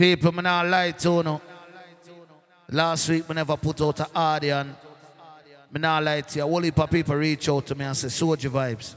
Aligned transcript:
People, 0.00 0.32
me 0.32 0.40
not 0.40 0.66
lie 0.66 0.92
to 0.92 1.10
you. 1.10 1.40
Last 2.70 3.06
week, 3.10 3.28
me 3.28 3.34
never 3.34 3.54
put 3.58 3.82
out 3.82 4.00
an 4.00 4.06
audio. 4.14 4.60
And 4.60 4.74
me 5.70 5.78
not 5.78 6.02
lie 6.02 6.22
to 6.22 6.38
you. 6.38 6.42
A 6.42 6.48
whole 6.48 6.62
heap 6.62 6.78
of 6.78 6.90
people 6.90 7.14
reach 7.16 7.50
out 7.50 7.66
to 7.66 7.74
me 7.74 7.84
and 7.84 7.94
say, 7.94 8.08
Sojie 8.08 8.48
Vybes. 8.48 8.94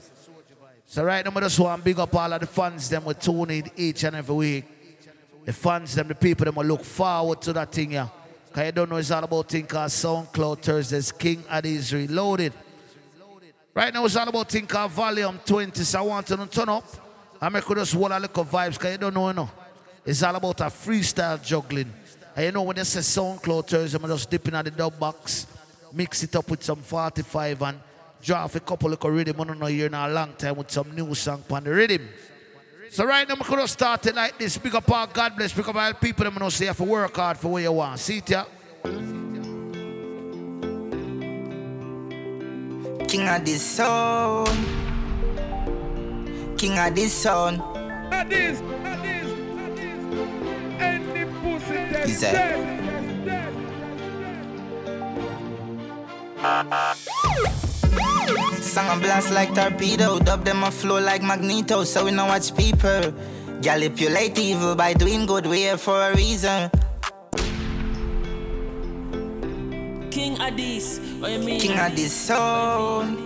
So 0.86 1.04
right 1.04 1.26
now, 1.26 1.34
I 1.36 1.42
just 1.42 1.60
want 1.60 1.82
to 1.82 1.84
big 1.84 2.00
up 2.00 2.16
all 2.16 2.32
of 2.32 2.40
the 2.40 2.48
fans 2.48 2.88
them 2.88 3.04
we 3.04 3.14
tune 3.16 3.50
in 3.50 3.70
each 3.76 4.06
and 4.06 4.16
every 4.16 4.34
week. 4.34 4.66
The 5.44 5.52
fans 5.52 5.94
them, 5.94 6.08
the 6.08 6.16
people 6.16 6.46
them 6.46 6.56
will 6.56 6.64
look 6.64 6.86
forward 6.86 7.42
to 7.42 7.52
that 7.52 7.70
thing 7.70 7.92
yeah. 7.92 8.08
Cause 8.54 8.66
you 8.68 8.72
don't 8.72 8.90
know 8.90 8.96
it's 8.96 9.12
all 9.12 9.26
about 9.26 9.50
thing 9.50 9.66
called 9.66 9.90
SoundCloud 9.90 10.62
Thursdays, 10.62 11.12
King 11.12 11.44
Addies 11.52 11.92
Reloaded. 11.92 12.54
Right 13.74 13.94
now 13.94 14.06
it's 14.06 14.16
all 14.16 14.30
about 14.30 14.50
thing 14.50 14.66
called 14.66 14.92
Volume 14.92 15.38
20, 15.46 15.84
so 15.84 16.00
I 16.00 16.02
want 16.02 16.28
to 16.28 16.48
turn 16.48 16.70
up. 16.70 16.86
I 17.42 17.50
make 17.50 17.68
you 17.68 17.76
just 17.76 17.94
hold 17.94 18.14
a 18.14 18.20
little 18.22 18.46
vibes, 18.46 18.80
cause 18.80 18.94
you 18.94 18.98
don't 18.98 19.14
know, 19.14 19.28
you 19.28 19.34
know. 19.34 19.50
It's 20.06 20.22
all 20.22 20.36
about 20.36 20.62
a 20.62 20.66
freestyle 20.66 21.42
juggling. 21.44 21.92
And 22.36 22.46
you 22.46 22.52
know 22.52 22.64
when 22.64 22.76
they 22.76 22.84
say 22.84 23.00
SoundCloud 23.00 23.68
Thursday, 23.68 23.98
I'm 23.98 24.08
just 24.10 24.30
dipping 24.30 24.56
at 24.56 24.66
the 24.66 24.72
dub 24.72 25.00
box, 25.00 25.48
mix 25.94 26.24
it 26.24 26.36
up 26.36 26.50
with 26.50 26.64
some 26.64 26.82
45 26.82 27.62
and 27.62 27.80
drop 28.22 28.54
a 28.56 28.60
couple 28.60 28.92
of 28.92 29.04
rhythm. 29.04 29.40
I 29.40 29.44
don't 29.44 29.60
know 29.60 29.66
here 29.68 29.86
in 29.86 29.94
a 29.94 30.08
long 30.10 30.34
time 30.34 30.56
with 30.56 30.72
some 30.72 30.94
new 30.96 31.14
song 31.14 31.44
on 31.50 31.64
the 31.64 31.72
rhythm. 31.72 32.10
So 32.90 33.06
right 33.06 33.28
now, 33.28 33.36
I'm 33.36 33.48
going 33.48 33.62
to 33.62 33.68
start 33.68 34.06
it 34.06 34.16
like 34.16 34.38
this. 34.38 34.58
Big 34.58 34.76
up 34.76 34.90
all 34.92 35.08
God 35.08 35.36
bless. 35.36 35.54
Big 35.54 35.68
up 35.68 35.76
all 35.76 35.94
people 35.94 36.26
that 36.26 36.40
know 36.40 36.50
say 36.50 36.66
you 36.66 36.68
have 36.70 36.78
to 36.78 36.84
work 36.84 37.16
hard 37.16 37.38
for 37.38 37.48
what 37.48 37.64
you 37.64 37.72
want. 37.72 38.00
See 38.00 38.18
it, 38.18 38.30
yeah? 38.30 38.46
King 43.08 43.30
of 43.30 43.46
this 43.46 43.62
sound. 43.62 44.48
King 46.58 46.78
of 46.78 46.96
this 46.96 47.14
sound. 47.14 47.60
That 48.12 48.32
is, 48.32 48.62
that 48.62 48.68
is, 48.72 48.83
pussy 52.04 52.12
dead, 52.12 52.12
Is 52.12 52.22
that- 52.22 52.34
dead, 53.26 53.26
dead. 53.26 53.54
Song 58.62 58.90
a 58.90 59.00
blast 59.00 59.32
like 59.32 59.54
torpedo, 59.54 60.20
dub 60.20 60.44
them 60.46 60.64
a 60.64 60.72
flow 60.72 61.00
like 61.00 61.22
magneto, 61.22 61.84
so 61.84 62.06
we 62.06 62.12
know 62.12 62.26
watch 62.26 62.56
people. 62.56 63.14
Manipulate 63.64 64.38
evil 64.40 64.76
by 64.76 64.94
doing 64.94 65.26
good, 65.26 65.46
we 65.46 65.60
here 65.60 65.78
for 65.78 66.10
a 66.12 66.16
reason. 66.16 66.70
King 70.12 70.38
Addies, 70.38 71.00
what 71.20 71.32
you 71.32 71.40
mean? 71.40 71.60
King 71.60 71.80
of 71.80 71.96
this 71.96 72.14
sound. 72.14 73.18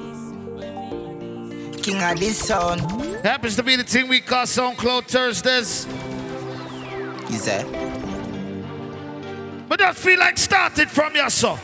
King 1.82 2.02
of 2.04 2.20
this 2.20 2.38
sound. 2.38 2.82
Happens 3.26 3.56
to 3.56 3.64
be 3.64 3.76
the 3.76 3.84
thing 3.84 4.08
we 4.08 4.20
call 4.22 4.46
SoundCloud 4.46 5.06
Thursdays. 5.08 5.88
Is 7.30 7.46
that? 7.46 7.66
But 9.68 9.80
that 9.80 9.96
feel 9.96 10.20
like 10.20 10.38
started 10.38 10.90
from 10.90 11.16
your 11.16 11.30
son. 11.30 11.60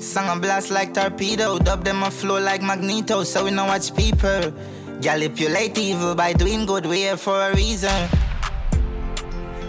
Song 0.00 0.36
a 0.36 0.40
blast 0.40 0.70
like 0.70 0.94
torpedo, 0.94 1.58
dub 1.58 1.84
them 1.84 2.02
a 2.02 2.10
flow 2.10 2.40
like 2.40 2.62
magneto, 2.62 3.24
so 3.24 3.44
we 3.44 3.50
know 3.50 3.66
watch 3.66 3.94
people. 3.94 4.52
Manipulate 5.02 5.78
evil 5.78 6.14
by 6.14 6.32
doing 6.32 6.64
good, 6.64 6.86
we 6.86 6.98
here 6.98 7.16
for 7.16 7.50
a 7.50 7.54
reason. 7.54 8.08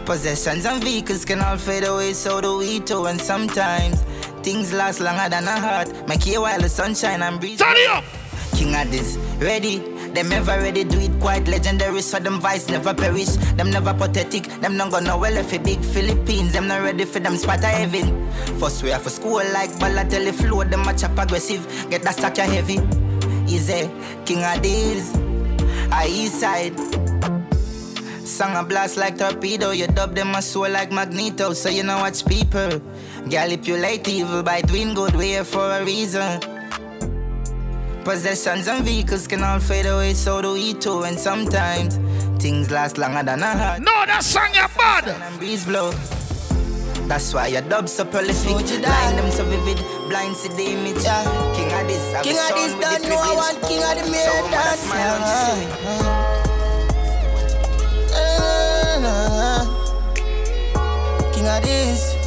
Possessions 0.06 0.66
and 0.66 0.84
vehicles 0.84 1.26
can 1.26 1.40
all 1.42 1.58
fade 1.58 1.86
away, 1.86 2.14
so 2.14 2.42
do 2.42 2.58
we 2.58 2.80
too. 2.80 3.06
And 3.06 3.20
sometimes 3.20 4.02
things 4.44 4.74
last 4.74 5.00
longer 5.00 5.30
than 5.30 5.46
a 5.46 5.60
heart. 5.60 6.08
Make 6.08 6.26
you 6.26 6.42
while 6.42 6.60
the 6.60 6.70
sunshine 6.70 7.22
and 7.22 7.40
breeze. 7.40 7.60
Turn 7.60 7.76
up! 7.90 8.04
King 8.54 8.76
of 8.76 8.92
this, 8.92 9.18
ready. 9.40 9.80
Them 10.14 10.32
ever 10.32 10.60
ready, 10.60 10.84
do 10.84 11.00
quite 11.24 11.48
legendary. 11.48 12.02
So 12.02 12.20
them 12.20 12.40
vice 12.42 12.68
never 12.68 12.94
perish. 12.94 13.32
Them 13.56 13.72
never 13.72 13.94
pathetic. 13.94 14.44
Them 14.62 14.76
not 14.76 14.92
gonna 14.92 15.18
well 15.18 15.38
if 15.38 15.54
it 15.54 15.64
big 15.64 15.80
Philippines. 15.80 16.52
Them 16.52 16.68
not 16.68 16.82
ready 16.84 17.06
for 17.06 17.20
them 17.20 17.38
spot 17.38 17.64
heaven. 17.64 18.30
First 18.60 18.82
have 18.82 19.02
for 19.02 19.10
school 19.10 19.42
like 19.56 19.72
Balotelli 19.80 20.34
flow. 20.34 20.64
Them 20.66 20.88
a 20.88 20.94
chop 20.94 21.18
aggressive. 21.18 21.64
Get 21.90 22.04
that 22.04 22.16
stack 22.16 22.38
heavy. 22.38 22.80
Easy, 23.48 23.90
king 24.26 24.44
of 24.44 24.62
this. 24.62 25.16
I 25.92 26.08
east 26.08 26.42
side. 26.42 26.78
Song 28.26 28.56
a 28.56 28.64
blast 28.64 28.98
like 28.98 29.18
torpedo, 29.18 29.72
you 29.72 29.86
dub 29.88 30.16
them 30.16 30.34
a 30.34 30.42
soul 30.42 30.70
like 30.70 30.92
magneto, 30.92 31.54
so 31.54 31.70
you 31.70 31.84
know 31.84 31.98
watch 31.98 32.26
people. 32.26 32.82
Manipulate 33.26 34.08
evil 34.08 34.42
by 34.42 34.62
doing 34.62 34.94
good, 34.94 35.14
here 35.14 35.44
for 35.44 35.72
a 35.72 35.86
reason. 35.86 36.53
Possessions 38.04 38.68
and 38.68 38.84
vehicles 38.84 39.28
can 39.28 39.44
all 39.44 39.60
fade 39.60 39.86
away, 39.86 40.14
so 40.14 40.42
do 40.42 40.54
we 40.54 40.74
too, 40.74 41.04
and 41.04 41.18
sometimes 41.18 41.96
things 42.42 42.70
last 42.70 42.98
longer 42.98 43.24
than 43.24 43.42
a 43.42 43.58
heart. 43.58 43.82
No, 43.82 44.06
that 44.06 44.24
song 44.24 44.54
you 44.54 44.68
bad. 44.76 45.08
And 45.08 45.40
breeze 45.40 45.66
blow. 45.66 45.92
That's 47.08 47.34
why 47.34 47.48
your 47.48 47.62
dub 47.62 47.88
so 47.88 48.04
prolific, 48.06 48.58
blind 48.82 49.18
them 49.18 49.32
so 49.32 49.46
vivid, 49.46 49.78
blind 50.10 50.36
see 50.36 50.50
the 50.50 50.64
image. 50.72 51.04
King 51.56 51.72
of 51.74 51.88
this, 51.88 52.12
have 52.14 52.24
King 52.24 52.38
of 52.38 52.50
this 52.56 52.74
don't 52.74 53.02
the 53.04 53.10
know 53.10 53.18
I 53.20 53.36
want 53.36 53.62
king 53.64 53.84
of 53.84 53.96
the 53.98 54.04
So 54.04 54.12
mirror 54.12 54.42
mother 54.44 54.52
dance. 54.52 54.80
smile 54.80 55.20
when 55.20 55.24
she. 55.40 55.84
Eh, 58.16 59.00
king 61.34 61.48
of 61.48 61.62
this. 61.64 62.23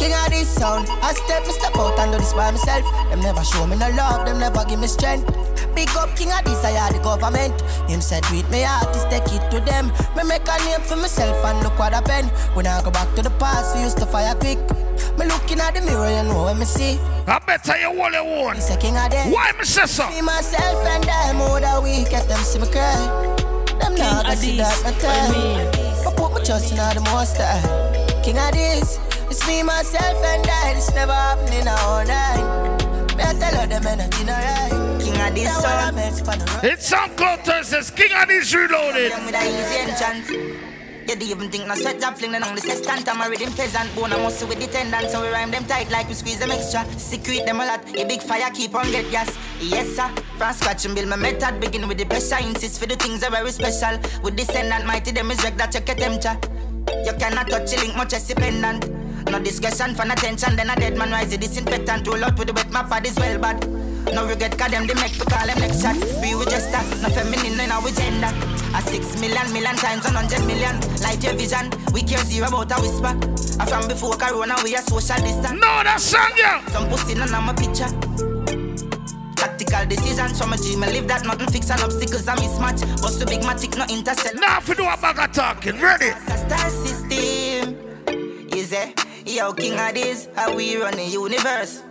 King 0.00 0.14
of 0.16 0.30
this 0.32 0.48
sound. 0.48 0.88
I 1.04 1.12
step, 1.12 1.44
me 1.44 1.52
step 1.52 1.76
out 1.76 1.98
and 1.98 2.10
do 2.12 2.18
this 2.18 2.32
by 2.32 2.50
myself. 2.50 2.88
Them 3.10 3.20
never 3.20 3.44
show 3.44 3.66
me 3.66 3.76
no 3.76 3.90
love, 3.90 4.24
them 4.24 4.40
never 4.40 4.64
give 4.64 4.80
me 4.80 4.86
strength. 4.86 5.28
Big 5.74 5.90
up 5.90 6.16
king 6.16 6.32
of 6.32 6.42
this, 6.44 6.64
I 6.64 6.70
had 6.70 6.94
the 6.94 6.98
government. 7.04 7.60
Him 7.88 8.00
said, 8.00 8.24
with 8.30 8.48
me 8.50 8.64
artist, 8.64 9.10
take 9.10 9.28
it 9.28 9.44
to 9.52 9.60
them. 9.60 9.92
Me 10.16 10.24
make 10.24 10.48
a 10.48 10.56
name 10.64 10.80
for 10.80 10.96
myself 10.96 11.44
and 11.44 11.60
look 11.62 11.78
what 11.78 11.92
happened. 11.92 12.30
When 12.56 12.66
I 12.66 12.82
go 12.82 12.90
back 12.90 13.14
to 13.16 13.22
the 13.22 13.30
past, 13.36 13.76
we 13.76 13.82
used 13.82 13.98
to 13.98 14.06
fire 14.06 14.34
quick. 14.34 14.58
Me 15.18 15.26
looking 15.26 15.60
at 15.60 15.74
the 15.74 15.82
mirror, 15.82 16.08
you 16.08 16.24
know 16.32 16.44
what 16.48 16.56
me 16.56 16.64
see. 16.64 16.98
I 17.26 17.38
better 17.46 17.76
you 17.78 17.92
hold 17.92 18.14
it 18.14 18.24
one. 18.42 18.56
It's 18.56 18.70
a 18.70 18.78
king 18.78 18.96
of 18.96 19.10
them. 19.10 19.30
Why 19.30 19.52
me 19.58 19.64
say 19.64 19.84
so? 19.84 20.08
Me 20.08 20.22
myself 20.22 20.80
and 20.86 21.04
them 21.04 21.36
more 21.36 21.60
that 21.60 21.82
we 21.82 22.04
get 22.08 22.26
them 22.26 22.40
see 22.40 22.58
me 22.58 22.66
cry. 22.72 22.96
Them 23.80 23.94
King 23.94 23.98
not 23.98 24.24
gonna 24.24 24.36
see 24.36 24.56
that 24.56 24.72
Addies, 24.72 24.82
no 24.82 24.90
what 24.90 25.00
time. 25.00 25.34
you 25.34 25.38
mean? 25.38 26.04
But 26.04 26.16
put 26.16 26.32
my 26.32 26.40
trust 26.42 26.72
in 26.72 26.80
all 26.80 26.94
the 26.94 27.00
most 27.12 27.36
high. 27.36 27.60
King 28.24 28.38
of 28.38 28.52
this, 28.52 28.98
it's 29.40 29.48
me 29.48 29.62
myself 29.62 30.24
and 30.24 30.46
I. 30.46 30.74
It's 30.76 30.94
never 30.94 31.12
happening 31.12 31.66
all 31.68 32.04
night. 32.04 33.16
Me 33.16 33.22
I 33.22 33.32
tell 33.34 33.66
them 33.66 33.86
energy 33.86 34.24
no 34.24 34.32
right. 34.32 35.00
King 35.00 35.20
of 35.20 35.34
this 35.34 35.48
That 35.48 35.62
what 35.62 35.66
I 35.66 35.84
son. 35.84 35.94
meant 35.94 36.18
for 36.18 36.36
the 36.36 36.44
road. 36.52 36.72
It's 36.72 36.90
SoundCloud 36.90 37.44
Thursdays, 37.44 37.90
King 37.90 38.10
Addies 38.10 38.54
Reloaded. 38.54 39.12
Them 39.12 39.26
with 39.26 39.34
a 39.34 39.44
easy 39.44 39.78
enchant. 39.88 40.60
You 41.08 41.16
don't 41.16 41.22
even 41.22 41.50
think 41.50 41.66
no 41.66 41.74
sweat 41.74 42.00
job 42.00 42.16
fling 42.18 42.32
them 42.32 42.44
on 42.44 42.54
the 42.54 42.60
sextant. 42.60 43.08
I'm 43.08 43.20
a 43.20 43.28
rhythm 43.28 43.52
peasant, 43.54 43.94
bone 43.96 44.12
and 44.12 44.22
muscle 44.22 44.46
with 44.46 44.60
the 44.60 44.66
tendon. 44.68 45.08
So 45.08 45.22
we 45.22 45.28
rhyme 45.28 45.50
them 45.50 45.64
tight 45.64 45.90
like 45.90 46.08
we 46.08 46.14
squeeze 46.14 46.38
them 46.38 46.50
extra. 46.50 46.84
Secret 46.98 47.46
them 47.46 47.60
a 47.60 47.66
lot. 47.66 47.80
A 47.96 48.04
big 48.04 48.22
fire 48.22 48.50
keep 48.54 48.74
on 48.74 48.90
get 48.92 49.10
gas. 49.10 49.36
Yes 49.60 49.96
sir. 49.96 50.08
From 50.38 50.52
scratch 50.52 50.84
and 50.84 50.94
build 50.94 51.08
my 51.08 51.16
method. 51.16 51.60
Begin 51.60 51.88
with 51.88 51.98
the 51.98 52.04
pressure. 52.04 52.38
Insist 52.46 52.78
for 52.78 52.86
the 52.86 52.96
things 52.96 53.24
are 53.24 53.30
very 53.30 53.50
special. 53.50 53.98
With 54.22 54.36
descendant 54.36 54.86
mighty 54.86 55.10
them 55.10 55.30
is 55.30 55.42
wreck 55.42 55.56
that 55.56 55.72
check 55.72 55.88
a 55.88 55.94
temperature. 55.94 56.38
You 57.04 57.12
cannot 57.18 57.48
touch 57.50 57.72
a 57.72 57.80
link 57.80 57.96
much 57.96 58.12
as 58.12 58.28
dependent. 58.28 58.99
No 59.28 59.38
discussion 59.38 59.94
for 59.94 60.02
attention. 60.02 60.56
Then 60.56 60.70
a 60.70 60.76
dead 60.76 60.96
man 60.96 61.10
rise 61.10 61.30
the 61.30 61.38
disinfectant. 61.38 62.06
Roll 62.06 62.24
out 62.24 62.38
with 62.38 62.48
the 62.48 62.54
wet 62.54 62.70
my 62.70 62.82
pad 62.82 63.06
is 63.06 63.16
well 63.16 63.38
bad. 63.38 63.68
No 64.14 64.26
regret, 64.26 64.58
cause 64.58 64.70
them 64.70 64.86
they 64.86 64.94
make 64.94 65.12
for 65.12 65.24
call 65.28 65.46
them 65.46 65.58
next 65.60 65.82
shot. 65.82 65.94
Be 66.22 66.34
with 66.34 66.48
just 66.50 66.72
that, 66.72 66.82
no 67.02 67.08
feminine 67.10 67.60
in 67.60 67.70
our 67.70 67.90
gender. 67.92 68.32
A 68.74 68.80
six 68.82 69.20
million, 69.20 69.52
million 69.52 69.76
times 69.76 70.06
hundred 70.06 70.40
million. 70.46 70.74
Light 71.04 71.22
your 71.22 71.34
vision, 71.34 71.70
we 71.92 72.02
care 72.02 72.24
zero 72.24 72.48
about 72.48 72.72
a 72.72 72.80
whisper. 72.80 73.12
A 73.60 73.66
from 73.66 73.86
before 73.86 74.16
Corona, 74.16 74.56
we 74.64 74.74
are 74.74 74.82
social 74.82 75.20
distance. 75.20 75.60
No, 75.60 75.84
that 75.84 76.00
song 76.00 76.32
yeah. 76.36 76.64
Some 76.72 76.88
pussy 76.88 77.14
none 77.14 77.28
of 77.28 77.44
my 77.44 77.52
picture. 77.52 77.92
Tactical 79.36 79.86
decisions 79.86 80.38
from 80.40 80.54
a 80.54 80.56
dream, 80.56 80.82
I 80.82 80.90
live 80.90 81.06
that 81.08 81.24
nothing 81.24 81.48
fix 81.48 81.70
and 81.70 81.80
obstacles 81.82 82.26
a 82.26 82.32
mismatch. 82.40 82.80
Bust 83.02 83.20
the 83.20 83.26
big 83.26 83.42
matic, 83.42 83.76
no 83.76 83.84
intercept. 83.94 84.34
Now 84.40 84.58
if 84.58 84.68
you 84.68 84.74
do 84.74 84.84
a 84.84 84.96
bag 84.96 85.18
of 85.20 85.30
talking, 85.32 85.78
ready? 85.78 86.10
Star 86.24 86.70
system 86.70 87.76
is 88.56 88.72
a 88.72 88.92
yo 89.26 89.52
king 89.52 89.78
of 89.78 89.94
this. 89.94 90.28
How 90.34 90.54
we 90.54 90.76
run 90.76 90.94
the 90.94 91.04
universe? 91.04 91.82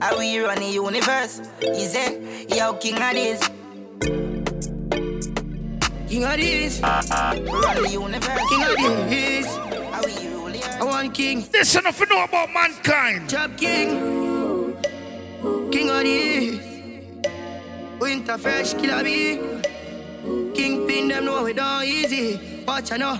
How 0.00 0.18
we 0.18 0.38
run 0.38 0.58
the 0.58 0.66
universe? 0.70 1.40
Is 1.60 1.94
a 1.96 2.46
yo 2.54 2.74
king 2.74 2.94
of 3.00 3.12
this. 3.14 3.40
King 6.08 6.24
of 6.24 6.36
this, 6.36 6.80
Run 6.80 7.82
the 7.82 7.88
universe. 7.90 8.48
king 8.48 8.62
of 8.62 8.76
this. 9.10 9.46
How 9.56 10.02
we 10.04 10.28
rule 10.28 10.46
here? 10.48 10.78
I 10.80 10.84
want 10.84 11.14
king, 11.14 11.44
This 11.50 11.74
enough 11.74 11.98
to 11.98 12.06
know 12.06 12.24
about 12.24 12.50
mankind. 12.52 13.28
chop 13.30 13.56
king. 13.56 14.76
King 15.72 15.90
of 15.90 16.02
this. 16.02 16.60
Winter 18.00 18.38
fresh 18.38 18.74
killer 18.74 19.02
bee. 19.02 19.40
Kingpin 20.54 21.08
them 21.08 21.24
know 21.24 21.46
it 21.46 21.56
don't 21.56 21.84
easy. 21.84 22.62
Watch 22.66 22.92
I 22.92 22.96
know. 22.96 23.18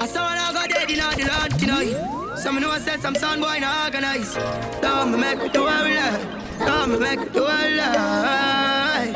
I 0.00 0.06
saw 0.06 0.24
I 0.26 0.52
got 0.52 0.68
dead 0.70 0.90
in 0.90 0.96
the 0.98 1.26
land 1.26 1.58
tonight. 1.58 2.15
Some 2.46 2.60
know 2.60 2.78
say 2.78 2.96
some 2.98 3.16
sound 3.16 3.42
boy 3.42 3.58
not 3.58 3.86
organize. 3.86 4.36
Don't 4.80 5.10
me 5.10 5.18
make 5.18 5.40
it 5.40 5.52
do 5.52 5.62
all 5.62 5.66
right. 5.66 6.56
Don't 6.60 6.92
me 6.92 6.96
make 6.96 7.18
it 7.18 7.32
do 7.32 7.42
all 7.42 7.48
right. 7.48 9.12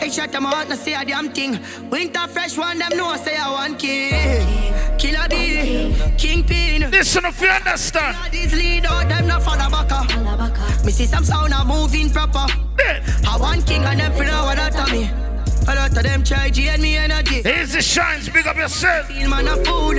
Hey, 0.00 0.08
shut 0.08 0.32
them 0.32 0.46
out, 0.46 0.66
no 0.70 0.74
say 0.74 0.94
a 0.94 1.04
damn 1.04 1.30
thing. 1.30 1.60
Winter 1.90 2.26
fresh 2.26 2.56
one, 2.56 2.78
them 2.78 2.96
know 2.96 3.08
I 3.08 3.18
say 3.18 3.36
I 3.36 3.50
want 3.50 3.78
king. 3.78 4.96
Killer 4.98 5.28
B, 5.28 5.94
Kingpin. 6.16 6.90
Listen 6.90 7.26
if 7.26 7.38
you 7.42 7.48
understand. 7.48 8.32
These 8.32 8.54
lead 8.54 8.86
out, 8.86 9.10
them 9.10 9.26
not 9.26 9.42
for 9.42 9.58
the 9.58 9.68
baka. 9.70 10.86
Me 10.86 10.90
see 10.90 11.04
some 11.04 11.22
sound 11.22 11.52
a 11.52 11.66
moving 11.66 12.08
proper. 12.08 12.46
I 13.28 13.36
want 13.38 13.66
king 13.66 13.82
and 13.82 14.00
them 14.00 14.12
feel 14.12 14.42
what 14.46 14.56
that 14.56 14.90
me. 14.90 15.23
A 15.66 15.74
lot 15.74 15.96
of 15.96 16.02
them 16.02 16.22
try 16.22 16.50
drain 16.50 16.80
me 16.82 16.96
energy. 16.96 17.42
Easy 17.48 17.80
shines, 17.80 18.28
big 18.28 18.46
up 18.46 18.56
yourself. 18.56 19.06
Feel 19.06 19.30
man 19.30 19.48
a 19.48 19.56
fool. 19.64 19.94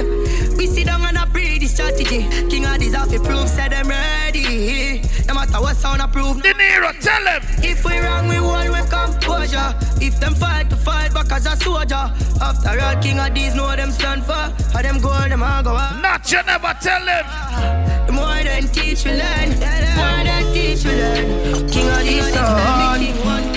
We 0.57 0.67
sit 0.67 0.85
down 0.85 1.01
and 1.01 1.17
a 1.17 1.25
pray 1.25 1.57
the 1.57 1.65
strategy. 1.65 2.27
King 2.49 2.65
of 2.65 2.79
these 2.79 2.93
have 2.93 3.09
to 3.09 3.19
prove, 3.19 3.49
say 3.49 3.67
them 3.69 3.87
ready. 3.87 5.01
No 5.27 5.33
matter 5.33 5.59
what 5.59 5.75
sound 5.75 6.01
approve. 6.01 6.43
De 6.43 6.53
Niro, 6.53 6.91
tell 6.99 7.23
them. 7.23 7.41
If 7.63 7.83
we 7.83 7.97
wrong, 7.97 8.27
we 8.27 8.35
hold 8.35 8.69
with 8.69 8.89
composure. 8.89 9.73
If 9.99 10.19
them 10.19 10.35
fight, 10.35 10.69
to 10.69 10.75
fight 10.75 11.13
back 11.13 11.31
as 11.31 11.47
a 11.47 11.55
soldier. 11.57 12.13
After 12.41 12.79
all, 12.79 13.01
king 13.01 13.19
of 13.19 13.33
these 13.33 13.55
know 13.55 13.75
them 13.75 13.91
stand 13.91 14.23
for. 14.23 14.33
How 14.33 14.81
them 14.81 14.99
go, 14.99 15.09
them 15.09 15.41
a 15.41 15.61
go 15.63 15.73
on. 15.73 16.01
Not 16.01 16.31
you 16.31 16.43
never 16.43 16.75
tell 16.79 17.03
them. 17.03 18.05
The 18.05 18.13
more 18.13 18.43
than 18.43 18.67
teach 18.67 19.03
we 19.03 19.11
learn. 19.11 19.49
The 19.49 19.93
More 19.97 20.23
than 20.23 20.53
teach 20.53 20.85
we 20.85 20.91
learn. 20.91 21.69
King 21.69 21.89
of 21.89 22.03
these 22.03 23.54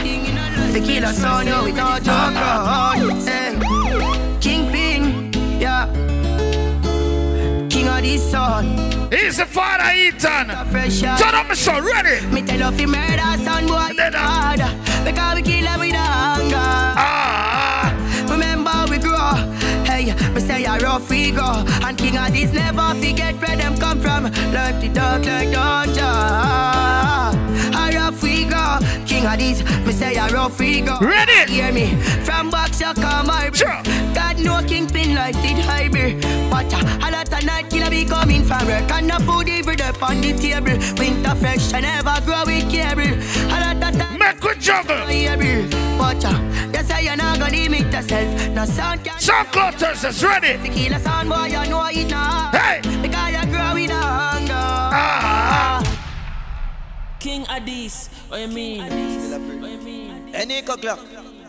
son. 0.78 0.86
The 0.86 0.92
killer 0.92 1.12
son, 1.12 1.46
yo, 1.46 1.66
don't 1.74 2.04
joke 2.04 2.34
around. 2.34 3.22
Hey. 3.26 3.58
Kingpin, 4.40 5.32
yeah. 5.60 5.86
King 7.68 7.88
of 7.88 8.02
these 8.02 8.22
son. 8.30 8.66
He's 9.10 9.36
the 9.38 9.46
father, 9.46 9.90
Ethan. 9.94 10.48
Turn 11.18 11.34
up, 11.34 11.48
my 11.48 11.54
son, 11.54 11.84
ready. 11.84 12.24
Me 12.26 12.42
tell 12.42 12.58
you 12.58 12.76
fi 12.76 12.86
murder 12.86 13.44
son 13.44 13.66
boy 13.66 13.88
it's 13.90 14.16
hard 14.16 14.60
Because 15.04 15.36
we 15.36 15.42
kill 15.42 15.64
them 15.64 15.80
with 15.80 15.92
the 15.92 15.98
hunger 15.98 16.56
Ah, 16.56 17.94
Remember 18.30 18.84
we 18.90 18.98
grow 18.98 19.34
Hey, 19.84 20.14
me 20.34 20.40
say 20.40 20.64
a 20.64 20.78
rough 20.78 21.08
we 21.08 21.30
go 21.30 21.64
And 21.84 21.96
king 21.96 22.16
of 22.18 22.32
this 22.32 22.52
never 22.52 22.94
forget 22.94 23.34
where 23.36 23.56
them 23.56 23.76
come 23.78 24.00
from 24.00 24.24
Left 24.52 24.80
the 24.80 24.88
dark 24.88 25.24
like 25.24 25.48
A 25.48 25.90
rough 25.96 27.47
King 29.06 29.26
of 29.26 29.38
this, 29.38 29.62
me 29.86 29.92
say 29.92 30.16
a 30.16 30.28
rough 30.28 30.58
we 30.58 30.80
go 30.80 30.98
Ready? 31.00 31.52
Hear 31.52 31.72
me 31.72 31.96
From 32.24 32.50
box 32.50 32.80
you 32.80 32.92
come 32.94 33.26
hybrid 33.26 33.56
Sure. 33.56 33.82
God 34.14 34.38
know 34.38 34.60
kingpin 34.66 35.14
like 35.14 35.36
it 35.38 35.58
hybrid 35.58 36.24
Watch 36.50 36.72
a 36.72 36.78
a 37.06 37.08
lot 37.10 37.32
of 37.32 37.44
night 37.44 37.70
killer 37.70 37.90
be 37.90 38.04
coming 38.04 38.44
from 38.44 38.66
work 38.66 38.90
And 38.90 39.10
the 39.10 39.18
food 39.24 39.48
even 39.48 39.80
up 39.80 40.02
on 40.02 40.20
the 40.20 40.32
table 40.32 40.76
Winter 40.98 41.34
fresh 41.36 41.72
and 41.72 41.82
never 41.82 42.20
grow 42.24 42.44
with 42.46 42.70
cable 42.70 43.14
A 43.52 43.56
lot 43.60 43.76
of 43.76 43.98
time 43.98 44.18
make 44.18 44.42
we 44.42 44.54
juggle. 44.60 44.98
Watch 45.98 46.24
out, 46.24 46.74
you 46.74 46.82
say 46.84 47.04
you're 47.04 47.16
not 47.16 47.38
gonna 47.38 47.56
limit 47.56 47.92
yourself. 47.92 48.48
No 48.50 48.64
sound 48.64 49.04
can 49.04 49.18
Some 49.18 49.46
clutters 49.46 50.04
is 50.04 50.22
ready. 50.24 50.48
If 50.48 50.66
you 50.66 50.72
kill 50.72 50.94
a 50.94 51.00
sound 51.00 51.28
boy, 51.28 51.46
you 51.46 51.70
know 51.70 51.86
it 51.86 52.10
not. 52.10 52.54
Hey. 52.54 52.80
Because 53.02 53.32
you 53.32 53.52
grow 53.52 53.74
with 53.74 53.90
a 53.90 53.94
hunger. 53.94 54.52
Ah, 54.54 55.82
King 57.20 57.44
Addies, 57.46 58.08
what 58.28 58.40
you 58.40 58.48
mean? 58.48 58.82
What 59.60 59.70
you 59.70 59.78
mean? 59.78 60.34
Any 60.34 60.62
clock, 60.62 60.80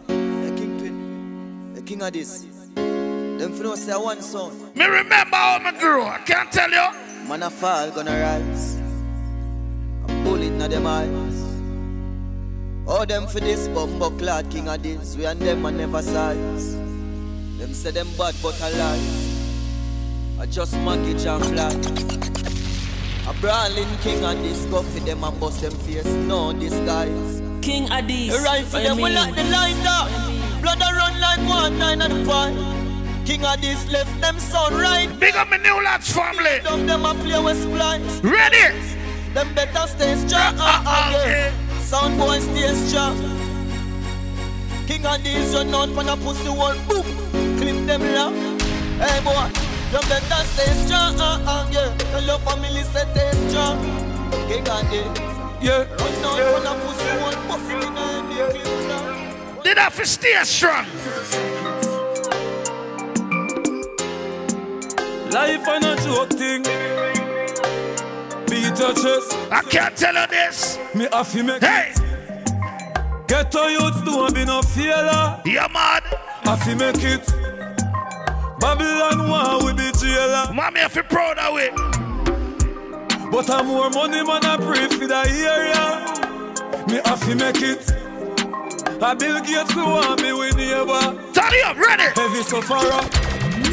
the 0.07 0.53
kingpin, 0.57 1.73
the 1.73 1.81
king 1.81 2.01
of 2.01 2.13
this. 2.13 2.45
Them 2.75 3.53
for 3.53 3.63
no 3.63 3.75
say 3.75 3.95
one 3.95 4.21
song. 4.21 4.71
me 4.75 4.85
remember 4.85 5.35
how 5.35 5.59
me 5.59 5.77
grew. 5.79 6.03
I 6.03 6.19
can't 6.19 6.51
tell 6.51 6.69
you. 6.69 7.27
Man 7.27 7.43
a 7.43 7.49
fall, 7.49 7.91
gonna 7.91 8.19
rise. 8.19 8.77
A 10.03 10.23
bullet 10.23 10.51
na 10.51 10.67
them 10.67 10.87
eyes. 10.87 11.39
All 12.87 13.05
them 13.05 13.27
for 13.27 13.39
this 13.39 13.67
bumbo 13.67 14.09
clad 14.11 14.49
king 14.49 14.67
of 14.67 14.81
this. 14.81 15.15
We 15.15 15.25
and 15.25 15.39
them 15.39 15.65
a 15.65 15.71
never 15.71 16.01
size. 16.01 16.75
Them 17.59 17.73
say 17.73 17.91
them 17.91 18.07
bad 18.17 18.35
but 18.41 18.59
alive. 18.61 20.39
I 20.39 20.45
just 20.45 20.77
monkey 20.79 21.11
and 21.11 21.45
flat. 21.45 22.58
A 23.29 23.33
brawling 23.41 23.87
king 24.01 24.23
and 24.23 24.43
this. 24.43 24.65
Go 24.65 24.81
for 24.81 24.99
them 25.01 25.23
and 25.23 25.39
bust 25.39 25.61
them 25.61 25.71
face. 25.85 26.05
No 26.05 26.51
disguise. 26.53 27.41
King 27.61 27.87
Addies, 27.87 28.31
The 28.31 28.39
rifle 28.43 28.79
what 28.79 28.83
them 28.83 28.97
will 28.97 29.05
mean? 29.05 29.15
like 29.15 29.35
the 29.35 29.43
lighter. 29.43 30.61
Blood 30.61 30.81
a 30.81 30.89
run 30.95 31.19
like 31.19 31.39
one 31.47 31.77
nine 31.77 32.01
at 32.01 32.09
the 32.09 32.23
point. 32.25 32.57
King 33.27 33.45
of 33.45 33.61
this 33.61 33.87
left 33.91 34.19
them 34.21 34.39
son 34.39 34.73
right. 34.73 35.07
Big 35.19 35.35
up 35.35 35.49
my 35.49 35.57
new 35.57 35.83
lads 35.83 36.11
family. 36.11 36.59
Dumb 36.63 36.87
them 36.87 37.05
a 37.05 37.13
play 37.13 37.39
with 37.39 37.61
splice. 37.61 38.19
Ready? 38.23 38.75
Them 39.33 39.53
better 39.53 39.85
stay 39.87 40.15
strong. 40.15 40.55
Uh, 40.57 40.83
uh, 40.85 41.11
yeah. 41.13 41.51
Sound 41.81 42.17
boy 42.17 42.39
stay 42.39 42.73
strong. 42.87 43.15
King 44.87 45.05
of 45.05 45.23
these 45.23 45.53
run 45.53 45.73
out 45.75 45.89
on 45.95 46.09
a 46.09 46.17
pussy 46.17 46.49
one 46.49 46.77
boom. 46.87 47.05
Clip 47.59 47.85
them 47.85 48.01
lock. 48.15 48.33
Hey 48.99 49.21
boy, 49.23 49.47
you 49.91 49.99
better 50.09 50.43
stay 50.45 50.71
strong. 50.85 51.19
Uh, 51.19 51.43
uh, 51.45 51.67
yeah. 51.71 51.95
Tell 52.11 52.23
your 52.23 52.39
family 52.39 52.83
say 52.83 53.05
stay 53.11 53.31
strong. 53.49 53.77
King 54.47 54.67
of 54.69 54.89
these. 54.91 55.19
Yeah. 55.61 55.83
Run 55.99 56.25
out 56.25 56.41
on 56.55 56.65
a 56.65 56.73
pussy 56.85 57.11
one 57.21 57.39
pussy 57.47 57.73
in 57.73 57.97
a 57.97 58.01
head. 58.01 58.51
Clip 58.51 58.63
them 58.63 58.89
lock. 58.89 59.63
Did 59.63 59.77
have 59.77 59.95
to 59.95 60.05
stay 60.05 60.35
strong. 60.43 60.85
Life 65.31 65.67
ain't 65.67 65.85
a 65.85 65.95
joke 66.03 66.29
thing. 66.31 66.63
Beat 68.47 68.79
your 68.79 68.93
chest, 68.93 69.37
I 69.51 69.61
can't 69.69 69.95
tell 69.95 70.15
you 70.15 70.27
this. 70.27 70.79
me 70.95 71.07
have 71.11 71.31
to 71.31 71.43
make 71.43 71.61
Hey, 71.63 71.91
it. 71.95 73.27
Get 73.27 73.51
to 73.51 73.59
youths 73.69 74.01
don't 74.01 74.33
be 74.33 74.43
no 74.43 74.61
failure. 74.63 75.39
you 75.45 75.59
mad? 75.71 76.03
Have 76.45 76.63
to 76.65 76.75
make 76.75 77.03
it. 77.03 77.27
Babylon 78.59 79.29
want 79.29 79.63
we 80.09 80.15
jailer. 80.15 80.53
Mommy, 80.53 80.81
if 80.81 80.95
you 80.95 81.03
proud 81.03 81.37
of 81.37 81.57
it. 81.57 81.73
But 83.31 83.49
I'm 83.49 83.67
more 83.67 83.89
money 83.89 84.23
man 84.23 84.43
I 84.43 84.57
pray 84.57 84.87
for 84.87 85.07
the 85.07 85.21
area. 85.27 85.85
Me 86.87 86.99
have 87.05 87.21
to 87.21 87.35
make 87.35 87.61
it. 87.61 87.83
I 89.01 89.13
Bill 89.13 89.39
Gates 89.41 89.71
who 89.71 89.85
want 89.85 90.21
me 90.21 90.33
with 90.33 90.57
neighbor. 90.57 91.15
It 91.31 91.65
up, 91.65 91.77
ready? 91.77 92.09
Heavy 92.15 92.43
sufferer. 92.43 93.01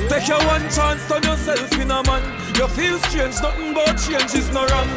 Take 0.08 0.28
your 0.28 0.38
one 0.46 0.62
chance, 0.70 1.06
turn 1.08 1.22
yourself 1.22 1.72
in 1.80 1.90
a 1.90 2.02
man. 2.04 2.22
You 2.56 2.68
feel 2.68 2.98
strange, 2.98 3.40
nothing 3.42 3.74
but 3.74 3.96
change 3.96 4.34
is 4.34 4.52
no 4.52 4.64
wrong. 4.66 4.88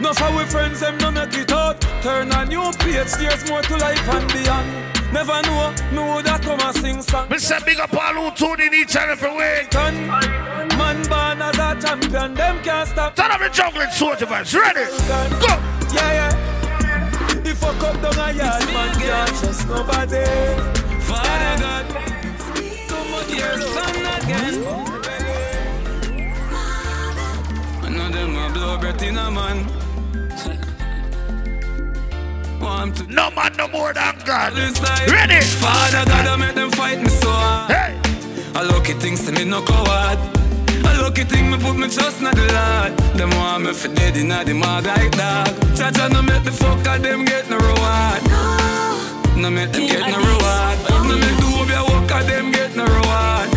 No 0.00 0.12
for 0.12 0.30
we 0.36 0.44
friends, 0.44 0.80
them 0.80 0.96
no 0.98 1.10
make 1.10 1.34
it 1.34 1.52
out. 1.52 1.80
Turn 2.02 2.32
a 2.32 2.44
new 2.46 2.72
page, 2.78 3.12
there's 3.18 3.48
more 3.50 3.62
to 3.62 3.76
life 3.76 4.08
and 4.08 4.32
beyond. 4.32 4.86
Never 5.12 5.40
know, 5.42 5.74
me 5.92 5.98
woulda 5.98 6.38
come 6.42 6.60
and 6.60 6.76
sing 6.76 7.02
song. 7.02 7.38
Say 7.38 7.58
big 7.64 7.78
up 7.78 7.92
all 7.94 8.14
who 8.14 8.30
tune 8.36 8.60
in 8.60 8.74
each 8.74 8.96
and 8.96 9.10
every 9.10 9.30
week. 9.30 10.55
Turn, 10.76 10.78
man 10.78 11.02
born 11.08 11.42
as 11.42 11.58
a 11.58 11.80
champion, 11.86 12.34
them 12.34 12.62
can't 12.62 12.88
stop. 12.88 13.16
Turn 13.16 13.30
up 13.30 13.40
the 13.40 13.48
juggling 13.48 13.88
Sojie 13.88 14.26
Vybes, 14.26 14.54
ready? 14.58 14.84
Go! 15.40 15.48
Yeah, 15.94 16.12
yeah. 16.12 16.32
The 17.42 17.54
fuck 17.54 17.82
up 17.82 18.00
down 18.02 18.18
a 18.18 18.32
yard, 18.32 18.66
man 18.66 18.94
can't 18.98 19.28
trust 19.28 19.68
nobody. 19.68 20.24
Father 21.00 21.56
God, 21.62 21.86
come 22.88 23.14
on, 23.14 23.28
your 23.30 23.58
son 23.60 23.96
again. 23.96 24.54
I 27.82 27.88
know 27.90 28.08
them 28.10 28.36
a 28.36 28.50
blow 28.52 28.78
breath 28.78 29.02
in 29.02 29.16
a 29.16 29.30
man. 29.30 29.66
Want 32.60 32.96
to 32.96 33.04
No 33.12 33.30
man 33.30 33.52
no 33.56 33.68
more 33.68 33.92
than 33.92 34.18
God. 34.24 34.52
this 34.54 34.76
side. 34.76 35.10
Ready? 35.10 35.40
Father 35.44 36.04
God, 36.04 36.26
I 36.26 36.36
make 36.36 36.54
them 36.54 36.70
fight 36.72 37.00
me 37.00 37.08
so 37.08 37.30
hard. 37.30 37.70
Hey! 37.70 38.00
A 38.54 38.64
lucky 38.64 38.94
thing 38.94 39.16
say 39.16 39.32
me 39.32 39.44
no 39.44 39.62
coward. 39.62 40.18
A 40.86 41.02
lucky 41.02 41.24
thing 41.24 41.50
me 41.50 41.58
put 41.58 41.76
me 41.76 41.88
trust 41.88 42.18
in 42.20 42.24
the 42.24 42.46
Lord. 42.56 42.96
Them 43.18 43.30
want 43.38 43.64
me 43.64 43.72
for 43.72 43.88
dead 43.88 44.16
inna 44.16 44.44
the 44.44 44.54
mag 44.54 44.86
like 44.86 45.12
dog. 45.16 45.48
Cha-cha 45.76 46.08
no 46.08 46.22
make 46.22 46.44
the 46.44 46.50
fucker 46.50 47.00
them 47.02 47.24
get 47.24 47.48
no 47.50 47.56
reward. 47.58 48.22
No 49.36 49.50
make 49.50 49.72
them 49.72 49.86
get 49.86 50.00
no 50.00 50.06
Addies. 50.06 50.26
reward. 50.32 50.76
No 51.08 51.14
make 51.22 51.36
the 51.42 51.46
obia 51.58 51.82
worker 51.90 52.22
them 52.24 52.52
get 52.52 52.74
no 52.76 52.84
reward. 52.84 53.48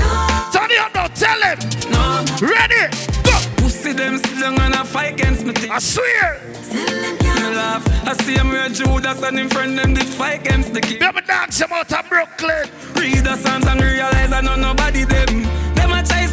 Turn 0.53 0.69
it 0.71 0.79
up 0.79 0.93
now, 0.93 1.07
tell 1.07 1.41
him. 1.41 1.57
No 1.91 2.01
Ready? 2.41 2.83
Go! 3.23 3.35
pussy 3.61 3.93
them 3.93 4.17
slung 4.19 4.59
and 4.59 4.73
a 4.75 4.83
fight 4.83 5.13
against 5.13 5.45
me. 5.45 5.53
Think 5.53 5.71
I 5.71 5.79
swear. 5.79 6.41
me 6.73 7.55
laugh. 7.55 7.83
I 8.07 8.13
see 8.23 8.35
him 8.35 8.49
where 8.49 8.69
Judas 8.69 9.21
and 9.23 9.37
him 9.39 9.49
friend 9.49 9.77
them 9.77 9.93
did 9.93 10.05
fight 10.07 10.41
against 10.41 10.73
the 10.73 10.81
king. 10.81 10.99
Me 10.99 11.05
have 11.05 11.15
a 11.17 11.21
dance 11.21 11.59
him 11.61 11.71
out 11.71 11.91
of 11.91 12.09
Brooklyn. 12.09 12.65
Read 12.95 13.23
the 13.23 13.35
Psalms 13.37 13.65
and 13.67 13.81
realize 13.81 14.31
I 14.33 14.41
know 14.41 14.55
nobody 14.55 15.03
them. 15.05 15.58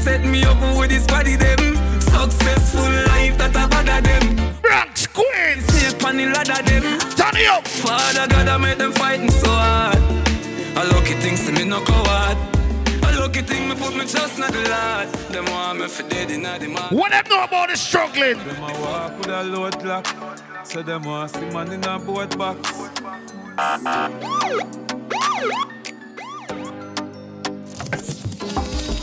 Them 0.07 0.15
a 0.15 0.19
try 0.19 0.19
set 0.19 0.25
me 0.25 0.45
up 0.45 0.79
with 0.79 0.91
this 0.91 1.07
body 1.07 1.37
them. 1.37 1.77
Successful 2.01 2.91
life 3.11 3.37
that 3.39 3.57
I 3.57 3.67
bother 3.67 4.01
them. 4.01 4.37
Bronx 4.63 5.07
Queens. 5.09 5.67
Snake 5.67 6.05
on 6.05 6.17
the 6.17 6.27
ladder 6.27 6.63
them. 6.63 6.99
Turn 7.19 7.37
it 7.37 7.49
up. 7.49 7.67
Father 7.67 8.27
God 8.29 8.49
I 8.49 8.57
made 8.57 8.79
them 8.79 8.93
fighting 8.93 9.31
so 9.31 9.49
hard. 9.49 9.99
A 10.77 10.85
lucky 10.95 11.15
thing 11.15 11.37
say 11.37 11.53
me 11.53 11.65
no 11.65 11.81
coward. 11.85 12.39
A 13.03 13.21
lucky 13.21 13.43
thing 13.43 13.69
me 13.69 13.75
put 13.75 13.95
me 13.95 14.07
trust 14.07 14.39
in 14.39 14.47
the 14.47 14.69
Lord. 14.71 15.09
Them 15.33 15.45
want 15.47 15.81
me 15.81 15.89
for 15.89 16.09
dead 16.09 16.31
in 16.31 16.43
the 16.43 16.69
mark. 16.69 16.93
What 16.93 17.11
them 17.11 17.25
know 17.29 17.45
about 17.45 17.69
the 17.71 17.77
struggling? 17.77 18.39
Them 18.39 18.63
a 18.63 18.81
walk 18.81 19.19
with 19.19 19.29
a 19.29 19.43
load 19.43 19.83
lock. 19.83 20.07
So 20.65 20.83
them 20.83 21.03
want 21.03 21.33
see 21.33 21.47
man 21.51 21.73
in 21.73 21.85
a 21.85 21.99
boat 21.99 22.39
box. 22.39 22.73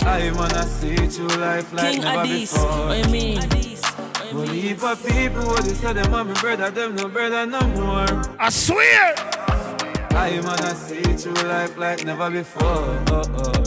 I 0.01 0.31
wanna 0.31 0.63
see 0.65 0.95
true 0.95 1.27
life 1.39 1.71
like 1.73 1.93
King 1.93 2.01
never 2.01 2.23
Addies, 2.27 2.51
before. 2.53 2.87
what 2.87 3.05
you 3.05 3.11
mean? 3.11 3.39
Well, 4.33 4.47
heap 4.47 4.83
of 4.83 5.05
people, 5.05 5.45
what 5.45 5.63
they 5.63 5.73
say, 5.73 5.93
them 5.93 6.11
want 6.11 6.29
me 6.29 6.33
brother, 6.41 6.71
them 6.71 6.95
no 6.95 7.07
brother 7.07 7.45
no 7.45 7.61
more. 7.67 8.05
I 8.39 8.49
swear. 8.49 9.13
I 10.15 10.39
wanna 10.43 10.75
see 10.75 11.01
true 11.01 11.33
life 11.47 11.77
like 11.77 12.03
never 12.03 12.29
before. 12.31 12.63
Oh, 12.65 13.21
oh. 13.37 13.63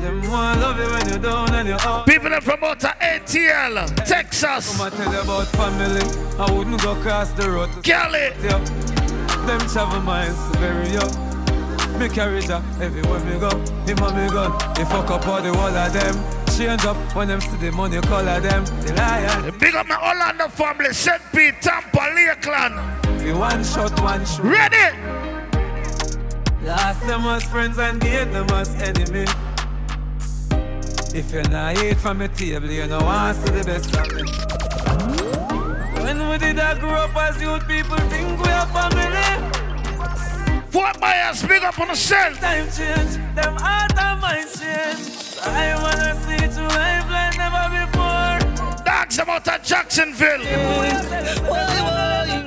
Them 0.00 0.30
want 0.30 0.60
love 0.60 0.78
you 0.78 0.90
when 0.90 1.08
you're 1.08 1.18
down 1.18 1.54
and 1.54 1.68
you're 1.68 1.80
out. 1.82 2.06
People 2.06 2.30
that 2.30 2.42
promote 2.42 2.80
ATL, 2.80 3.86
Texas, 4.06 4.74
I'ma 4.80 4.90
tell 4.90 5.12
you 5.12 5.20
about 5.20 5.46
family. 5.48 6.02
I 6.38 6.50
wouldn't 6.52 6.82
go 6.82 6.92
across 6.98 7.30
the 7.32 7.50
road 7.50 7.72
to 7.74 7.80
Cali. 7.82 8.32
you. 8.42 8.50
Them 9.46 9.60
travel 9.68 10.00
miles 10.00 10.50
to 10.52 10.58
bury 10.58 10.90
you. 10.90 11.35
Me 11.98 12.10
carry 12.10 12.44
ya 12.44 12.58
uh, 12.58 12.84
everywhere 12.84 13.20
me 13.20 13.38
go. 13.40 13.48
Him 13.88 13.98
and 14.04 14.16
me 14.16 14.28
gun. 14.28 14.52
They 14.74 14.84
fuck 14.84 15.10
up 15.10 15.26
all 15.26 15.40
the 15.40 15.50
wall 15.52 15.74
of 15.74 15.92
them. 15.92 16.14
Change 16.54 16.84
up 16.84 16.96
when 17.16 17.28
them 17.28 17.40
see 17.40 17.56
the 17.56 17.72
money 17.72 18.00
color 18.02 18.38
them. 18.38 18.64
The 18.84 18.92
lion. 18.94 19.58
Big 19.58 19.74
up 19.74 19.86
my 19.86 19.96
Orlando 19.96 20.48
family, 20.48 20.92
St. 20.92 21.22
Pete, 21.32 21.54
Tampa, 21.62 22.12
Lakeland. 22.14 23.24
You 23.24 23.38
one 23.38 23.64
shot, 23.64 23.98
one 24.02 24.26
shoot. 24.26 24.44
Ready? 24.44 24.94
Last 26.62 27.00
them 27.06 27.22
as 27.22 27.44
friends 27.44 27.78
and 27.78 27.98
gain 27.98 28.30
them 28.30 28.50
as 28.50 28.74
enemy. 28.82 29.24
If 31.14 31.32
you're 31.32 31.48
not 31.48 31.82
eat 31.82 31.96
from 31.96 32.18
the 32.18 32.28
table, 32.28 32.70
you 32.70 32.86
know 32.88 33.00
want 33.00 33.38
to 33.38 33.46
see 33.46 33.58
the 33.58 33.64
best 33.64 33.96
of 33.96 34.06
me. 34.12 34.22
When 36.02 36.28
we 36.28 36.36
did 36.36 36.58
I 36.58 36.78
grow 36.78 36.90
up 36.90 37.16
as 37.16 37.40
youth, 37.40 37.66
people 37.66 37.96
think 38.10 38.38
we 38.44 38.50
are 38.50 38.66
family. 38.66 39.55
Fort 40.76 41.00
Myers, 41.00 41.42
big 41.42 41.62
up 41.62 41.78
on 41.80 41.88
the 41.88 41.96
cell. 41.96 42.34
Time 42.34 42.68
change, 42.70 43.16
them 43.34 43.56
heart 43.56 43.96
and 43.96 44.20
mind 44.20 44.46
change. 44.60 45.38
I 45.42 45.72
wanna 45.80 46.12
see 46.20 46.36
to 46.36 46.62
life 46.68 47.08
like 47.08 47.38
never 47.38 47.64
before. 47.80 48.84
Dogs 48.84 49.18
about 49.18 49.48
at 49.48 49.64
Jacksonville. 49.64 50.42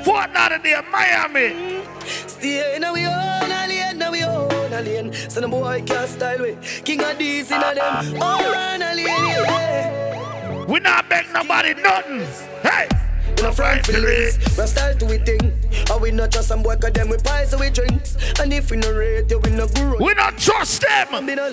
Fort 0.03 0.31
Lauderdale, 0.31 0.83
Miami. 0.91 1.81
Stay 2.05 2.75
in 2.75 2.85
we 2.93 3.07
own 3.07 3.51
a 3.51 3.65
lane, 3.67 3.97
now 3.97 4.11
we 4.11 4.23
own 4.23 4.73
a 4.73 4.79
lane. 4.79 5.11
So 5.27 5.41
the 5.41 5.47
boy 5.47 5.81
can't 5.87 6.07
style 6.07 6.39
way. 6.39 6.55
King 6.85 7.03
of 7.03 7.17
these 7.17 7.49
in 7.49 7.57
a 7.57 7.73
them. 7.73 8.21
All 8.21 8.43
run 8.43 8.83
a 8.83 8.93
lane, 8.93 9.07
yeah. 9.07 10.65
We 10.67 10.79
not 10.81 11.09
beg 11.09 11.25
nobody 11.33 11.73
nothing. 11.73 12.27
Hey. 12.61 12.98
In 13.39 13.45
a 13.45 13.53
front 13.53 13.85
for 13.85 13.93
the 13.93 14.01
race, 14.01 14.37
we 14.57 14.65
style 14.65 14.95
to 14.95 15.05
we 15.05 15.17
thing. 15.19 15.53
And 15.89 16.01
we 16.01 16.11
not 16.11 16.29
just 16.29 16.49
some 16.49 16.61
boy, 16.61 16.75
cause 16.75 16.91
them 16.91 17.09
we 17.09 17.17
pies 17.17 17.51
so 17.51 17.57
we 17.57 17.69
drinks. 17.69 18.17
And 18.39 18.51
if 18.51 18.69
we 18.69 18.75
no 18.75 18.91
rate, 18.91 19.31
we 19.31 19.51
no 19.51 19.65
guru. 19.67 20.03
We 20.03 20.13
don't 20.13 20.37
trust 20.37 20.81
them. 20.81 21.25
Me 21.25 21.35
no. 21.35 21.49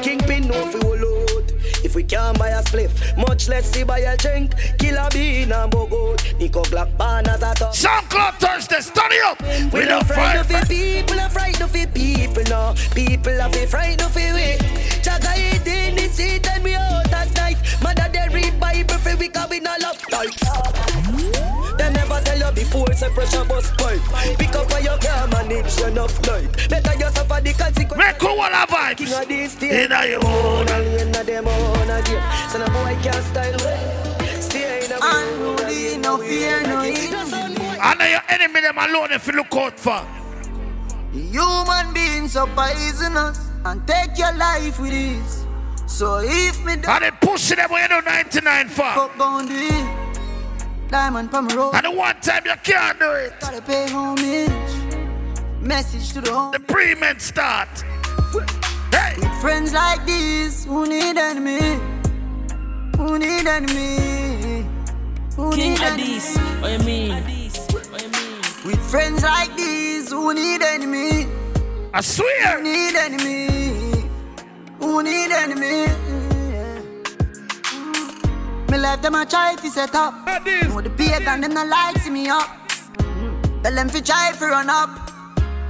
Kingpin 0.00 0.46
no 0.46 0.54
fi 0.70 0.78
hold 0.78 1.00
out. 1.00 1.52
If 1.82 1.96
we 1.96 2.04
can't 2.04 2.38
buy 2.38 2.50
a 2.50 2.62
spliff, 2.62 3.16
much 3.16 3.48
less 3.48 3.68
see 3.72 3.82
buy 3.82 3.98
a 3.98 4.16
drink. 4.16 4.54
Kill 4.78 4.96
a 4.96 5.08
bean 5.10 5.50
and 5.50 5.72
bogot. 5.72 6.38
Nico 6.38 6.62
Glock 6.62 6.96
banners 6.96 7.42
at 7.42 7.60
us. 7.62 7.84
SoundCloud 7.84 8.34
Thursday, 8.38 8.80
study 8.80 9.16
up. 9.26 9.42
We 9.72 9.80
We 9.80 9.86
not 9.86 10.06
frightened 10.06 10.46
fight. 10.46 10.62
of 10.62 10.68
people, 10.68 11.16
not 11.16 11.32
frightened 11.32 11.62
of 11.64 11.94
people, 11.94 12.44
no. 12.48 12.74
People 12.94 13.40
are 13.40 13.50
frightened 13.66 14.02
of 14.02 14.14
we. 14.14 14.56
Chaka 15.02 15.34
eat 15.36 15.66
in 15.66 15.96
the 15.96 16.08
street 16.08 16.46
and 16.48 16.62
we 16.62 16.74
out 16.74 17.12
at 17.12 17.34
night. 17.34 17.58
Mother 17.82 18.08
Bible 18.64 18.98
for 19.04 19.16
we 19.16 19.28
cause 19.28 19.50
we 19.50 19.60
not 19.60 19.80
love 19.82 20.00
tight. 20.08 20.34
They 21.76 21.90
never 21.92 22.18
tell 22.24 22.38
you 22.38 22.52
before 22.54 22.92
say 22.94 23.10
pressure 23.10 23.44
bust 23.44 23.76
pipe. 23.76 24.00
Pick 24.38 24.54
up 24.54 24.70
where 24.70 24.80
you 24.82 24.96
can 25.00 25.30
manage 25.30 25.78
enough 25.80 26.16
light. 26.26 26.50
Better 26.70 26.94
you 26.94 27.10
suffer 27.12 27.40
the 27.42 27.52
consequence. 27.52 27.98
Make 27.98 28.18
cool 28.18 28.40
all 28.40 28.54
our 28.60 28.66
King 28.66 29.08
vibes. 29.08 29.22
of 29.22 29.28
this 29.28 29.52
state. 29.52 29.84
In 29.84 29.92
a 29.92 30.06
your 30.06 30.24
own. 30.24 30.68
Own 30.68 30.68
a 30.68 30.78
lane 30.78 31.14
of 31.14 31.26
them 31.26 31.46
own 31.46 31.90
a 31.90 32.02
game. 32.08 32.22
So 32.50 32.58
no 32.58 32.66
boy 32.72 32.96
can't 33.04 33.24
style 33.30 33.58
way. 33.64 34.40
Stay 34.40 34.84
in 34.86 34.92
a 34.92 34.98
Unruly, 35.02 35.96
no 35.98 36.18
fear, 36.18 36.62
no 36.62 36.84
evil. 36.84 37.78
I 37.82 37.94
know 37.98 38.06
your 38.06 38.24
enemy 38.30 38.60
them 38.62 38.78
alone 38.78 39.12
if 39.12 39.26
you 39.26 39.34
look 39.34 39.54
out 39.54 39.78
for. 39.78 40.00
Human 41.12 41.92
beings 41.92 42.34
are 42.36 42.46
poisonous 42.48 43.38
and 43.66 43.86
take 43.86 44.16
your 44.16 44.32
life 44.34 44.80
with 44.80 44.92
ease. 44.92 45.43
So 45.86 46.18
if 46.22 46.64
me 46.64 46.76
don't 46.76 46.88
And 46.88 47.04
they 47.04 47.10
push 47.26 47.48
them 47.50 47.70
when 47.70 47.82
you 47.90 48.00
do 48.00 48.04
99 48.06 48.68
for. 48.68 48.82
fuck 48.82 49.18
gon' 49.18 49.46
do 49.46 49.54
it, 49.54 49.86
diamond 50.90 51.30
from 51.30 51.48
road, 51.48 51.72
And 51.74 51.84
the 51.86 51.90
one 51.90 52.20
time 52.20 52.42
you 52.46 52.54
can't 52.62 52.98
do 52.98 53.10
it. 53.12 53.32
gotta 53.40 53.62
pay 53.62 53.86
homage. 53.90 54.50
Message 55.60 56.12
to 56.14 56.20
the 56.20 56.32
home. 56.32 56.52
The 56.52 56.60
pre-men 56.60 57.18
start. 57.20 57.68
Hey. 58.90 59.14
With 59.18 59.40
friends 59.40 59.72
like 59.72 60.04
these 60.06 60.64
who 60.64 60.86
need 60.86 61.16
enemy, 61.16 61.78
who 62.96 63.18
need 63.18 63.46
enemy, 63.46 64.66
who 65.36 65.52
King 65.52 65.72
need 65.74 65.80
enemy. 65.80 66.02
Addies, 66.18 66.60
what 66.62 66.72
you 66.72 66.78
mean? 66.80 67.10
What 67.12 68.02
you 68.02 68.08
mean? 68.08 68.40
With 68.66 68.90
friends 68.90 69.22
like 69.22 69.54
these 69.56 70.10
who 70.10 70.32
need 70.34 70.62
enemy, 70.62 71.26
I 71.92 72.00
swear. 72.00 72.58
who 72.58 72.62
need 72.62 72.94
enemy, 72.96 73.73
who 74.80 75.02
need 75.02 75.30
enemy. 75.30 75.86
Me 78.70 78.78
life 78.78 79.02
them 79.02 79.14
a 79.14 79.26
try 79.26 79.54
to 79.56 79.70
set 79.70 79.94
up. 79.94 80.14
Know 80.68 80.80
the 80.80 80.90
pagan 80.90 81.40
them 81.40 81.54
not 81.54 81.68
like 81.68 81.98
see 81.98 82.10
me 82.10 82.28
up. 82.28 82.48
Tell 83.62 83.74
them 83.74 83.88
fi 83.88 84.00
try 84.00 84.32
fi 84.32 84.46
run 84.46 84.70
up. 84.70 84.90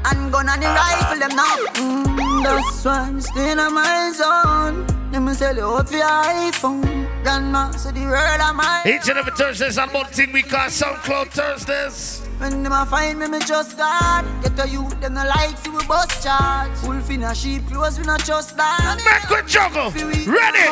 And 0.07 0.31
gun 0.31 0.49
on 0.49 0.61
the 0.61 0.67
rifle 0.67 1.19
them 1.19 1.35
now. 1.37 1.57
Mm, 1.75 2.43
that's 2.43 2.85
why 2.85 3.11
me 3.11 3.21
stay 3.21 3.53
in 3.53 3.59
my 3.59 4.13
zone. 4.15 4.87
Let 5.13 5.23
me 5.23 5.33
sell 5.35 5.57
you 5.57 5.65
out 5.65 5.89
for 5.89 5.97
your 5.97 6.07
iPhone. 6.07 7.23
Grandma, 7.23 7.71
so 7.71 7.91
the 7.91 8.01
world 8.01 8.41
of 8.41 8.55
mine. 8.57 8.87
Each 8.87 9.09
and 9.09 9.19
every 9.19 9.33
Thursday 9.33 9.69
is 9.69 9.79
about 9.79 10.11
thing 10.11 10.33
we 10.33 10.43
call 10.43 10.69
SoundCloud 10.69 11.29
Thursdays. 11.29 12.24
When 12.39 12.63
them 12.63 12.73
a 12.73 12.85
find 12.87 13.19
me, 13.19 13.29
me 13.29 13.39
just 13.41 13.77
God. 13.77 14.25
Get 14.43 14.59
a 14.59 14.69
youth, 14.69 15.01
them 15.01 15.15
no 15.15 15.25
like 15.25 15.57
see 15.59 15.71
we 15.71 15.85
bust 15.87 16.23
charge. 16.23 16.71
Wolf 16.83 17.11
in 17.11 17.23
a 17.23 17.35
sheep 17.35 17.67
clothes, 17.69 17.99
we 17.99 18.05
not 18.05 18.25
just 18.25 18.57
that. 18.57 19.01
Make 19.05 19.31
we 19.31 19.49
juggle. 19.49 19.91
Ready? 20.31 20.65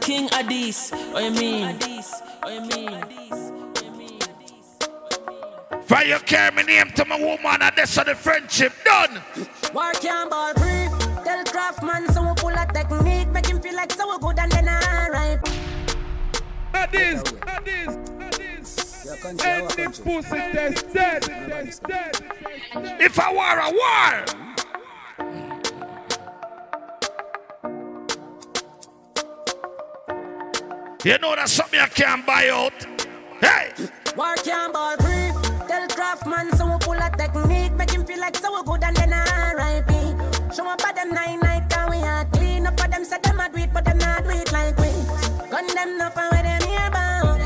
King 0.00 0.28
Adis, 0.30 0.90
what 1.12 1.22
you 1.22 1.30
mean? 1.30 1.78
What 1.78 2.52
you 2.52 2.60
mean? 2.60 2.90
What 2.90 3.82
you 3.82 3.90
mean? 3.92 4.20
For 5.82 6.02
you 6.02 6.18
carry 6.20 6.54
me 6.56 6.62
name 6.64 6.90
to 6.96 7.04
my 7.04 7.18
woman 7.18 7.62
and 7.62 7.76
this 7.76 7.96
is 7.96 8.04
the 8.04 8.14
friendship 8.14 8.72
done. 8.84 9.22
Work 9.74 10.02
your 10.02 10.28
ball 10.28 10.52
free. 10.54 10.88
Tell 11.24 11.44
Craftman 11.44 12.12
so 12.12 12.31
we 13.72 13.72
pull 13.72 13.72
a 13.72 13.72
technique. 13.72 13.72
Make 13.72 13.72
him 13.72 13.72
feel 13.72 13.76
like 13.76 13.92
so 13.92 14.18
good 14.18 14.38
and 14.38 14.52
then 14.52 14.68
alright. 14.68 15.40
Addies, 16.74 17.22
Addies, 17.40 17.92
Addies. 18.18 19.44
Any 19.44 19.86
pussy 19.86 20.38
test 20.52 20.92
dead, 20.92 21.22
test 21.22 21.82
dead. 21.84 22.16
If 23.00 23.18
I 23.18 23.32
were 23.32 23.60
a 23.60 23.70
war. 23.80 24.24
You 31.04 31.18
know 31.18 31.34
that's 31.34 31.52
something 31.52 31.80
I 31.80 31.88
can't 31.88 32.24
buy 32.24 32.48
out. 32.48 32.86
Hey, 33.40 33.72
Work 34.16 34.46
your 34.46 34.72
ball 34.72 34.96
free. 34.98 35.32
Tell 35.66 35.88
Craftman 35.88 36.54
so 36.56 36.66
we 36.66 36.78
pull 36.78 36.94
a 36.94 37.10
technique. 37.16 37.72
Make 37.72 37.90
him 37.90 38.04
feel 38.04 38.20
like 38.20 38.36
so 38.36 38.62
good 38.62 38.84
and 38.84 38.96
then 38.96 39.12
alright. 39.12 39.84
Show 40.54 40.68
up 40.68 40.86
at 40.86 40.94
them 40.94 41.10
nine 41.10 41.40
them. 42.92 43.04
Say 43.04 43.18
them 43.22 43.40
a 43.40 43.48
do 43.48 43.58
it, 43.58 43.72
but 43.72 43.84
them 43.84 43.98
not 43.98 44.22
do 44.24 44.30
it 44.30 44.52
like 44.52 44.76
we. 44.78 44.90
Gun 45.50 45.66
them 45.74 46.00
up 46.00 46.16
and 46.16 46.30
where 46.32 46.42
them 46.42 46.62
here 46.68 46.90
bound. 46.90 47.42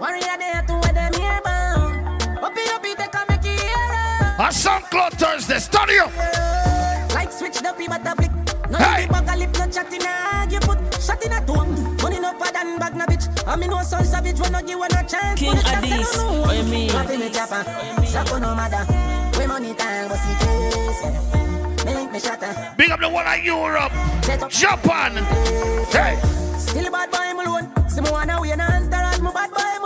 Warrior 0.00 0.36
there 0.38 0.62
to 0.68 0.74
where 0.82 0.92
them 0.92 1.12
here 1.14 1.40
bound. 1.44 2.44
Uppy 2.44 2.62
uppy 2.74 2.94
take 2.94 3.14
a 3.14 3.24
make 3.28 3.44
it 3.44 3.60
here. 3.60 4.36
on 4.38 4.52
SoundCloud 4.52 5.12
Thursday, 5.18 5.58
study 5.58 5.98
up. 5.98 6.12
Like 7.14 7.32
switch 7.32 7.58
the 7.58 7.72
pee 7.76 7.88
but 7.88 8.06
a 8.06 8.14
blick. 8.14 8.30
No 8.70 8.78
Hey. 8.78 9.02
hey. 9.02 9.06
bag 9.08 9.38
lip, 9.38 9.52
no 9.58 9.66
chat 9.70 9.92
in 9.92 10.02
a 10.02 10.06
hag. 10.06 10.52
You 10.52 10.60
put 10.60 10.78
shot 11.02 11.24
in 11.24 11.32
a 11.32 11.44
tone. 11.46 11.96
Money 12.02 12.20
no 12.20 12.32
pad 12.34 12.56
and 12.56 12.78
bag 12.78 12.94
na 12.96 13.06
bitch. 13.06 13.26
I 13.46 13.56
mean 13.56 13.70
no 13.70 13.82
son 13.82 14.04
savage 14.04 14.38
when 14.40 14.52
no 14.52 14.62
give 14.62 14.78
one 14.78 14.92
a 14.92 15.02
chance. 15.08 15.38
King 15.40 15.56
Put 15.56 15.60
it 15.60 15.64
just 15.64 15.76
Addies, 15.84 16.04
say 16.04 16.18
no, 16.22 16.32
no. 16.34 16.40
what 16.42 16.56
you 16.56 16.62
mean? 16.64 16.88
Happy 16.90 17.16
me 17.16 17.30
chopper. 17.30 17.64
Sako 18.06 18.38
no 18.38 18.54
matter. 18.54 18.84
We 19.38 19.46
money 19.46 19.74
time 19.74 20.08
but 20.08 20.18
see 20.18 20.34
case. 20.44 21.49
Big 22.12 22.90
up 22.90 22.98
the 23.00 23.08
one 23.08 23.24
of 23.26 23.38
Europe. 23.44 23.92
Japan. 24.50 25.12
Hey, 25.92 26.18
Still 26.58 26.90
bad 26.90 27.10
boy, 27.10 27.34
me 27.38 27.44
alone. 27.44 27.88
See 27.88 28.00
me 28.00 28.10
wanna 28.10 28.40
win 28.40 28.60
and 28.60 28.90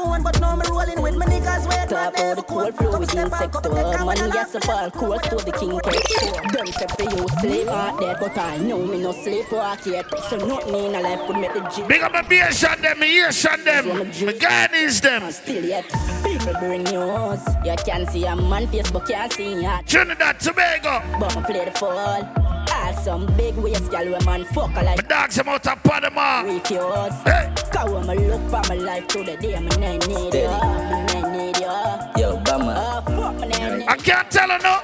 entourage, 0.05 0.17
me 0.17 0.17
bad 0.17 0.17
boy, 0.17 0.17
me. 0.17 0.23
But 0.25 0.41
now 0.41 0.57
me 0.57 0.65
rolling 0.71 1.03
with 1.03 1.17
my 1.17 1.27
niggas, 1.27 1.69
wait, 1.69 1.89
Top 1.89 2.19
of 2.19 2.37
the 2.37 2.43
cold 2.43 2.75
flow 2.77 2.99
with 2.99 3.15
insector 3.15 3.71
Man, 3.71 4.17
yes, 4.33 4.55
a 4.55 4.61
ball 4.61 4.91
cool 4.91 5.19
to 5.19 5.37
the 5.37 5.53
king 5.53 5.79
cake 5.81 6.53
Them 6.53 6.67
say 6.67 6.87
for 6.87 7.03
you 7.03 7.29
sleep 7.41 7.69
out 7.69 8.01
there 8.01 8.17
But 8.19 8.37
I 8.39 8.59
know 8.59 8.85
me 8.85 9.03
no 9.03 9.13
sleep 9.13 9.51
walk 9.53 9.87
yet 9.87 10.07
So 10.31 10.37
nothing 10.37 10.75
in 10.75 10.95
a 10.95 11.01
life 11.01 11.27
could 11.27 11.37
make 11.37 11.53
the 11.53 11.61
G 11.69 11.83
big 11.87 12.03
up 12.03 12.13
my 12.13 12.21
Asian 12.31 12.81
them, 12.81 12.99
my 12.99 13.07
Asian 13.07 13.65
them, 13.65 13.89
my 13.89 14.05
Guyanese 14.05 15.01
them. 15.01 15.31
Still 15.31 15.65
yet 15.65 15.85
people 16.25 16.55
bring 16.59 16.85
news. 16.85 17.41
You 17.65 17.77
can 17.85 18.07
see 18.07 18.25
a 18.25 18.35
man 18.35 18.67
face, 18.69 18.91
but 18.91 19.07
can't 19.07 19.33
see 19.33 19.63
ya. 19.63 19.81
Trinidad, 19.87 20.41
Tobago. 20.41 21.03
But 21.21 21.37
me 21.37 21.43
play 21.43 21.65
the 21.65 21.71
fall. 21.73 22.64
All 22.95 23.03
some 23.03 23.27
big 23.37 23.55
waist, 23.57 23.91
girl, 23.91 24.05
we 24.05 24.25
man 24.25 24.45
fuck 24.45 24.75
like. 24.75 24.97
My 24.97 25.09
dogs 25.09 25.37
them 25.37 25.49
out 25.49 25.67
of 25.67 25.83
Panama. 25.83 26.43
Refuse. 26.43 27.23
Hey. 27.25 27.53
Cause 27.73 27.91
when 27.91 28.07
me 28.07 28.29
look 28.29 28.43
for 28.51 28.63
my 28.69 28.75
life 28.81 29.07
to 29.09 29.19
the 29.25 29.37
day, 29.37 29.59
me 29.61 29.69
nah 29.69 29.97
need 29.97 30.05
you. 30.07 30.31
Me 30.31 31.21
nah 31.21 31.31
need 31.33 31.57
you. 31.59 32.23
Yo, 32.23 32.37
Bama. 32.45 32.75
Oh, 32.77 33.03
fuck 33.07 33.41
me 33.41 33.49
nah 33.49 33.77
need 33.77 33.89
I 33.89 33.97
can't 33.97 34.31
tell 34.31 34.49
her 34.49 34.59
no. 34.59 34.81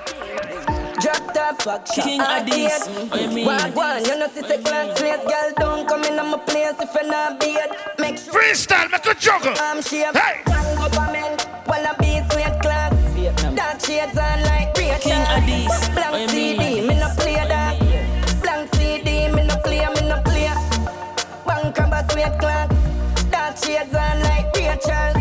Drop 1.00 1.34
top 1.34 1.62
fuck 1.62 1.86
shot. 1.86 2.04
King 2.04 2.20
Addies, 2.20 3.10
what 3.10 3.20
you 3.20 3.28
mean? 3.28 3.46
Wagwan, 3.46 4.06
you 4.06 4.18
know 4.18 4.28
see 4.28 4.40
the 4.42 4.58
class 4.62 4.98
place, 5.00 5.20
girl 5.24 5.52
don't 5.58 5.88
come 5.88 6.04
in 6.04 6.18
on 6.18 6.30
my 6.30 6.38
place 6.38 6.74
if 6.80 6.94
you 6.94 7.08
not 7.08 7.40
beat. 7.40 7.58
Make 7.98 8.18
sure 8.18 8.34
Freestyle, 8.34 8.90
make 8.90 9.06
a 9.06 9.14
juggle. 9.14 9.54
I'm 9.58 9.80
shape. 9.82 10.14
Hey. 10.16 10.42
Government, 10.44 11.46
wanna 11.66 11.94
be 12.00 12.20
sweet 12.30 12.60
clocks. 12.60 12.96
Dark 13.56 13.80
shades 13.80 14.18
on 14.18 14.42
like 14.42 14.76
Rachel. 14.76 14.98
King 15.00 15.24
Addies, 15.24 15.68
what 15.68 15.94
Blank 15.94 16.22
you 16.22 16.28
CD, 16.28 16.58
mean? 16.58 16.86
me 16.88 16.94
no 17.00 17.08
play 17.16 17.34
that. 17.34 17.59
Bank 22.20 22.38
clocks. 22.40 22.76
Dark 23.30 23.56
shades 23.56 23.94
on 23.94 24.20
like 24.20 24.54
Rachel. 24.54 25.12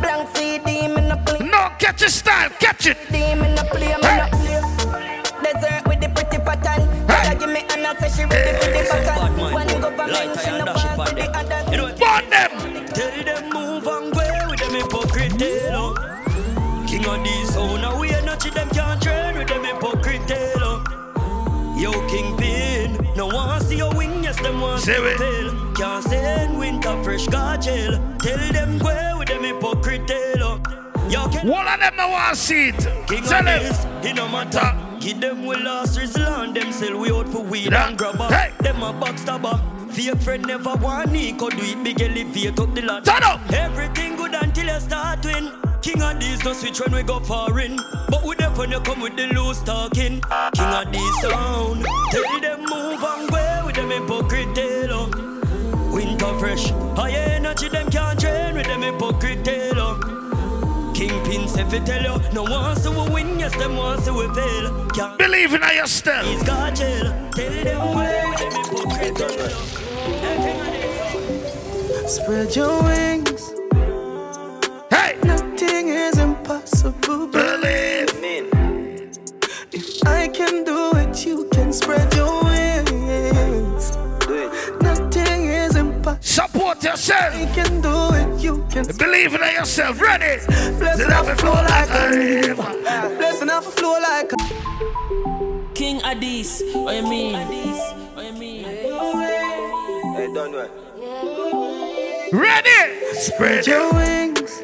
Blank 0.00 0.28
CD, 0.36 0.88
me 0.88 1.00
no 1.08 1.16
play. 1.26 1.46
No, 1.46 1.68
catch 1.78 2.00
your 2.00 2.10
style, 2.10 2.48
catch 2.58 2.86
it. 2.86 2.96
CD, 3.10 3.34
me 3.34 3.54
no 3.54 3.62
play, 3.64 3.94
me 3.96 4.10
no 4.16 4.28
play. 4.32 4.62
Desert 5.42 5.86
with 5.88 6.00
the 6.00 6.08
pretty 6.14 6.38
pattern. 6.42 6.88
Hey. 7.08 7.30
Girl, 7.30 7.38
give 7.40 7.50
me 7.50 7.60
an 7.74 7.84
answer, 7.86 8.08
she 8.08 8.24
ready 8.24 8.52
for 8.58 8.70
the 8.72 8.88
Bad 8.88 9.04
back. 9.04 9.36
man. 9.36 9.52
One 9.52 9.80
government, 9.80 10.40
she 10.40 10.50
no 10.50 10.64
dash 10.64 10.84
it 10.84 10.96
want 10.98 11.10
on 11.10 11.16
to 11.16 11.22
the 11.22 11.30
others. 11.38 11.70
You 11.70 11.76
know 11.76 11.84
what? 11.84 11.98
Burn 12.00 12.30
them. 12.30 12.86
Tell 12.96 13.24
them 13.24 13.52
move 13.52 13.86
and 13.86 14.12
go 14.14 14.48
with 14.50 14.60
them 14.60 14.74
hypocrite. 14.74 15.42
Eh, 15.42 16.86
King 16.88 17.06
of 17.06 17.22
these 17.24 17.56
own 17.56 17.80
now 17.82 18.00
we 18.00 18.10
not 18.24 18.40
them 18.40 18.68
can't 18.70 19.02
train 19.02 19.36
with 19.36 19.48
them 19.48 19.64
hypocrite. 19.64 20.30
Eh, 20.30 20.54
Yo 21.78 21.92
kingpin, 22.08 22.98
no 23.14 23.26
one 23.28 23.60
see 23.60 23.76
your 23.76 23.94
wing, 23.94 24.24
yes 24.24 24.40
them 24.40 24.60
want 24.60 24.80
Say 24.80 24.94
see 24.96 25.00
it. 25.02 25.18
tail. 25.18 25.47
Can't 25.78 26.02
send 26.04 26.58
winter 26.58 27.02
fresh 27.04 27.26
jail. 27.26 27.92
Tell 28.18 28.52
them 28.52 28.78
go 28.78 29.16
with 29.18 29.28
them 29.28 29.44
hypocrite. 29.44 30.10
Eh, 30.10 30.34
Yo 31.08 31.26
can 31.28 31.46
One 31.48 31.66
of 31.66 31.80
them 31.80 31.94
no 31.96 32.08
want 32.08 32.36
see 32.36 32.68
it. 32.68 32.76
King 33.06 33.22
Tell 33.22 33.42
them. 33.44 33.62
this, 33.62 33.86
it 34.04 34.14
no 34.16 34.28
matter. 34.28 34.76
Give 35.00 35.20
them 35.20 35.46
we 35.46 35.56
lost 35.56 35.98
result, 35.98 36.52
them 36.54 36.72
sell 36.72 36.98
we 36.98 37.10
out 37.10 37.28
for 37.28 37.42
weed 37.42 37.70
Yeah. 37.72 37.88
and 37.88 37.96
grabber. 37.96 38.26
Hey. 38.26 38.52
Them 38.60 38.82
a 38.82 38.92
backstabber. 38.92 39.56
Fake 39.92 40.18
friend 40.20 40.44
never 40.46 40.74
want 40.76 41.12
Nico 41.12 41.48
do 41.48 41.62
it 41.62 41.82
big 41.82 42.02
elevate 42.02 42.58
up 42.58 42.74
the 42.74 42.82
ladder. 42.82 43.10
Turn 43.10 43.22
up. 43.22 43.40
Everything 43.52 44.16
good 44.16 44.34
until 44.34 44.66
you 44.66 44.80
start 44.80 45.24
win. 45.24 45.50
King 45.80 46.02
of 46.02 46.18
these 46.20 46.44
no 46.44 46.52
switch 46.52 46.80
when 46.80 46.92
we 46.92 47.02
go 47.04 47.20
foreign. 47.20 47.78
But 48.10 48.22
we 48.24 48.34
there 48.34 48.50
when 48.50 48.70
you 48.72 48.80
come 48.80 49.00
with 49.00 49.16
the 49.16 49.28
loose 49.28 49.62
talking. 49.62 50.20
King 50.54 50.74
of 50.80 50.92
these 50.92 51.20
sound. 51.22 51.86
Tell 52.10 52.40
them 52.40 52.60
move 52.68 53.02
and 53.02 53.30
go 53.30 53.62
with 53.64 53.76
them 53.76 53.90
hypocrite 53.90 54.58
eh? 54.58 54.67
Tailor. 56.18 56.32
Winter 56.32 56.38
fresh. 56.38 56.70
High 56.96 57.12
energy 57.12 57.68
them 57.68 57.90
can't 57.90 58.18
train 58.20 58.54
with 58.54 58.66
them 58.66 58.82
hypocrite 58.82 59.44
tailor. 59.44 59.96
Kingpin 60.94 61.48
say 61.48 61.64
fi 61.64 61.78
tell 61.84 62.02
you, 62.02 62.20
no 62.32 62.42
one 62.42 62.76
see 62.76 62.88
we 62.88 63.08
win, 63.10 63.38
yes 63.38 63.54
them 63.56 63.76
want 63.76 64.02
see 64.02 64.10
we 64.10 64.26
fail. 64.34 64.88
Can't 64.90 65.18
Believe 65.18 65.54
in 65.54 65.62
yourself. 65.62 66.26
He's 66.26 66.42
got 66.42 66.74
jail. 66.74 67.12
Tell 67.32 67.64
them 67.64 67.94
where 67.94 68.36
them 68.36 68.52
hypocrite 68.52 69.16
tailor. 69.16 69.50
Spread 72.08 72.56
your 72.56 72.82
wings. 72.82 73.52
Hey. 74.90 75.18
Nothing 75.22 75.88
is 75.88 76.18
impossible. 76.18 77.26
Believe. 77.28 78.20
Me. 78.20 78.50
If 79.72 80.06
I 80.06 80.28
can 80.28 80.64
do 80.64 80.92
it, 80.96 81.24
you 81.26 81.48
can 81.52 81.72
spread 81.72 82.14
your 82.14 82.32
wings. 82.42 82.47
Support 86.20 86.84
yourself. 86.84 87.34
I 87.34 87.46
can 87.54 87.80
do 87.82 88.14
it, 88.14 88.40
you 88.42 88.66
can. 88.70 88.86
Believe 88.98 89.34
in 89.34 89.40
yourself. 89.40 90.00
Ready. 90.00 90.44
Blessing 90.78 91.08
Let 91.08 91.18
off 91.18 91.28
me 91.28 91.34
flow 91.36 91.52
flow 91.52 91.62
like 91.62 91.90
like 91.90 91.90
a 91.90 92.04
a 92.04 92.10
river. 92.10 92.62
river. 92.62 93.16
Blessing 93.18 93.50
off 93.50 93.66
a 93.68 93.70
flow 93.72 93.98
like 94.00 94.32
a. 94.32 94.36
King 95.74 96.00
Addies, 96.00 96.62
what 96.84 96.96
you 96.96 97.02
mean? 97.04 97.34
What 98.14 98.26
you 98.26 98.32
mean? 98.34 98.64
Hey, 98.64 100.32
don't 100.34 100.52
worry. 100.52 100.70
Ready. 102.32 103.14
Spread 103.14 103.66
your 103.66 103.80
your. 103.80 103.94
wings. 103.94 104.62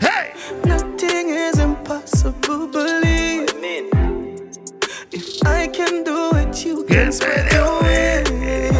Hey. 0.00 0.34
Nothing 0.64 1.30
is 1.30 1.58
impossible. 1.58 2.68
Believe. 2.68 3.50
If 5.12 5.46
I 5.46 5.68
can 5.68 6.04
do 6.04 6.30
it, 6.36 6.64
you 6.64 6.84
can 6.86 7.12
spread 7.12 7.52
your 7.52 7.82
wings. 7.82 8.71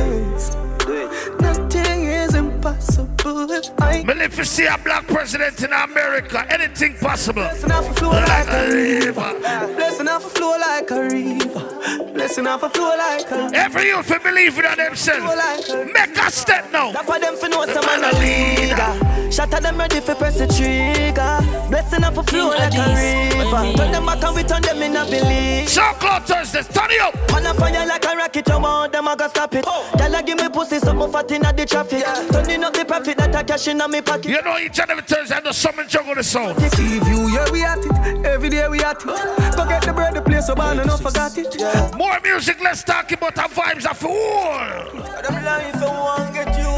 If 4.23 4.39
you 4.39 4.45
see 4.45 4.67
a 4.67 4.79
black 4.79 5.07
president 5.07 5.63
in 5.63 5.73
America, 5.73 6.47
anything 6.49 6.95
possible. 6.99 7.43
Blessing 7.43 7.73
off 7.73 7.91
a 7.91 7.95
flow 7.95 8.11
Like 8.11 8.29
like 8.29 8.49
a 8.49 8.73
river. 8.73 9.21
river. 9.21 9.75
Blessing 9.75 10.09
off 10.09 10.25
a 10.25 10.29
flow 10.31 10.57
like 10.59 10.91
a 10.91 11.01
river. 11.03 12.13
Blessing 12.15 12.47
off 12.47 12.63
a 12.63 12.71
flow 12.71 12.97
like 12.97 13.31
a 13.31 13.51
Every 13.55 13.87
youth 13.87 14.09
will 14.09 14.19
believe 14.21 14.59
in 14.59 14.77
themselves. 14.77 15.35
Make 15.93 16.17
a 16.17 16.31
step 16.31 16.71
now. 16.73 16.93
That's 16.93 17.09
why 17.09 17.19
them 17.19 17.35
know 17.51 17.67
some 17.67 17.85
man 17.87 18.05
a 18.05 18.19
leader. 18.19 18.77
Shot 18.77 19.12
at 19.39 19.51
them 19.51 19.79
ready 19.79 20.01
for 20.01 20.15
press 20.15 20.39
the 20.39 20.47
trigger. 20.47 21.39
Blessing 21.71 22.05
up 22.05 22.17
a 22.17 22.23
flow 22.23 22.49
like 22.49 22.73
a 22.73 22.77
Addies, 22.77 23.37
what 23.37 23.45
you 23.45 23.45
river. 23.45 23.63
mean? 23.63 23.77
Turn 23.77 23.93
them 23.93 24.07
back 24.07 24.23
and 24.25 24.37
we 24.37 24.43
turn 24.43 24.63
them 24.63 24.83
in 24.83 24.97
a 24.97 25.05
belief. 25.05 25.69
So 25.69 25.83
close 25.95 26.23
Thursdays, 26.23 26.69
turn 26.69 26.91
it 26.91 27.01
up. 27.01 27.15
Man 27.31 27.47
a 27.47 27.55
fire 27.55 27.87
like 27.87 28.05
a 28.05 28.17
rocket, 28.17 28.49
you 28.49 28.59
want 28.61 28.93
them 28.93 29.09
I 29.09 29.17
go 29.17 29.29
stop 29.29 29.55
it. 29.55 29.65
Oh. 29.67 29.91
Tell 29.97 30.13
her 30.13 30.23
give 30.23 30.39
me 30.39 30.49
pussy, 30.49 30.79
something 30.79 31.11
fat 31.11 31.31
inna 31.31 31.53
the 31.53 31.65
traffic. 31.67 32.05
Turning 32.33 32.65
up 32.65 32.75
the 32.75 32.85
profit 32.85 33.17
that 33.19 33.35
I 33.35 33.43
cash 33.43 33.69
inna 33.69 33.89
me 33.89 34.01
pocket. 34.03 34.27
You 34.27 34.43
know 34.43 34.59
each 34.59 34.79
and 34.81 34.91
every 34.91 35.05
Thursday 35.05 35.35
I 35.35 35.41
know 35.41 35.53
someone 35.53 35.89
juggle 35.89 36.15
the 36.15 36.23
sound. 36.23 36.61
See 36.61 37.01
view, 37.01 37.29
yeah 37.31 37.51
we 37.51 37.65
at 37.65 37.79
it. 37.79 38.27
Every 38.27 38.51
day 38.51 38.69
we 38.69 38.81
at 38.81 39.01
it. 39.01 39.57
Go 39.57 39.65
get 39.67 39.83
the 39.83 39.93
bread, 39.95 40.15
the 40.15 40.23
place 40.23 40.47
so 40.47 40.55
man, 40.55 40.77
no 40.87 40.97
forgot 40.97 41.37
it. 41.39 41.97
More 41.97 42.19
music, 42.23 42.61
let's 42.63 42.83
talk 42.83 43.11
about 43.13 43.39
our 43.39 43.49
vibes 43.49 43.87
of 43.87 44.05
all. 44.05 45.23
Them 45.23 45.45
life 45.45 45.77
I 45.77 45.87
want 45.87 46.35
get 46.35 46.49
used 46.49 46.67
to. 46.67 46.72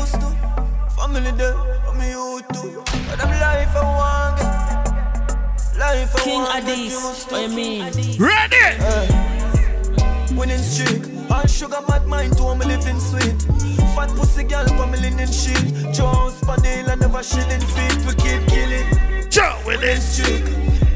Family 1.05 1.33
there, 1.33 1.55
I'm 1.87 2.01
you 2.01 2.41
too. 2.55 2.83
Them 3.19 3.29
life 3.29 3.77
I 3.77 3.83
want 3.93 4.39
get. 4.39 5.79
Life 5.79 6.17
I 6.17 6.21
King 6.25 6.41
want 6.41 6.65
get 6.65 6.79
Addies, 6.79 6.93
used 6.97 7.31
what 7.31 7.43
you 7.43 7.55
mean? 7.55 7.83
Ready? 8.19 8.57
Eh, 8.57 10.35
winning 10.35 10.57
streak. 10.57 11.03
All 11.31 11.47
sugar 11.47 11.83
mad 11.91 12.07
mind 12.07 12.39
to 12.39 12.55
me 12.55 12.65
living 12.65 12.99
sweet. 12.99 13.37
Fat 13.93 14.09
pussy 14.17 14.45
girl 14.45 14.67
for 14.67 14.87
me 14.87 14.97
linen 14.97 15.31
sheet. 15.31 15.93
Jones 15.93 16.41
Padilla 16.41 16.97
never 16.97 17.23
shilling 17.23 17.61
feet. 17.61 17.99
We 18.07 18.15
keep 18.25 18.41
killing. 18.49 19.29
Joe 19.29 19.61
Winning 19.67 20.01
streak. 20.01 20.45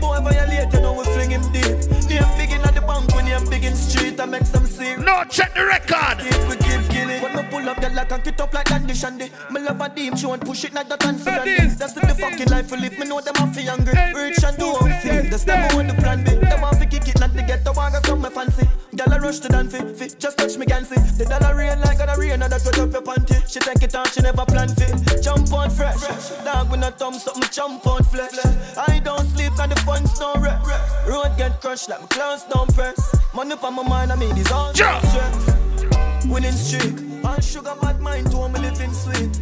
Boy 0.00 0.20
violate, 0.24 0.72
you 0.72 0.80
know 0.80 0.94
we 0.94 1.04
fling 1.12 1.32
him 1.32 1.42
deep. 1.52 1.76
Name 2.08 2.24
big 2.38 2.50
in 2.52 2.62
the 2.62 2.77
bank 2.88 3.14
when 3.14 3.26
name 3.26 3.44
big 3.50 3.64
in 3.64 3.76
street. 3.76 4.18
I 4.18 4.24
make 4.24 4.46
some 4.46 4.66
serious. 4.66 5.04
No, 5.04 5.22
check 5.28 5.54
the 5.54 5.64
record. 5.64 6.24
We 6.48 6.56
keep 6.64 6.82
killing. 6.88 7.20
When 7.22 7.36
me 7.36 7.42
pull 7.50 7.68
up, 7.68 7.80
girl, 7.80 7.98
I 7.98 8.04
can 8.04 8.20
get 8.22 8.40
up 8.40 8.52
like 8.54 8.66
Dandy 8.66 8.94
Shandy. 8.94 9.30
Me 9.52 9.60
love 9.60 9.80
a 9.80 9.88
deem, 9.88 10.16
she 10.16 10.26
want 10.26 10.44
push 10.44 10.64
it 10.64 10.72
like 10.72 10.88
that 10.88 11.04
and 11.04 11.20
so 11.20 11.30
That's 11.30 11.92
the 11.92 12.16
fucking 12.18 12.48
life 12.48 12.70
we 12.72 12.78
live. 12.78 12.98
Me 12.98 13.06
know 13.06 13.20
them 13.20 13.34
have 13.36 13.54
to 13.54 13.62
hungry. 13.62 13.94
Rich 14.14 14.42
and 14.42 14.56
do 14.56 14.72
one 14.72 14.92
thing. 15.02 15.30
That's 15.30 15.44
them 15.44 15.70
who 15.70 15.76
want 15.76 15.88
the 15.88 15.94
plan 16.02 16.24
B. 16.24 16.30
Them 16.30 16.60
have 16.66 16.78
to 16.80 16.86
kick 16.86 17.06
it, 17.08 17.20
not 17.20 17.32
to 17.34 17.42
get 17.42 17.64
the 17.64 17.72
wagon, 17.72 18.02
some 18.04 18.22
me 18.22 18.30
fancy. 18.30 18.66
Girl, 18.96 19.12
I 19.12 19.18
rush 19.18 19.38
to 19.40 19.48
dance 19.48 19.76
fit, 19.76 19.96
fit. 19.96 20.18
Just 20.18 20.38
touch 20.38 20.56
me, 20.56 20.66
can 20.66 20.84
see. 20.84 21.00
The 21.18 21.24
dollar 21.28 21.54
rain 21.54 21.80
like 21.80 22.00
a 22.00 22.08
rain, 22.18 22.42
and 22.42 22.50
that 22.52 22.64
wet 22.64 22.78
up 22.78 22.92
your 22.92 23.02
panty. 23.02 23.36
She 23.50 23.60
take 23.60 23.82
it 23.82 23.94
on, 23.94 24.06
she 24.10 24.22
never 24.22 24.44
plan 24.46 24.68
fit. 24.68 25.22
Jump 25.22 25.52
on 25.52 25.70
fresh. 25.70 26.00
Dog 26.44 26.70
with 26.70 26.82
a 26.82 26.90
thumb, 26.92 27.14
something 27.14 27.48
jump 27.52 27.86
on 27.86 28.02
flesh. 28.04 28.38
I 28.76 29.00
don't 29.04 29.26
sleep, 29.36 29.52
and 29.60 29.72
the 29.72 29.80
funds 29.82 30.18
don't 30.18 30.40
rest. 30.40 30.67
Road 31.08 31.32
get 31.38 31.60
crushed 31.62 31.88
like 31.88 32.02
my 32.02 32.06
clowns 32.08 32.44
don't 32.44 32.72
press. 32.74 33.00
Money 33.34 33.52
up 33.52 33.64
on 33.64 33.74
my 33.76 33.82
mind, 33.82 34.12
I 34.12 34.16
mean, 34.16 34.34
these 34.34 34.52
all 34.52 34.72
Jump. 34.74 35.02
stress. 35.06 36.26
Winning 36.26 36.52
streak. 36.52 37.24
All 37.24 37.40
sugar 37.40 37.74
mad 37.82 37.98
mind 37.98 38.30
to 38.30 38.48
me 38.48 38.60
living 38.60 38.92
sweet. 38.92 39.32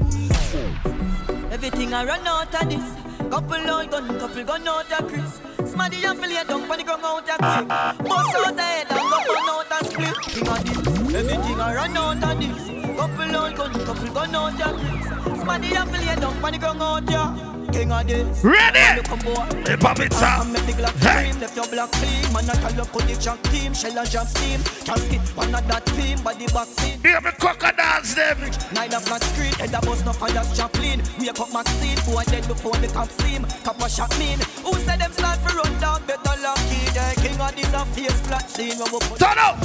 Everything 1.51 1.93
I 1.93 2.05
run 2.05 2.25
out 2.27 2.55
of 2.55 2.71
this. 2.71 3.07
Couple 3.31 3.55
out 3.57 3.91
gun, 3.91 4.19
couple 4.21 4.45
gun 4.45 4.69
out 4.69 4.93
of 4.93 5.09
Chris. 5.09 5.41
Smaddy 5.73 6.05
and 6.05 6.19
Philly 6.21 6.35
down 6.47 6.71
on 6.71 6.79
the 6.79 6.85
ground 6.85 7.05
out 7.05 7.29
of 7.29 7.99
quick. 7.99 8.09
Bust 8.09 8.37
out 8.37 8.57
the 8.57 8.63
head 8.63 8.87
and 8.89 9.11
go 9.11 9.19
burn 9.27 9.49
out 9.51 9.73
and 9.73 9.87
split. 9.89 10.17
King 10.23 10.49
of 10.49 10.65
this. 10.65 11.15
Everything 11.17 11.61
I 11.61 11.75
run 11.75 11.97
out 11.97 12.23
of 12.23 12.41
this. 12.41 12.97
Couple 12.97 13.37
out 13.37 13.57
gun, 13.57 13.73
couple 13.85 14.15
gun 14.15 14.35
out 14.37 14.61
of 14.61 14.77
Chris. 14.79 15.43
Smaddy 15.43 15.75
and 15.75 15.91
Philly 15.91 16.21
down 16.21 16.45
on 16.45 16.53
the 16.53 16.59
ground 16.59 16.83
out 16.83 17.13
of 17.13 17.56
King 17.73 17.93
of 17.93 18.07
this. 18.07 18.45
Ready? 18.45 18.97
Look 18.97 19.11
a 19.11 19.17
boy, 19.25 19.47
Hey, 19.67 19.77
Babita. 19.77 20.41
I'm 20.41 20.55
a 20.55 20.61
big 20.67 20.77
black 20.77 20.95
Hey. 20.97 21.33
left 21.41 21.57
your 21.57 21.67
black 21.69 21.91
team. 21.93 22.33
Man, 22.33 22.49
I 22.51 22.55
tell 22.55 22.75
you, 22.75 22.85
put 22.85 23.07
the 23.07 23.17
jack 23.21 23.43
team, 23.51 23.75
shell 23.75 23.99
and 23.99 24.11
jump 24.11 24.29
steam. 24.29 24.61
Casket, 24.85 25.21
one 25.37 25.55
of 25.55 25.67
that 25.69 25.85
team, 25.87 26.21
body 26.23 26.47
back 26.47 26.69
scene. 26.79 26.99
Hear 27.03 27.21
me 27.21 27.31
crocodiles 27.39 28.15
them. 28.15 28.39
Neither 28.73 29.01
flat 29.01 29.23
screen, 29.23 29.53
head 29.55 29.75
a 29.75 29.81
bus, 29.81 30.05
no 30.05 30.13
fires, 30.13 30.57
Chaplin. 30.57 31.03
Wake 31.19 31.41
up 31.41 31.53
Maxine, 31.53 31.99
boy 32.07 32.25
dead 32.25 32.47
before 32.49 32.77
the 32.77 32.89
cops 32.89 33.15
see 33.23 33.31
him. 33.37 33.45
Cap 33.65 33.81
a 33.81 33.89
shot 33.89 34.13
mean. 34.19 34.39
Who 34.65 34.73
said 34.85 35.01
them 35.01 35.13
start 35.13 35.39
for 35.41 35.57
run 35.57 35.73
down, 35.81 36.05
better 36.07 36.37
lucky. 36.43 36.83
The 36.95 37.05
king 37.21 37.41
of 37.41 37.55
this 37.57 37.73
a 37.73 37.85
face 37.95 38.21
flat 38.27 38.49
scene. 38.51 38.79
When 38.79 38.93
we 38.93 38.99
put 39.01 39.19
Turn 39.19 39.39
up. 39.39 39.57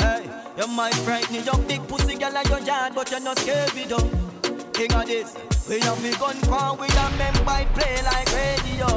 Hey, 0.00 0.28
you 0.56 0.66
might 0.68 0.94
frighten 0.94 1.34
you, 1.34 1.42
young 1.42 1.62
big 1.66 1.86
pussy 1.88 2.16
girl 2.16 2.32
like 2.32 2.48
your 2.48 2.60
yard, 2.60 2.94
but 2.94 3.10
you're 3.10 3.20
not 3.20 3.38
scared 3.38 3.70
them. 3.70 4.21
King 4.82 4.94
of 4.94 5.06
this, 5.06 5.36
we 5.68 5.78
have 5.78 6.02
the 6.02 6.10
gun 6.18 6.34
pound, 6.50 6.80
we 6.80 6.88
a 6.88 7.10
men 7.16 7.32
by 7.46 7.64
play 7.66 8.02
like 8.02 8.26
radio. 8.34 8.90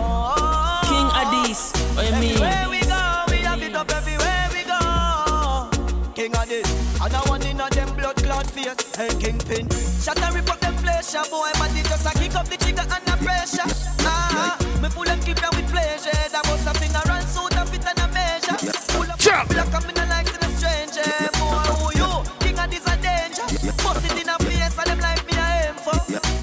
King 0.90 1.06
Addies, 1.14 1.78
what 1.96 2.10
you 2.10 2.16
mean? 2.18 2.42
Everywhere 2.42 2.66
we 2.72 2.82
go, 2.82 3.24
we 3.30 3.38
have 3.46 3.62
it 3.62 3.76
up 3.76 3.92
everywhere 3.94 4.50
we 4.50 4.64
go. 4.66 5.70
King 6.16 6.36
of 6.36 6.50
this, 6.50 6.66
and 7.00 7.14
I 7.14 7.22
want 7.30 7.46
in 7.46 7.62
a 7.62 7.70
them 7.70 7.96
blood 7.96 8.16
clot 8.16 8.50
face. 8.50 8.96
Hey, 8.96 9.10
kingpin, 9.20 9.70
shut 10.02 10.20
and 10.20 10.34
rip 10.34 10.50
up 10.50 10.60
them 10.60 10.74
flesh, 10.78 11.14
a 11.14 11.22
boy, 11.30 11.52
but 11.60 11.70
it 11.78 11.86
just 11.86 12.08
a 12.10 12.18
kick 12.18 12.34
up 12.34 12.48
the 12.48 12.58
trigger 12.58 12.82
and 12.82 13.06
the 13.06 13.16
pressure. 13.22 13.70
Ah, 14.10 14.58
me 14.82 14.90
full 14.90 15.08
and 15.08 15.24
keep 15.24 15.38
them 15.38 15.54
with 15.54 15.70
pleasure. 15.70 16.10
That 16.34 16.50
was 16.50 16.66
up 16.66 16.82
in 16.82 16.98
a 16.98 17.02
run 17.06 17.22
suit 17.30 17.54
and 17.54 17.70
fit 17.70 17.86
and 17.86 18.00
a 18.02 18.08
measure. 18.10 18.58
Pull 18.90 19.06
up, 19.06 19.20
Chop. 19.20 19.50
black 19.50 19.70
and 19.70 19.86
me 19.86 19.94
no 19.94 20.06
like 20.10 20.26
to 20.34 20.40
the 20.42 20.50
stranger. 20.58 21.06
Boy, 21.38 21.62
who 21.78 21.94
you? 21.94 22.10
King 22.42 22.58
of 22.58 22.74
this 22.74 22.82
a 22.90 22.98
danger. 22.98 23.46
Bust 23.86 24.02
it 24.02 24.18
in 24.18 24.30
a 24.34 24.38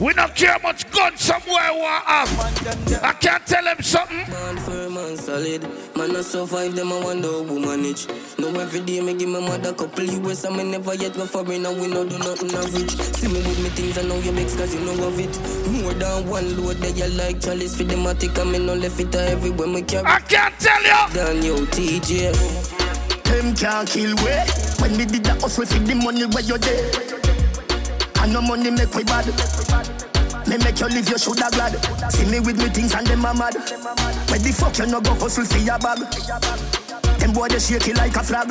We 0.03 0.13
don't 0.15 0.35
care 0.35 0.59
much 0.65 0.91
gun 0.91 1.17
somewhere 1.17 1.73
we 1.75 1.81
have. 1.83 2.37
Man. 2.37 3.05
I 3.05 3.13
can't 3.13 3.47
tell 3.47 3.63
them 3.63 3.81
something. 3.83 4.17
Man 4.17 4.57
firm 4.57 4.97
and 4.97 5.17
solid. 5.17 5.63
Man, 5.97 6.17
I 6.17 6.23
survive 6.23 6.75
them, 6.75 6.93
I 6.93 7.05
wonder 7.05 7.29
who 7.29 7.61
manage. 7.61 8.09
No, 8.37 8.49
every 8.49 8.81
day 8.81 9.01
me 9.01 9.15
give 9.15 9.29
my 9.29 9.39
mother 9.39 9.73
couple 9.73 10.03
US, 10.03 10.43
and 10.43 10.57
me 10.57 10.65
never 10.65 10.95
yet 10.95 11.15
go 11.15 11.25
foreign, 11.25 11.65
and 11.67 11.81
we 11.81 11.87
no 11.87 12.05
do 12.05 12.19
nothing 12.19 12.51
average. 12.51 12.91
See 12.91 13.29
me 13.29 13.47
with 13.47 13.63
me 13.63 13.69
things, 13.69 13.97
I 13.97 14.03
know 14.03 14.19
you 14.19 14.33
mix, 14.33 14.57
cause 14.57 14.75
you 14.75 14.81
know 14.81 15.07
of 15.07 15.21
it. 15.21 15.39
More 15.71 15.95
than 15.95 16.29
one 16.29 16.57
load, 16.57 16.79
that 16.79 16.97
you 16.97 17.07
like 17.17 17.41
Charlie's 17.41 17.77
for 17.77 17.85
the 17.85 17.95
matic, 17.95 18.37
and 18.43 18.51
me 18.51 18.59
no 18.59 18.75
left 18.75 18.99
it 18.99 19.15
uh, 19.15 19.21
everywhere 19.21 19.69
me 19.69 19.83
carry. 19.83 20.05
I 20.05 20.19
can't 20.19 20.59
tell 20.59 20.83
you. 20.83 21.15
Down 21.15 21.43
yo, 21.45 21.59
TJ. 21.67 23.23
Them 23.23 23.55
can't 23.55 23.89
kill 23.89 24.17
we. 24.17 24.33
When 24.83 24.99
we 24.99 25.05
did 25.05 25.23
the 25.23 25.39
hustle 25.41 25.65
for 25.65 25.79
the 25.79 25.95
money 25.95 26.27
where 26.27 26.43
you 26.43 26.59
there. 26.59 27.23
And 28.23 28.33
no 28.33 28.41
money 28.41 28.71
make 28.71 28.93
we 28.95 29.05
bad. 29.05 29.92
Me 30.53 30.59
make 30.59 30.81
you 30.81 30.89
live, 30.89 31.09
you 31.09 31.17
shoulda 31.17 31.49
glad. 31.51 31.73
See 32.13 32.27
me 32.27 32.39
with 32.39 32.59
me 32.59 32.69
things 32.69 32.95
and 32.95 33.07
them 33.07 33.25
a 33.25 33.33
mad. 33.33 33.55
Where 33.55 34.39
the 34.39 34.53
fuck 34.55 34.77
you 34.77 34.85
no 34.85 35.01
go 35.01 35.15
hustle 35.15 35.47
for 35.47 35.57
your 35.57 35.79
bag? 35.79 36.01
Them 37.19 37.33
boy 37.33 37.49
they 37.49 37.59
shake 37.59 37.89
it 37.89 37.97
like 37.97 38.15
a 38.17 38.23
flag. 38.23 38.49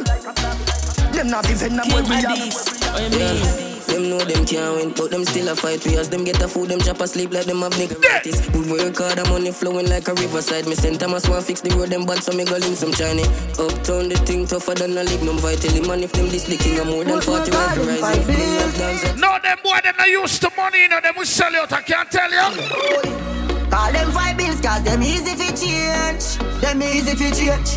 Them 1.14 1.30
not 1.30 1.48
even 1.52 1.78
where 1.78 2.02
King 2.02 2.10
we 2.10 2.16
have. 2.16 2.54
What 2.92 3.04
you 3.04 3.20
mean? 3.20 3.71
Them 3.92 4.10
know 4.10 4.20
them 4.20 4.46
can't 4.46 4.76
win, 4.78 4.94
but 4.96 5.12
them 5.12 5.26
still 5.26 5.50
a 5.50 5.56
fight. 5.56 5.86
We 5.86 5.98
as 5.98 6.08
them 6.08 6.24
get 6.24 6.42
a 6.42 6.48
food, 6.48 6.70
them 6.70 6.80
chop 6.80 7.02
a 7.02 7.08
sleep 7.08 7.34
like 7.34 7.46
them 7.46 7.60
have 7.60 7.74
nigga 7.74 8.00
practice. 8.02 8.40
We 8.52 8.72
work 8.72 8.98
hard, 8.98 9.18
the 9.18 9.26
money 9.28 9.52
flowing 9.52 9.90
like 9.90 10.08
a 10.08 10.14
riverside. 10.14 10.66
Me 10.66 10.76
send 10.76 11.02
Thomas 11.02 11.28
one 11.28 11.44
fix 11.44 11.60
the 11.60 11.76
road, 11.76 11.90
them 11.90 12.06
bad, 12.06 12.24
so 12.24 12.32
me 12.32 12.46
go 12.46 12.56
link 12.56 12.78
some 12.78 12.94
Chinese. 12.94 13.28
Uptown, 13.60 14.08
the 14.08 14.16
thing 14.24 14.48
tougher 14.48 14.76
than 14.76 14.98
a 14.98 15.04
lignum 15.04 15.40
vitae. 15.44 15.86
Man, 15.86 16.04
if 16.04 16.14
them 16.14 16.30
this 16.30 16.48
licking, 16.48 16.80
I'm 16.80 16.88
more 16.88 17.04
than 17.04 17.20
40 17.20 17.52
rifle 17.52 17.84
rising. 17.84 18.28
Me 18.28 18.34
have 18.64 18.78
dance 18.78 19.04
at 19.04 19.18
No, 19.18 19.38
them 19.44 19.58
boy, 19.62 19.80
them 19.84 19.96
not 19.98 20.08
used 20.08 20.42
to 20.42 20.50
money, 20.56 20.84
you 20.84 20.88
know, 20.88 21.02
them 21.02 21.14
will 21.18 21.26
sell 21.26 21.52
you 21.52 21.60
out. 21.60 21.74
I 21.74 21.82
can't 21.82 22.10
tell 22.10 22.32
you. 22.32 23.22
Call 23.70 23.92
them 23.92 24.12
five 24.12 24.38
bills 24.38 24.62
cause 24.62 24.84
them 24.84 25.04
easy 25.04 25.36
fi 25.36 25.52
change. 25.52 26.40
Them 26.62 26.82
easy 26.82 27.12
fi 27.12 27.32
change. 27.32 27.76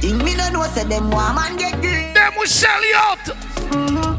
Think 0.00 0.22
me 0.22 0.36
no 0.36 0.50
know 0.50 0.62
say 0.70 0.84
them 0.84 1.10
want 1.10 1.34
man 1.34 1.56
get 1.56 1.80
green. 1.80 2.14
Them 2.14 2.32
will 2.38 2.46
sell 2.46 2.84
you 2.84 2.94
out. 2.94 3.18
Mm-hmm. 3.18 4.15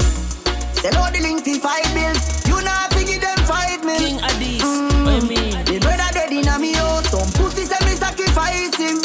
Sell 0.80 0.96
out 0.96 1.12
the 1.12 1.20
link 1.20 1.44
fi 1.44 1.58
five 1.58 1.90
bills. 1.94 2.46
You 2.46 2.62
not 2.62 2.92
fi 2.92 3.02
give 3.04 3.20
them 3.20 3.38
five 3.50 3.84
mil. 3.84 3.98
King 3.98 4.18
Addies, 4.18 4.62
what 5.04 5.14
you 5.14 5.22
mm. 5.22 5.28
mean? 5.28 5.64
Me 5.66 5.78
brother 5.80 6.10
dead 6.12 6.32
inna 6.32 6.58
me 6.58 6.72
house. 6.74 7.08
Some 7.10 7.30
pussy 7.34 7.64
say 7.64 7.82
me 7.84 7.94
sacrifice 7.98 8.76
him. 8.78 8.98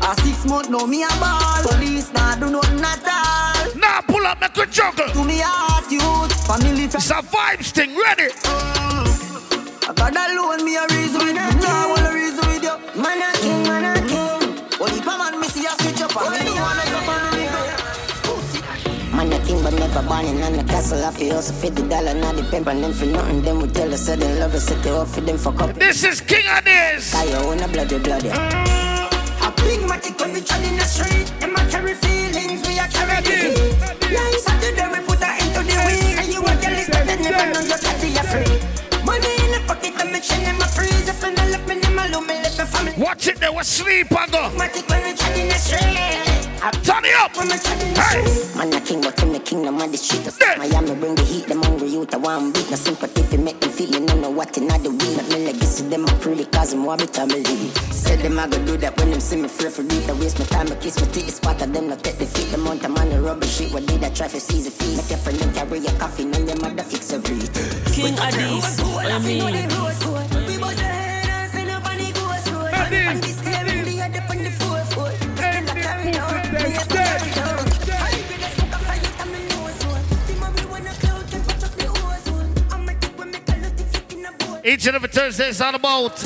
A 0.00 0.14
six 0.22 0.44
month 0.46 0.70
now 0.70 0.86
me 0.86 1.04
a 1.04 1.08
ball. 1.20 1.62
Police 1.68 2.12
nah 2.12 2.36
do 2.36 2.50
nothing 2.50 2.80
at 2.80 3.04
all. 3.04 3.76
Now 3.76 4.00
pull 4.00 4.24
up, 4.24 4.40
make 4.40 4.56
a 4.56 4.66
juggle. 4.66 5.08
To 5.12 5.24
me 5.24 5.40
a 5.40 5.44
heart 5.44 5.90
youth. 5.92 6.32
Family 6.46 6.84
It's 6.84 7.10
a 7.10 7.20
vibes 7.20 7.70
thing, 7.72 7.94
ready? 7.96 8.28
But 19.64 19.72
never 19.80 20.02
born 20.06 20.26
in 20.26 20.42
on 20.42 20.52
the 20.52 20.64
castle. 20.64 21.02
I 21.02 21.10
feel 21.10 21.36
also 21.36 21.54
fit 21.54 21.74
the 21.74 21.82
dollar, 21.88 22.14
not 22.14 22.36
depend 22.36 22.68
on 22.68 22.82
them 22.82 22.92
for 22.92 23.06
nothing. 23.06 23.40
Them 23.42 23.60
will 23.60 23.70
tell 23.70 23.92
us 23.92 24.06
that 24.06 24.20
they 24.20 24.38
love 24.38 24.54
us, 24.54 24.66
set 24.66 24.82
they 24.82 24.90
up 24.90 25.08
for 25.08 25.22
them 25.22 25.38
for 25.38 25.52
couple. 25.52 25.72
This 25.72 26.04
is 26.04 26.20
King 26.20 26.46
of 26.54 26.62
this. 26.64 27.12
Buy 27.14 27.24
your 27.24 27.44
own 27.46 27.60
a 27.60 27.68
bloody 27.68 27.98
bloody. 27.98 28.28
A 28.28 29.48
big 29.64 29.80
matic 29.88 30.20
when 30.20 30.34
we 30.34 30.42
tread 30.42 30.64
in 30.64 30.76
the 30.76 30.84
street. 30.84 31.32
Them 31.40 31.56
a 31.56 31.64
carry 31.72 31.94
feelings, 31.94 32.60
we 32.68 32.78
a 32.78 32.86
carry 32.92 33.22
the 33.24 33.32
heat. 33.32 33.80
Like 34.12 34.38
Saturday 34.44 34.86
we 34.92 35.00
put 35.08 35.24
her 35.24 35.34
into 35.40 35.60
the 35.64 35.76
week. 35.88 36.16
And 36.20 36.28
you 36.34 36.40
a 36.44 36.52
girl 36.60 36.78
is 36.78 36.88
better, 36.92 37.16
never 37.24 37.46
know 37.52 37.60
you 37.60 37.68
got 37.68 37.80
to 37.80 38.22
free. 38.32 38.52
Money 39.02 39.32
in 39.44 39.50
the 39.56 39.60
pocket, 39.66 39.94
I'm 39.96 40.14
a 40.14 40.20
chain 40.20 40.44
in 40.44 40.58
Watch 42.96 43.26
it, 43.26 43.40
they 43.40 43.48
will 43.48 43.64
sleep 43.64 44.06
and 44.12 44.30
go. 44.30 44.50
Matic 44.54 44.88
when 44.88 45.02
we 45.02 45.16
tread 45.16 45.36
in 45.36 45.48
the 45.48 45.54
street. 45.54 45.80
Turn 46.84 47.04
it 47.04 47.14
up. 47.18 47.36
When 47.36 47.48
we 47.48 47.58
tread 47.58 47.82
in 47.82 47.92
the 47.92 48.00
Hey. 48.00 48.24
street. 48.24 48.56
Man 48.56 48.72
a 48.72 48.80
king 48.80 49.00
but 49.00 49.18
him 49.18 49.32
the 49.32 49.40
kingdom 49.40 49.80
of 49.80 49.90
the 49.90 49.98
street. 49.98 50.22
Yeah. 50.40 50.54
Miami 50.58 50.94
bring 50.94 51.16
the 51.16 51.22
heat, 51.24 51.48
them 51.48 51.60
hungry 51.62 51.88
youth. 51.88 52.14
I 52.14 52.18
want 52.18 52.54
beat, 52.54 52.70
no 52.70 52.76
sympathy 52.76 53.22
fi 53.22 53.36
make 53.36 53.58
them 53.60 53.70
feel. 53.70 53.90
You 53.90 53.98
know 53.98 54.14
know 54.14 54.30
what 54.30 54.56
in 54.58 54.68
the 54.68 54.90
weed. 54.90 55.16
But 55.16 55.28
me 55.28 55.44
legacy 55.44 55.82
them 55.88 56.04
a 56.04 56.12
pretty 56.22 56.44
cause 56.44 56.70
them 56.70 56.84
want 56.84 57.00
me 57.00 57.06
to 57.08 57.26
me 57.26 57.42
leave. 57.42 57.76
Said 57.90 58.20
them 58.20 58.38
I 58.38 58.46
go 58.46 58.64
do 58.64 58.76
that 58.76 58.96
when 58.96 59.10
them 59.10 59.20
see 59.20 59.36
me 59.42 59.48
free 59.48 59.70
for 59.70 59.82
beat. 59.82 60.08
I 60.08 60.12
waste 60.12 60.38
my 60.38 60.44
time, 60.46 60.70
I 60.70 60.76
kiss 60.76 61.00
my 61.00 61.06
teeth. 61.08 61.26
The 61.26 61.32
spot 61.32 61.62
of 61.62 61.72
them 61.72 61.88
not 61.88 62.04
take 62.04 62.18
the 62.18 62.26
feet. 62.26 62.50
The 62.50 62.56
amount 62.62 62.84
of 62.84 62.92
money 62.92 63.16
rubber 63.16 63.46
shit. 63.46 63.72
What 63.72 63.86
did 63.86 64.04
I 64.04 64.10
try 64.10 64.28
for 64.28 64.38
seize 64.38 64.66
the 64.66 64.70
fees? 64.70 64.98
Make 64.98 65.10
your 65.10 65.18
friend 65.18 65.38
them 65.40 65.52
carry 65.52 65.84
a 65.84 65.92
coffee, 65.98 66.22
and 66.22 66.48
them 66.48 66.60
mother 66.60 66.84
fix 66.84 67.12
a 67.12 67.18
breed. 67.18 67.50
King 67.90 68.14
Addies, 68.14 68.78
what 68.94 69.10
you 69.10 69.18
mean? 69.42 70.33
Each 84.66 84.86
and 84.86 84.96
every 84.96 85.08
Thursday 85.10 85.48
is 85.48 85.60
all 85.60 85.74
about 85.74 86.18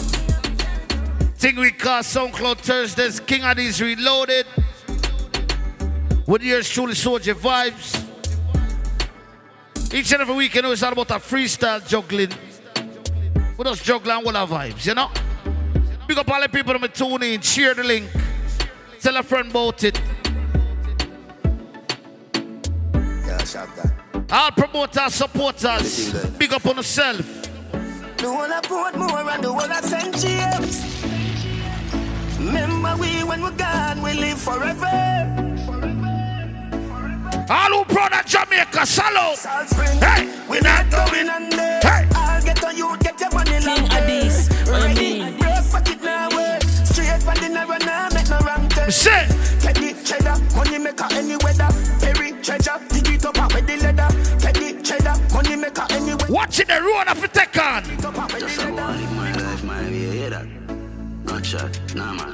thing 1.38 1.56
we 1.56 1.70
call 1.70 2.02
SoundCloud 2.02 2.58
Thursdays. 2.58 3.20
King 3.20 3.44
of 3.44 3.56
these 3.56 3.80
reloaded. 3.82 4.46
With 6.26 6.42
yours 6.42 6.68
truly 6.70 6.94
Sojie 6.94 7.34
Vybes. 7.34 8.04
Each 9.92 10.12
and 10.12 10.22
every 10.22 10.34
weekend 10.34 10.66
it's 10.66 10.82
all 10.82 10.92
about 10.92 11.10
a 11.10 11.14
freestyle 11.14 11.86
juggling. 11.86 12.30
With 13.56 13.66
us 13.66 13.82
juggling 13.82 14.26
all 14.26 14.36
our 14.36 14.46
vibes, 14.46 14.86
you 14.86 14.94
know? 14.94 15.10
Big 16.08 16.16
up 16.16 16.30
all 16.30 16.40
the 16.40 16.48
people 16.48 16.78
that 16.78 16.94
tune 16.94 17.22
in, 17.22 17.40
share 17.42 17.74
the 17.74 17.84
link. 17.84 18.08
Tell 18.98 19.14
a 19.18 19.22
friend 19.22 19.50
about 19.50 19.84
it. 19.84 20.00
Yeah, 22.94 23.44
shop 23.44 23.68
that. 23.76 23.92
All 24.30 24.50
promoters, 24.52 25.14
supporters. 25.14 26.14
Big 26.38 26.50
up 26.54 26.64
on 26.64 26.76
yourself. 26.76 27.18
The 28.16 28.32
one 28.32 28.50
I 28.50 28.60
more 28.96 29.30
and 29.30 29.44
the 29.44 29.52
one 29.52 29.70
I. 29.70 29.82
James. 30.16 30.82
Remember 32.38 32.96
we 32.96 33.22
when 33.24 33.42
we're 33.42 33.50
gone, 33.50 34.00
we 34.00 34.14
live 34.14 34.40
forever. 34.40 34.86
All 37.50 37.84
who 37.84 37.84
of 38.14 38.24
Jamaica, 38.24 38.86
salute. 38.86 39.36
Salt 39.36 39.68
Spring, 39.68 39.98
Hey, 40.00 40.46
we 40.48 40.58
not 40.60 40.90
going 40.90 41.28
under. 41.28 41.77
No 48.88 48.94
wrong 48.94 49.28
turn. 49.28 49.28
Say, 49.28 49.28
Teddy 49.60 49.94
cheddar, 50.04 50.38
money 50.56 50.78
maker 50.78 51.06
any 51.12 51.36
weather. 51.36 51.68
Perry 52.00 52.32
treasure, 52.42 52.78
dig 52.88 53.08
it 53.08 53.24
up 53.24 53.38
out 53.38 53.54
with 53.54 53.66
the 53.66 53.76
leather. 53.76 54.08
Teddy 54.38 54.82
cheddar, 54.82 55.14
money 55.32 55.56
maker 55.56 55.86
any 55.90 56.14
weather. 56.14 56.32
watching 56.32 56.66
the 56.66 56.80
road 56.80 57.08
of 57.08 57.20
the 57.20 57.28
take 57.28 57.58
on. 57.58 57.82
Dig 57.84 57.98
it 57.98 58.04
up 58.04 58.18
out 58.18 58.32
with 58.32 58.40
the 58.40 58.64
leather. 58.64 58.98
live 58.98 59.16
my 59.16 59.32
life, 59.32 59.64
man. 59.64 59.94
You 59.94 60.10
hear 60.10 60.30
that? 60.30 60.46
Not 61.24 61.46
shot, 61.46 61.94
nah, 61.94 62.14
man. 62.14 62.32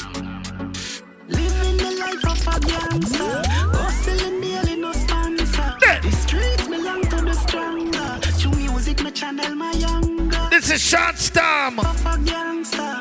Living 1.29 1.77
the 1.77 1.91
life 2.01 2.25
of 2.25 2.57
a 2.57 2.61
gangster. 2.61 3.43
Hustling 3.47 4.41
daily, 4.41 4.77
no 4.81 4.93
sponsor. 4.93 5.77
Yeah. 5.83 6.01
The 6.01 6.11
streets 6.11 6.69
belong 6.69 7.03
to 7.03 7.17
the 7.17 7.35
stronger. 7.35 8.21
To 8.41 8.49
music, 8.57 9.03
me 9.03 9.11
channel 9.11 9.55
my 9.55 9.73
younger. 9.73 10.49
This 10.51 10.71
is 10.71 10.81
Short 10.81 11.19
Storm. 11.19 11.81
Of 11.81 12.07
a 12.07 12.19
gangster. 12.25 13.01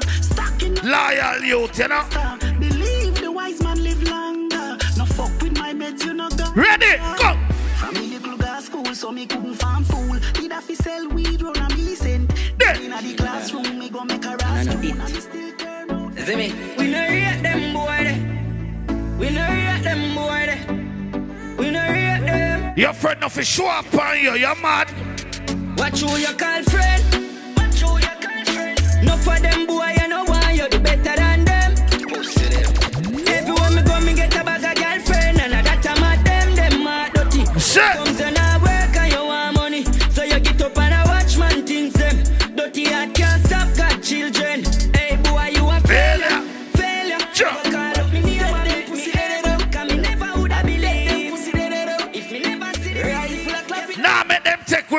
Loyal 0.84 1.42
youth, 1.44 1.80
you 1.80 1.88
know. 1.88 2.53
Me 9.24 9.28
couldn't 9.28 9.56
farm 9.56 9.84
fool. 9.86 10.20
Did 10.34 10.52
I 10.52 10.60
fi 10.60 10.74
sell 10.74 11.08
weed, 11.10 11.42
run 11.42 11.56
a 11.56 11.70
millicent. 11.76 12.32
Inna 12.82 13.02
the 13.02 13.14
classroom, 13.16 13.80
me 13.80 13.90
go 13.90 14.04
make 14.04 14.26
a 14.26 14.36
ras. 14.36 14.68
And 14.68 14.82
me 14.82 14.92
still 15.20 15.52
turn 15.58 15.92
out. 15.92 16.18
See 16.20 16.36
me? 16.36 16.54
We 16.78 16.92
no 16.92 17.00
rate 17.00 17.42
them 17.42 17.74
boy 17.74 18.00
de. 18.08 18.14
We 19.20 19.30
no 19.30 19.48
rate 19.48 19.84
them 19.84 20.16
boy 20.16 20.44
de. 20.50 20.58
We 21.58 21.72
no 21.72 21.82
rate 21.82 22.26
them. 22.26 22.78
Your 22.78 22.94
friend 22.94 23.22
no 23.22 23.30
fi 23.30 23.44
show 23.44 23.68
up 23.68 23.94
on 23.94 24.20
you, 24.20 24.34
you're 24.34 24.56
mad. 24.56 24.90
What 25.78 26.02
you 26.02 26.10
you 26.18 26.34
call 26.36 26.64
friend? 26.64 27.04
What 27.56 27.82
you 27.82 27.92
you 28.06 28.16
call 28.24 28.46
friend? 28.54 29.06
No 29.06 29.16
for 29.18 29.40
them 29.40 29.66
boy, 29.66 29.94
you 30.00 30.08
know 30.10 30.24
why 30.26 30.52
you 30.52 30.68
the 30.70 30.80
better 30.80 31.16
than 31.16 31.46
them. 31.46 31.72
Everywhere 33.28 33.72
me 33.72 33.82
go, 33.84 34.00
me 34.02 34.14
get 34.16 34.36
a 34.36 34.44
bag 34.44 34.64
of 34.70 34.76
girlfriend, 34.76 35.40
and 35.40 35.54
I 35.54 35.62
that 35.62 35.86
I'm 35.92 36.04
at 36.04 36.26
them, 36.26 36.56
them 36.56 36.84
mad 36.84 37.14
dirty. 37.14 37.46
Shit. 37.60 38.13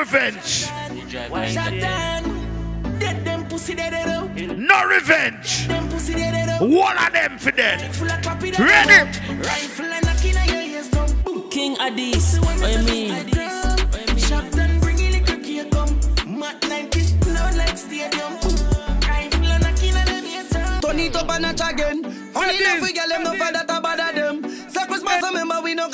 Revenge. 0.05 0.69
Shut 1.51 1.81
down. 1.81 2.23
Dead 2.99 3.25
them 3.25 3.47
pussy 3.49 3.75
dead 3.75 3.95
out. 3.95 4.35
No 4.37 4.85
revenge. 4.85 5.67
Them 5.67 5.88
pussy 5.88 6.12
dead. 6.12 6.61
One 6.61 6.99
of 6.99 7.11
them 7.11 7.38
for 7.38 7.51
dead. 7.53 7.95
Full 7.95 8.11
of 8.12 8.21
copy 8.21 8.51
dead 8.51 8.61
Ready? 8.61 8.93
out. 8.93 9.47
Rifle 9.47 9.87
and 9.87 10.05
knocking 10.05 10.37
on 10.37 10.49
your 10.49 10.61
ears 10.61 10.88
down. 10.90 11.11
Boom. 11.23 11.49
King 11.49 11.77
Addies, 11.77 12.38
what 12.38 12.71
you 12.71 12.83
mean? 12.85 13.29
Shot 14.19 14.45
and 14.59 14.83
bring 14.83 15.01
a 15.01 15.11
little 15.11 15.37
cake 15.43 15.71
come. 15.71 16.38
Mat 16.38 16.61
90s, 16.61 17.35
loud 17.35 17.57
like 17.57 17.79
stadium. 17.79 18.12
Boom. 18.43 18.61
Rifle 19.09 19.47
and 19.47 19.62
knocking 19.62 19.97
on 19.97 20.07
your 20.07 20.23
ears 20.37 20.51
down. 20.51 20.83
Turn 20.83 20.99
it 21.01 21.17
up 21.17 21.31
a 21.31 21.40
notch 21.40 21.62
again. 21.73 22.05
Only 22.37 22.59
enough 22.59 22.83
we 22.83 22.93
get 22.93 23.09
them, 23.09 23.23
no 23.23 23.31
for 23.33 23.51
that 23.53 23.71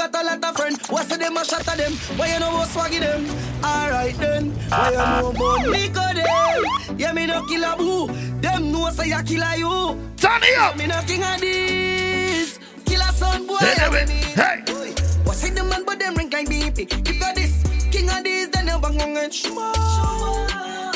got 0.08 0.22
a 0.22 0.24
lot 0.24 0.44
of 0.44 0.56
friends. 0.56 0.88
What's 0.88 1.16
them 1.16 1.36
a 1.36 1.44
shot 1.44 1.68
at 1.68 1.76
them? 1.76 1.92
Why 2.16 2.32
you 2.32 2.40
know 2.40 2.54
what 2.54 2.68
swaggy 2.68 3.00
them? 3.00 3.26
Alright 3.62 4.16
then, 4.16 4.50
why 4.68 4.90
you 4.90 4.96
know 4.96 5.30
about 5.30 5.60
ah. 5.60 5.70
Nico 5.70 6.06
them? 6.16 6.98
Yeah, 6.98 7.12
me 7.12 7.26
no 7.26 7.44
kill 7.46 7.64
a 7.64 7.76
boo. 7.76 8.06
Them 8.40 8.72
know 8.72 8.88
say 8.90 9.12
I 9.12 9.22
kill 9.22 9.42
a 9.42 9.56
you. 9.56 9.98
Turn 10.16 10.40
it 10.42 10.58
up. 10.58 10.76
Me 10.76 10.86
no 10.86 11.00
king 11.06 11.22
of 11.22 11.40
this. 11.40 12.58
Kill 12.86 13.00
a 13.00 13.12
son 13.12 13.46
boy. 13.46 13.56
Hey, 13.56 14.06
hey. 14.34 14.94
What's 15.24 15.44
in 15.44 15.54
the 15.54 15.64
man 15.64 15.84
but 15.84 15.98
them 15.98 16.14
ring 16.14 16.30
like 16.30 16.48
BP. 16.48 16.78
If 16.78 17.14
you 17.14 17.34
this, 17.34 17.62
king 17.92 18.08
of 18.08 18.24
this, 18.24 18.48
then 18.48 18.68
you 18.68 18.78
bang 18.78 19.02
on 19.02 19.16
and 19.16 19.32
shmo. 19.32 20.89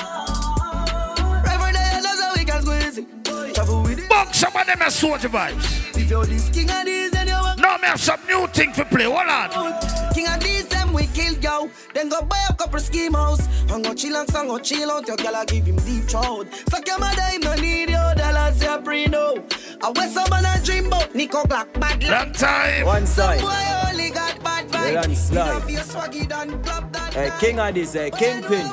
Travel 4.33 4.33
with 4.33 4.33
it. 4.33 4.33
Buck 4.33 4.35
some 4.35 4.57
of 4.57 4.67
them 4.67 4.83
are 4.83 4.91
Sojie 4.91 5.29
Vybes. 5.31 5.97
If 5.97 6.11
you're 6.11 6.25
this 6.27 6.49
king 6.51 6.71
of 6.71 6.85
this, 6.85 7.11
then 7.13 7.29
you 7.29 7.35
want 7.35 7.61
Now 7.61 7.77
me 7.77 7.85
have 7.89 8.01
some 8.01 8.21
new 8.27 8.47
thing 8.49 8.73
for 8.73 8.85
play. 8.85 9.05
Hold 9.05 9.19
on. 9.29 10.13
King 10.15 10.29
of 10.29 10.41
these 10.41 10.67
them 10.67 10.93
we 10.93 11.07
kill 11.09 11.35
yo. 11.35 11.71
Then 11.95 12.09
go 12.09 12.23
buy 12.23 12.39
a 12.49 12.55
couple 12.55 12.81
scheme 12.81 13.15
house. 13.15 13.47
And 13.71 13.85
go 13.85 13.95
chill 13.95 14.17
and 14.17 14.29
sang, 14.31 14.49
go 14.49 14.59
chill 14.59 14.91
out. 14.91 15.07
Your 15.09 15.17
girl 15.17 15.35
I 15.37 15.45
give 15.47 15.65
him 15.67 15.77
deep 15.77 16.05
throat. 16.05 16.47
Suck 16.69 16.87
your 16.87 16.99
mother, 16.99 17.23
him 17.23 17.41
no 17.43 17.55
need 17.55 17.91
your 17.91 18.15
dollars, 18.15 18.63
you 18.63 18.79
pre 18.79 19.07
no. 19.07 19.43
I 19.83 19.91
west 19.91 20.15
some 20.15 20.29
man 20.31 20.45
a 20.45 20.65
dream 20.65 20.87
about 20.87 21.15
Nico 21.15 21.45
Black 21.45 21.73
bad 21.75 22.03
luck. 22.05 22.27
Long 22.27 22.33
time. 22.35 22.87
One 22.87 23.07
Some 23.07 23.39
side. 23.39 23.41
boy 23.41 23.89
only 23.91 24.11
got 24.11 24.43
bad 24.45 24.71
Well 24.73 24.95
done, 24.95 25.11
vibes. 25.11 25.17
slide. 25.17 25.51
Enough 25.51 25.71
your 25.71 25.81
swaggy 25.81 26.29
done 26.29 26.63
clap 26.63 26.85
eh, 26.85 26.89
that. 26.93 27.15
Hey, 27.15 27.31
king 27.41 27.59
of 27.61 27.75
this, 27.75 27.93
hey, 27.95 28.11
kingpin. 28.11 28.69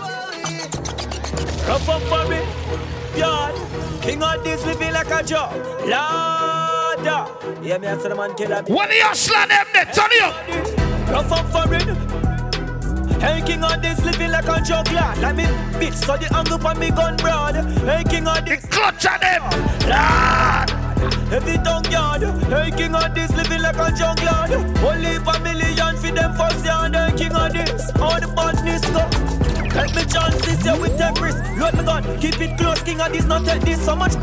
Come 1.66 1.90
up 1.90 2.02
for 2.04 2.28
me, 2.28 2.40
yard. 3.18 3.56
King 4.02 4.24
of 4.24 4.44
this 4.44 4.66
living 4.66 4.94
like 4.94 5.12
a 5.12 5.24
job. 5.24 5.54
Lada. 5.88 7.28
Yeah, 7.62 7.76
uh, 7.76 7.80
me 7.80 7.88
answer 7.88 8.10
the 8.10 8.16
man 8.16 8.34
kill 8.36 8.52
a 8.52 8.64
What 8.64 8.90
are 8.90 8.94
you 8.94 9.16
slang 9.16 9.50
them 9.50 9.66
there? 9.74 9.86
Turn 9.86 10.10
up. 10.22 10.36
Come 11.08 11.34
up 11.34 11.46
for 11.52 11.74
it. 11.74 12.22
Hey, 13.22 13.42
king 13.46 13.64
of 13.64 13.82
this 13.82 14.04
living 14.04 14.32
like 14.32 14.48
a 14.48 14.62
juggler. 14.64 15.14
Like 15.22 15.36
me, 15.36 15.44
bitch, 15.78 15.94
so 15.94 16.18
the 16.18 16.28
angle 16.36 16.58
for 16.58 16.74
me 16.74 16.90
gun 16.90 17.18
broad. 17.18 17.56
Hey, 17.86 18.04
king 18.04 18.28
of 18.28 18.44
this. 18.46 18.66
Clutch 18.66 19.06
at 19.06 19.22
them. 19.22 19.44
Lord. 19.86 21.32
Every 21.32 21.58
tongue 21.64 21.86
yard. 21.92 22.24
Hey, 22.50 22.72
king 22.72 22.96
of 22.96 23.14
this 23.14 23.32
living 23.32 23.62
like 23.62 23.78
a 23.78 23.92
juggler. 23.96 24.58
Only 24.84 25.16
a 25.16 25.40
million 25.40 25.98
for 25.98 26.12
them 26.12 26.34
first 26.36 26.66
yard. 26.66 26.96
Hey, 26.96 27.16
king 27.16 27.34
of 27.34 27.54
this. 27.54 27.92
All 28.02 28.20
the 28.20 28.28
badness 28.36 28.84
go. 28.90 29.51
Take 29.74 29.96
me 29.96 30.04
chances, 30.06 30.66
yeah, 30.66 30.78
with 30.78 30.98
take 30.98 31.20
risk. 31.22 31.44
Load 31.58 31.74
me 31.76 31.84
gun, 31.84 32.20
keep 32.20 32.40
it 32.42 32.58
close, 32.58 32.82
king 32.84 33.00
of 33.02 33.12
this, 33.12 33.26
not 33.26 33.46
take 33.46 33.62
this 33.62 33.84
so 33.84 33.96
much. 33.96 34.14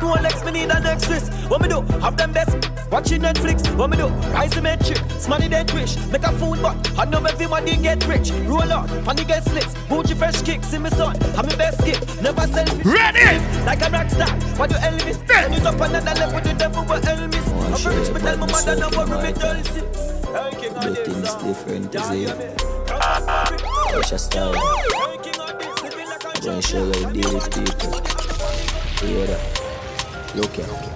No 0.00 0.12
Lex, 0.14 0.44
me 0.44 0.50
need 0.52 0.70
an 0.70 0.82
next 0.82 1.04
twist. 1.06 1.32
What 1.48 1.60
me 1.62 1.68
do? 1.68 1.80
Have 2.00 2.16
them 2.16 2.32
best. 2.32 2.56
Watching 2.90 3.22
Netflix. 3.22 3.74
What 3.76 3.88
me 3.88 3.96
do? 3.96 4.08
Rise 4.34 4.50
the 4.50 4.60
metric. 4.60 4.98
Smoney 5.16 5.48
they 5.48 5.64
twitch. 5.64 5.96
Make 6.10 6.24
a 6.24 6.32
food 6.32 6.60
but 6.60 6.76
I 6.98 7.04
know 7.06 7.24
everybody 7.24 7.76
get 7.76 8.04
rich. 8.06 8.30
Roll 8.44 8.70
out, 8.70 8.90
money 9.04 9.24
get 9.24 9.44
slits. 9.44 9.74
Bougie 9.88 10.14
fresh 10.14 10.42
kicks. 10.42 10.66
See 10.68 10.78
me 10.78 10.90
son. 10.90 11.16
I'm 11.38 11.46
my 11.46 11.54
best 11.56 11.82
gift. 11.84 12.20
Never 12.20 12.46
selfish. 12.48 12.84
Ready? 12.84 13.38
Like 13.64 13.80
a 13.80 13.90
rock 13.90 14.10
star. 14.10 14.28
What 14.58 14.70
do 14.70 14.76
Elvis? 14.76 15.26
Then 15.26 15.52
you 15.54 15.60
up 15.66 15.80
another 15.80 16.14
level 16.20 16.34
with 16.34 16.44
the 16.44 16.52
devil 16.54 16.82
with 16.84 17.04
Elvis. 17.04 17.72
I'm 17.72 17.78
very 17.78 17.96
rich, 18.00 18.12
but 18.12 18.20
tell 18.22 18.36
my 18.36 18.46
mother 18.46 18.76
now 18.76 18.90
worry 18.90 19.22
me 19.22 19.32
dull 19.40 19.64
six. 19.64 19.98
Hey, 20.26 20.50
king 20.60 20.74
of 20.76 20.82
The 20.84 20.90
this. 20.90 21.06
thing's 21.06 21.34
different, 21.44 21.94
is 21.94 22.10
it? 22.10 22.62
It's 23.94 24.12
a 24.12 24.18
style. 24.18 24.52
king 25.22 25.40
of 25.40 25.58
this. 25.58 25.82
Living 25.82 26.06
like 26.08 26.24
a 26.24 26.40
show 26.62 26.84
you 26.86 27.12
deal 27.12 27.34
with 27.34 27.50
people. 27.52 27.92
Hear 29.06 29.26
that? 29.26 30.34
Look 30.34 30.52
here. 30.56 30.92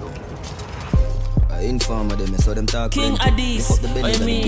I 1.49 1.61
inform 1.61 2.09
them, 2.09 2.37
so 2.37 2.53
them 2.53 2.65
talk 2.65 2.91
King 2.91 3.15
plenty. 3.17 3.57
Addies, 3.57 3.69
Lift 3.69 3.71
up 3.71 3.81
the 3.81 3.87
belly 3.87 4.01
what 4.01 4.19
you 4.19 4.25
mean? 4.25 4.43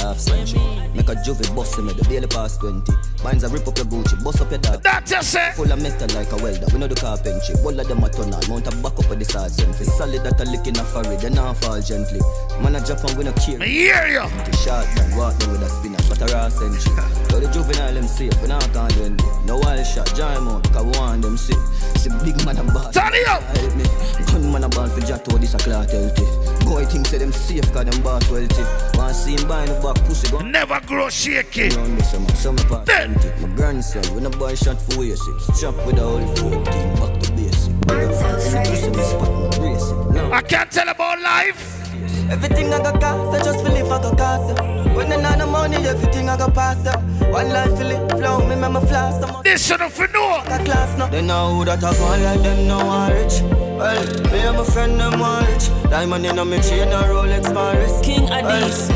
half. 0.00 0.94
Make 0.94 1.08
a 1.08 1.14
juvie 1.22 1.54
him 1.78 1.88
at 1.88 1.96
the 1.96 2.04
daily 2.04 2.26
past 2.26 2.60
20. 2.60 2.92
Mine's 3.24 3.42
a 3.42 3.48
rip 3.48 3.66
up 3.66 3.78
your 3.78 3.86
Gucci, 3.86 4.22
bust 4.22 4.42
up 4.42 4.50
your 4.50 4.60
dog. 4.60 4.82
That 4.82 5.08
you 5.08 5.22
say. 5.22 5.52
Full 5.56 5.72
of 5.72 5.80
metal 5.80 6.06
like 6.12 6.30
a 6.30 6.36
welder, 6.44 6.66
we 6.70 6.78
know 6.78 6.86
the 6.86 6.94
carpentry. 6.94 7.56
All 7.64 7.72
of 7.72 7.88
them 7.88 8.04
a 8.04 8.10
turn 8.12 8.28
on, 8.28 8.44
mount 8.52 8.68
a 8.68 8.76
back 8.84 9.00
up 9.00 9.08
of 9.08 9.16
the 9.16 9.24
them. 9.24 9.72
Fi 9.72 9.84
solid 9.96 10.20
that 10.28 10.36
a 10.36 10.44
lick 10.44 10.68
in 10.68 10.76
a 10.76 10.84
forehead, 10.84 11.20
then 11.24 11.32
not 11.32 11.56
fall 11.56 11.80
gently. 11.80 12.20
Man 12.60 12.76
a 12.76 12.84
Japan, 12.84 13.16
we 13.16 13.24
no 13.24 13.32
care. 13.32 13.56
Me 13.56 13.88
hear 13.88 14.06
you. 14.12 14.28
The 14.28 14.52
short 14.60 14.84
man 15.00 15.16
walk 15.16 15.40
them 15.40 15.56
with 15.56 15.64
a 15.64 15.72
spinner, 15.72 16.04
but 16.04 16.20
a 16.20 16.28
raw 16.36 16.52
century. 16.52 16.92
But 17.32 17.40
the 17.40 17.48
juvenile 17.48 17.96
them 17.96 18.04
safe, 18.04 18.36
we 18.44 18.48
not 18.52 18.60
can 18.76 18.92
do 18.92 19.08
anything. 19.08 19.46
No 19.48 19.56
wild 19.56 19.86
shot, 19.88 20.12
giant 20.12 20.44
out, 20.44 20.68
cause 20.68 20.84
we 20.84 20.92
want 21.00 21.24
them 21.24 21.40
sick. 21.40 21.56
See 21.96 22.12
big 22.20 22.36
man 22.44 22.60
and 22.60 22.68
boss. 22.76 22.92
Turn 22.92 23.08
it 23.16 23.24
up. 23.24 23.40
Help 23.56 23.72
me. 23.72 23.88
Gun 24.28 24.52
man 24.52 24.64
a 24.64 24.68
ball 24.68 24.92
for 24.92 25.00
Jato, 25.00 25.40
this 25.40 25.56
a 25.56 25.58
clout 25.64 25.88
healthy. 25.88 26.28
Boy 26.68 26.84
think 26.84 27.08
say 27.08 27.16
them 27.16 27.32
safe, 27.32 27.64
cause 27.72 27.88
them 27.88 28.02
boss 28.04 28.28
wealthy. 28.28 28.64
Want 29.00 29.16
see 29.16 29.32
him 29.32 29.48
buy 29.48 29.64
the 29.64 29.80
back 29.80 29.96
pussy 30.04 30.28
gun. 30.28 30.52
Never 30.52 30.76
grow 30.84 31.08
shaky. 31.08 31.72
Round 31.72 31.96
me 31.96 32.02
some, 32.02 32.28
some 32.36 32.56
part 32.68 32.88
empty. 32.90 33.13
My 33.40 33.48
grandson, 33.56 34.02
when 34.14 34.26
a 34.26 34.30
boy 34.30 34.54
shot 34.54 34.80
for 34.80 35.00
way 35.00 35.14
six. 35.14 35.60
Chop 35.60 35.74
with 35.86 35.98
a 35.98 36.02
whole 36.02 36.26
14, 36.36 36.62
back 36.96 37.20
to 37.20 37.32
basic. 37.32 37.72
Any 37.90 38.06
pussy 38.62 38.90
me 38.90 39.02
spot, 39.02 39.32
my 39.32 39.58
brace 39.58 39.90
it. 39.90 40.10
Now, 40.14 40.32
I 40.32 40.42
can't 40.42 40.70
tell 40.70 40.88
about 40.88 41.20
life. 41.20 41.74
Everything 42.30 42.72
I 42.72 42.78
got 42.78 43.00
cost, 43.00 43.40
I 43.40 43.44
just 43.44 43.64
feel 43.64 43.76
it 43.76 43.84
I 43.84 44.02
got 44.02 44.18
cost. 44.18 44.60
When 44.94 45.12
I 45.12 45.16
not 45.16 45.38
the 45.38 45.46
money, 45.46 45.76
everything 45.76 46.28
I 46.28 46.36
got 46.36 46.54
pass 46.54 46.86
up. 46.86 47.02
One 47.32 47.48
life 47.48 47.76
feel 47.76 47.90
it 47.90 48.10
flow, 48.12 48.46
me 48.48 48.56
mama 48.56 48.80
flash. 48.80 49.42
This 49.42 49.66
should 49.66 49.80
have 49.80 49.98
know. 49.98 50.42
got 50.48 50.64
class 50.64 50.96
now. 50.96 51.08
They 51.08 51.20
know 51.20 51.54
who 51.54 51.64
that 51.66 51.82
I 51.84 51.92
go 51.92 52.08
like 52.24 52.42
them 52.42 52.66
no 52.66 52.84
one 52.84 53.12
rich. 53.12 53.40
Well, 53.42 54.06
me 54.32 54.38
and 54.38 54.56
my 54.56 54.64
friend 54.64 54.98
them 54.98 55.20
one 55.20 55.44
rich. 55.46 55.68
Diamond 55.90 56.26
in 56.26 56.38
a 56.38 56.44
me 56.44 56.60
chain 56.60 56.88
a 56.88 57.02
Rolex 57.04 57.44
Paris. 57.52 58.00
King 58.02 58.24
Well, 58.24 58.42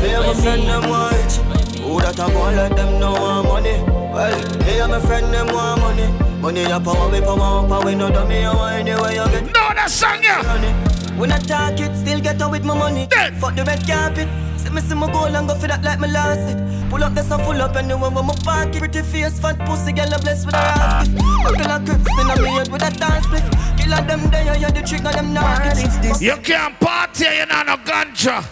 me 0.01 0.09
and 0.09 0.25
my 0.25 0.33
friend 0.33 0.63
them 0.63 0.89
one 0.89 1.13
rich. 1.13 1.35
Who 1.79 1.99
that 2.01 2.19
I 2.19 2.29
go 2.31 2.43
like 2.55 2.75
them 2.75 2.99
no 2.99 3.11
one 3.13 3.45
money. 3.45 3.77
Well, 4.19 4.35
me 4.65 4.79
and 4.81 4.91
my 4.91 4.99
friend 4.99 5.33
them 5.33 5.47
one 5.47 5.79
money. 5.79 6.07
Money 6.41 6.63
a 6.63 6.77
power, 6.77 7.09
we 7.09 7.21
power 7.21 7.63
up, 7.63 7.71
and 7.71 7.85
we 7.85 7.95
no 7.95 8.11
dummy. 8.11 8.41
You 8.41 8.47
want 8.47 8.75
anywhere 8.75 9.11
you 9.11 9.23
get. 9.31 9.45
No, 9.45 9.63
that 9.71 9.89
song 9.89 10.21
yeah. 10.21 10.41
money. 10.41 10.73
When 11.17 11.31
I 11.31 11.39
talk 11.39 11.79
it, 11.79 11.95
still 11.95 12.19
get 12.19 12.41
out 12.41 12.51
with 12.51 12.65
my 12.65 12.77
money. 12.77 13.07
Dead. 13.07 13.37
Fuck 13.37 13.55
the 13.55 13.63
red 13.63 13.87
carpet. 13.87 14.27
See 14.59 14.69
me 14.71 14.81
see 14.81 14.95
my 14.95 15.09
goal 15.09 15.33
and 15.33 15.47
go 15.47 15.55
for 15.55 15.67
that 15.67 15.85
like 15.85 15.99
my 15.99 16.11
last 16.11 16.51
it. 16.51 16.89
Pull 16.89 17.01
up 17.01 17.13
this 17.13 17.31
and 17.31 17.41
full 17.43 17.61
up 17.61 17.77
anywhere 17.77 18.09
when 18.11 18.25
my 18.25 18.35
pocket. 18.43 18.79
Pretty 18.79 19.03
face, 19.03 19.39
fat 19.39 19.57
pussy, 19.59 19.93
girl, 19.93 20.13
I'm 20.13 20.19
blessed 20.19 20.47
with 20.47 20.55
a 20.55 20.57
ass 20.57 21.07
gift. 21.07 21.23
Buckle 21.45 21.71
a 21.71 21.79
grips 21.79 22.19
in 22.19 22.29
a 22.29 22.35
me 22.43 22.49
head 22.59 22.67
with 22.67 22.83
a 22.83 22.91
dance 22.91 23.23
split. 23.23 23.47
Kill 23.79 23.93
all 23.93 24.03
them 24.03 24.29
there, 24.31 24.43
yeah, 24.43 24.69
the 24.69 24.81
trick 24.81 25.05
of 25.05 25.13
them 25.13 25.33
not 25.33 26.21
You 26.21 26.35
can't 26.43 26.77
party, 26.81 27.23
you 27.23 27.45
know 27.45 27.63
no 27.63 27.77
ganja. 27.87 28.43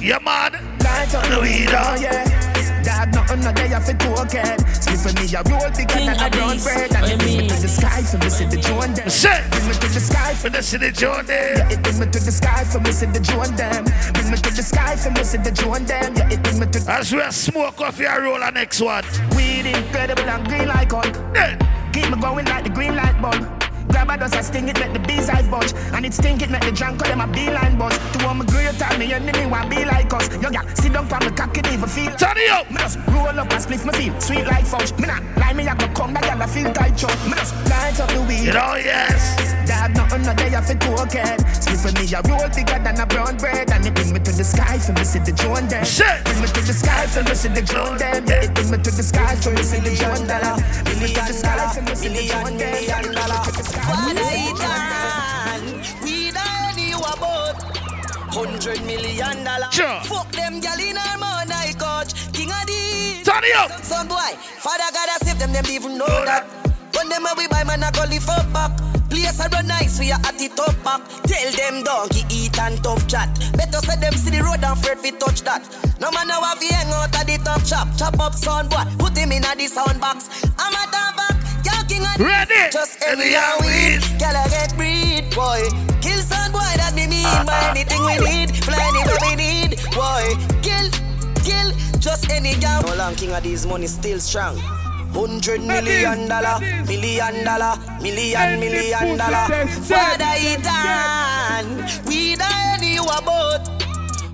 You 0.00 0.20
mad? 0.22 0.54
Light 0.84 1.14
on 1.16 1.30
the 1.30 1.40
weed, 1.42 1.66
weed, 1.66 1.74
oh 1.74 1.98
yeah. 2.00 2.43
Dog, 2.84 3.14
nothing 3.14 3.40
no 3.40 3.52
day 3.52 3.72
off 3.72 3.88
it 3.88 3.98
token. 3.98 4.58
Split 4.76 5.00
for 5.00 5.12
me, 5.16 5.24
I 5.32 5.40
roll 5.48 5.70
bigger 5.72 6.04
than 6.04 6.20
a 6.20 6.28
brown 6.28 6.58
bread. 6.60 6.92
And 6.92 7.12
it 7.12 7.18
bring 7.18 7.36
me 7.38 7.48
to 7.48 7.56
the 7.56 7.68
sky 7.68 8.02
for 8.02 8.18
me, 8.18 8.28
see 8.28 8.44
the 8.44 8.56
Joan 8.60 8.92
them. 8.92 9.08
Bring 9.08 9.68
me 9.68 9.74
to 9.80 9.88
the 9.88 10.00
sky 10.00 10.34
for 10.34 10.50
me, 10.50 10.60
see 10.60 10.76
the 10.76 10.90
Joan 10.92 11.24
them. 11.24 11.56
Yeah, 11.56 11.72
it 11.72 11.82
bring 11.82 11.98
me 11.98 12.06
to 12.06 12.20
the 12.20 12.32
sky 12.32 12.64
for 12.64 12.80
me, 12.80 12.92
see 12.92 13.06
the 13.06 13.20
Joan 13.20 13.56
them. 13.56 13.84
Bring 14.12 14.30
me 14.30 14.36
to 14.36 14.50
the 14.52 14.62
sky 14.62 14.96
for 14.96 15.10
me, 15.10 15.24
see 15.24 15.38
the 15.38 15.50
Joan 15.50 15.84
them. 15.84 16.14
Yeah, 16.14 16.28
it 16.28 16.42
bring 16.42 16.60
me 16.60 16.66
to 16.66 16.78
the 16.78 16.92
As 16.92 17.12
we 17.12 17.24
smoke 17.32 17.80
off 17.80 17.98
your 17.98 18.20
roller 18.20 18.50
next 18.52 18.80
one. 18.80 19.04
Weed 19.34 19.64
incredible 19.64 20.28
and 20.28 20.46
green 20.46 20.68
like 20.68 20.92
on. 20.92 21.08
Yeah. 21.34 21.56
Keep 21.92 22.10
me 22.10 22.20
going 22.20 22.44
like 22.46 22.64
the 22.64 22.70
green 22.70 22.94
light 22.96 23.20
bulb. 23.22 23.63
Grab 23.88 24.10
a 24.10 24.16
dust, 24.16 24.34
I 24.34 24.40
sting 24.40 24.68
it, 24.68 24.78
make 24.80 24.92
the 24.92 24.98
bees 25.00 25.28
I 25.28 25.42
bunch. 25.48 25.72
And 25.92 26.04
it 26.04 26.14
stink 26.14 26.42
it, 26.42 26.50
make 26.50 26.64
the 26.64 26.72
drunk 26.72 27.00
call 27.00 27.08
them 27.08 27.20
a 27.20 27.26
beeline 27.26 27.78
buzz. 27.78 27.96
To 28.14 28.34
my 28.34 28.44
great 28.44 28.78
time, 28.78 28.98
me 28.98 29.12
enemy 29.12 29.46
want 29.46 29.70
be 29.70 29.84
like 29.84 30.12
us. 30.12 30.28
Yo, 30.42 30.50
yeah, 30.50 30.62
sit 30.74 30.92
down 30.92 31.06
for 31.06 31.18
me 31.20 31.30
cock 31.36 31.56
it 31.56 31.66
even 31.72 31.88
feel. 31.88 32.12
Turn 32.16 32.36
it 32.36 32.50
up! 32.50 32.70
Me 32.70 32.78
just 32.78 32.98
roll 33.08 33.38
up 33.38 33.50
and 33.50 33.62
split 33.62 33.84
my 33.84 33.92
feel. 33.92 34.18
Sweet 34.20 34.46
like 34.46 34.66
fudge. 34.66 34.92
Me 34.98 35.06
not 35.06 35.22
lie, 35.36 35.52
me 35.52 35.66
I 35.68 35.74
go 35.74 35.88
come 35.94 36.14
back 36.14 36.30
and 36.30 36.42
I 36.42 36.46
feel 36.46 36.72
tight 36.72 36.96
choke. 36.96 37.18
Me 37.26 37.34
just 37.34 37.54
light 37.70 38.00
up 38.00 38.08
the 38.10 38.20
weed. 38.28 38.46
You 38.46 38.52
know, 38.52 38.74
yes. 38.76 39.54
Dog, 39.68 39.94
nothing 39.96 40.22
no 40.22 40.34
day 40.34 40.54
off 40.54 40.70
it 40.70 40.80
cocaine. 40.80 41.38
Split 41.54 41.80
for 41.80 41.92
me, 41.96 42.04
I 42.14 42.20
roll 42.28 42.48
bigger 42.50 42.78
than 42.82 43.00
a 43.00 43.06
brown 43.06 43.36
bread. 43.36 43.70
And 43.70 43.86
it 43.86 43.94
bring 43.94 44.12
me 44.12 44.20
to 44.20 44.32
the 44.32 44.44
sky 44.44 44.78
for 44.78 44.92
me 44.92 45.04
see 45.04 45.20
the 45.20 45.32
Joan 45.32 45.68
then. 45.68 45.84
Shit! 45.84 46.24
Bring 46.24 46.40
me 46.40 46.46
to 46.48 46.60
the 46.60 46.72
sky 46.72 47.06
for 47.06 47.22
me 47.22 47.34
see 47.34 47.48
the 47.48 47.62
Joan 47.62 47.98
then. 47.98 48.26
Yeah, 48.26 48.44
it 48.44 48.54
bring 48.54 48.70
me 48.70 48.78
to 48.78 48.90
the 48.90 49.02
sky 49.02 49.36
for 49.36 49.50
me 49.50 49.62
see 49.62 49.80
the 49.80 49.94
Joan 49.94 50.26
dollar. 50.26 50.56
Bring 50.84 51.00
me 51.00 51.08
to 51.12 51.20
the 51.20 51.34
sky 51.34 51.72
for 51.72 51.82
me 51.82 51.94
see 51.94 52.08
the 52.08 52.22
Joan 52.28 52.56
then. 52.56 52.74
Million 53.82 54.54
dollar. 54.56 54.78
Father, 54.86 55.60
man. 55.60 55.62
We 56.02 56.30
don't 56.30 56.78
you 56.78 56.98
about 56.98 57.58
hundred 58.32 58.80
million 58.84 59.44
dollar. 59.44 59.70
Sure. 59.70 60.00
Fuck 60.04 60.30
them 60.32 60.60
gal 60.60 60.78
in 60.78 60.94
man, 60.94 61.50
I 61.50 61.72
coach. 61.78 62.32
King 62.32 62.50
of 62.50 62.66
these. 62.66 63.24
Turn 63.24 63.44
it 63.44 63.56
up. 63.56 63.70
Son, 63.84 64.06
boy, 64.08 64.34
Father 64.58 64.90
gotta 64.92 65.24
save 65.24 65.38
them, 65.38 65.52
them 65.52 65.66
even 65.70 65.98
know 65.98 66.06
that. 66.24 66.46
When 66.94 67.08
them 67.08 67.26
a 67.26 67.34
we 67.36 67.48
buy 67.48 67.64
man, 67.64 67.82
I 67.82 67.90
go 67.90 68.04
live 68.04 68.28
up 68.28 68.52
back. 68.52 68.72
Place 69.10 69.38
a 69.38 69.48
run 69.48 69.66
nice, 69.66 69.98
we 70.00 70.10
are 70.10 70.18
at 70.26 70.38
the 70.38 70.48
top 70.48 70.74
back. 70.82 71.02
Tell 71.26 71.50
them 71.52 71.84
donkey 71.84 72.24
eat 72.30 72.58
and 72.58 72.82
tough 72.82 73.06
chat. 73.06 73.28
Better 73.56 73.78
say 73.78 73.96
them 73.96 74.12
see 74.14 74.30
the 74.30 74.42
road 74.42 74.62
and 74.62 74.78
afraid 74.78 74.98
fi 74.98 75.10
touch 75.10 75.42
that. 75.42 75.62
No 76.00 76.10
man 76.10 76.26
now 76.26 76.42
have 76.42 76.62
hang 76.62 76.90
out 76.92 77.14
at 77.14 77.26
the 77.26 77.38
top 77.44 77.62
chop. 77.64 77.88
Chop 77.96 78.18
up 78.18 78.34
son 78.34 78.68
boy, 78.68 78.82
put 78.98 79.16
him 79.16 79.32
in 79.32 79.44
a 79.44 79.54
the 79.54 79.66
sound 79.66 80.00
box. 80.00 80.28
I'm 80.58 80.74
a 80.74 80.90
back, 80.90 81.33
young 81.84 81.88
king 81.88 82.06
of 82.06 82.20
Ready. 82.20 82.70
Just 82.72 83.02
every 83.02 83.34
hour 83.34 83.60
weed, 83.60 84.00
gal 84.18 84.36
I 84.36 84.48
get 84.48 84.74
breed, 84.76 85.34
boy. 85.34 85.62
Kill 86.00 86.18
son 86.18 86.52
boy, 86.52 86.60
that 86.76 86.92
me 86.94 87.06
mean 87.06 87.46
by 87.46 87.70
anything 87.70 88.00
we 88.04 88.16
need. 88.24 88.56
Fly 88.64 88.78
anywhere 88.78 89.18
we 89.22 89.36
need, 89.36 89.76
boy. 89.92 90.34
Kill, 90.62 90.90
kill, 91.42 91.72
just 91.98 92.30
any 92.30 92.54
gal. 92.56 92.82
No 92.82 92.94
long 92.96 93.14
king 93.14 93.32
of 93.32 93.42
these 93.42 93.66
money 93.66 93.86
still 93.86 94.20
strong. 94.20 94.58
Hundred 95.14 95.62
million 95.62 96.28
dollar, 96.28 96.58
million 96.86 97.44
dollar, 97.44 97.78
million 98.02 98.58
million 98.58 99.16
dollar. 99.16 99.66
Father 99.86 100.34
Ethan, 100.38 102.04
we 102.06 102.34
die 102.36 102.78
you 102.82 103.02
about. 103.02 103.83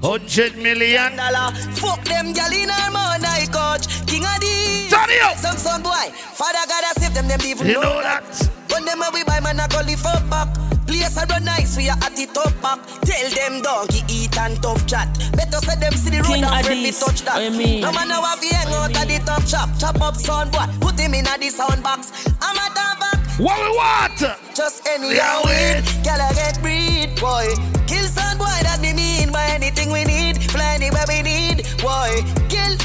Hundred 0.03 0.57
million 0.57 1.17
dollar. 1.17 1.53
Fuck 1.77 2.05
them 2.05 2.33
gal 2.33 2.53
in 2.53 2.71
our 2.71 2.91
man, 2.91 3.25
I 3.25 3.45
coach. 3.53 3.85
King 4.07 4.25
of 4.25 4.41
the. 4.41 4.89
Turn 4.89 5.11
it 5.11 5.23
up. 5.23 5.37
Some 5.37 5.57
son 5.57 5.83
boy. 5.83 6.09
Father 6.33 6.65
gotta 6.67 6.99
save 7.01 7.15
them, 7.15 7.29
them 7.29 7.41
even 7.45 7.67
you 7.67 7.75
know, 7.75 7.83
know 7.83 8.03
that. 8.03 8.25
When 8.73 8.85
them 8.85 9.03
a 9.03 9.11
we 9.13 9.25
buy 9.25 9.41
man, 9.41 9.61
I 9.61 9.69
go 9.69 9.81
live 9.85 10.05
up 10.07 10.25
back. 10.31 10.49
Place 10.87 11.17
a 11.17 11.27
run 11.27 11.45
nice, 11.45 11.77
we 11.77 11.89
are 11.89 11.99
at 12.01 12.17
the 12.17 12.27
top 12.27 12.51
back. 12.63 12.81
Tell 13.05 13.29
them 13.31 13.63
donkey 13.63 14.03
eat 14.09 14.37
and 14.39 14.61
tough 14.63 14.87
chat. 14.87 15.07
Better 15.37 15.59
say 15.59 15.77
them 15.79 15.93
see 15.93 16.11
the 16.11 16.19
road 16.25 16.33
King 16.33 16.45
and 16.45 16.65
friendly 16.65 16.93
touch 16.93 17.21
that. 17.23 17.37
I 17.37 17.51
mean. 17.51 17.83
No 17.83 17.93
man 17.93 18.09
now 18.09 18.23
have 18.23 18.43
hang 18.43 18.73
out 18.73 18.97
at 18.97 19.07
the 19.07 19.19
top 19.25 19.45
chop. 19.45 19.69
Chop 19.79 20.01
up 20.01 20.17
sound 20.17 20.51
boy, 20.51 20.65
put 20.81 20.99
him 20.99 21.13
in 21.13 21.27
a 21.27 21.37
the 21.39 21.51
sound 21.51 21.83
box. 21.83 22.11
I'm 22.41 22.57
a 22.57 22.75
back. 22.75 23.20
What 23.41 23.57
we 23.57 23.71
want? 23.75 24.21
Just 24.55 24.87
any 24.87 25.17
yeah, 25.17 25.41
weed, 25.41 25.81
girl 26.05 26.21
I 26.21 26.29
get 26.35 26.61
breed, 26.61 27.17
boy. 27.17 27.49
Kill 27.89 28.05
sound 28.05 28.39
boy, 28.39 28.53
that 28.61 28.81
me 28.83 28.93
mean 28.93 29.33
by 29.33 29.47
anything 29.47 29.91
we 29.91 30.05
need. 30.05 30.37
Fly 30.53 30.77
anywhere 30.77 31.09
we 31.09 31.23
need, 31.23 31.65
boy. 31.81 32.21
Kill, 32.53 32.77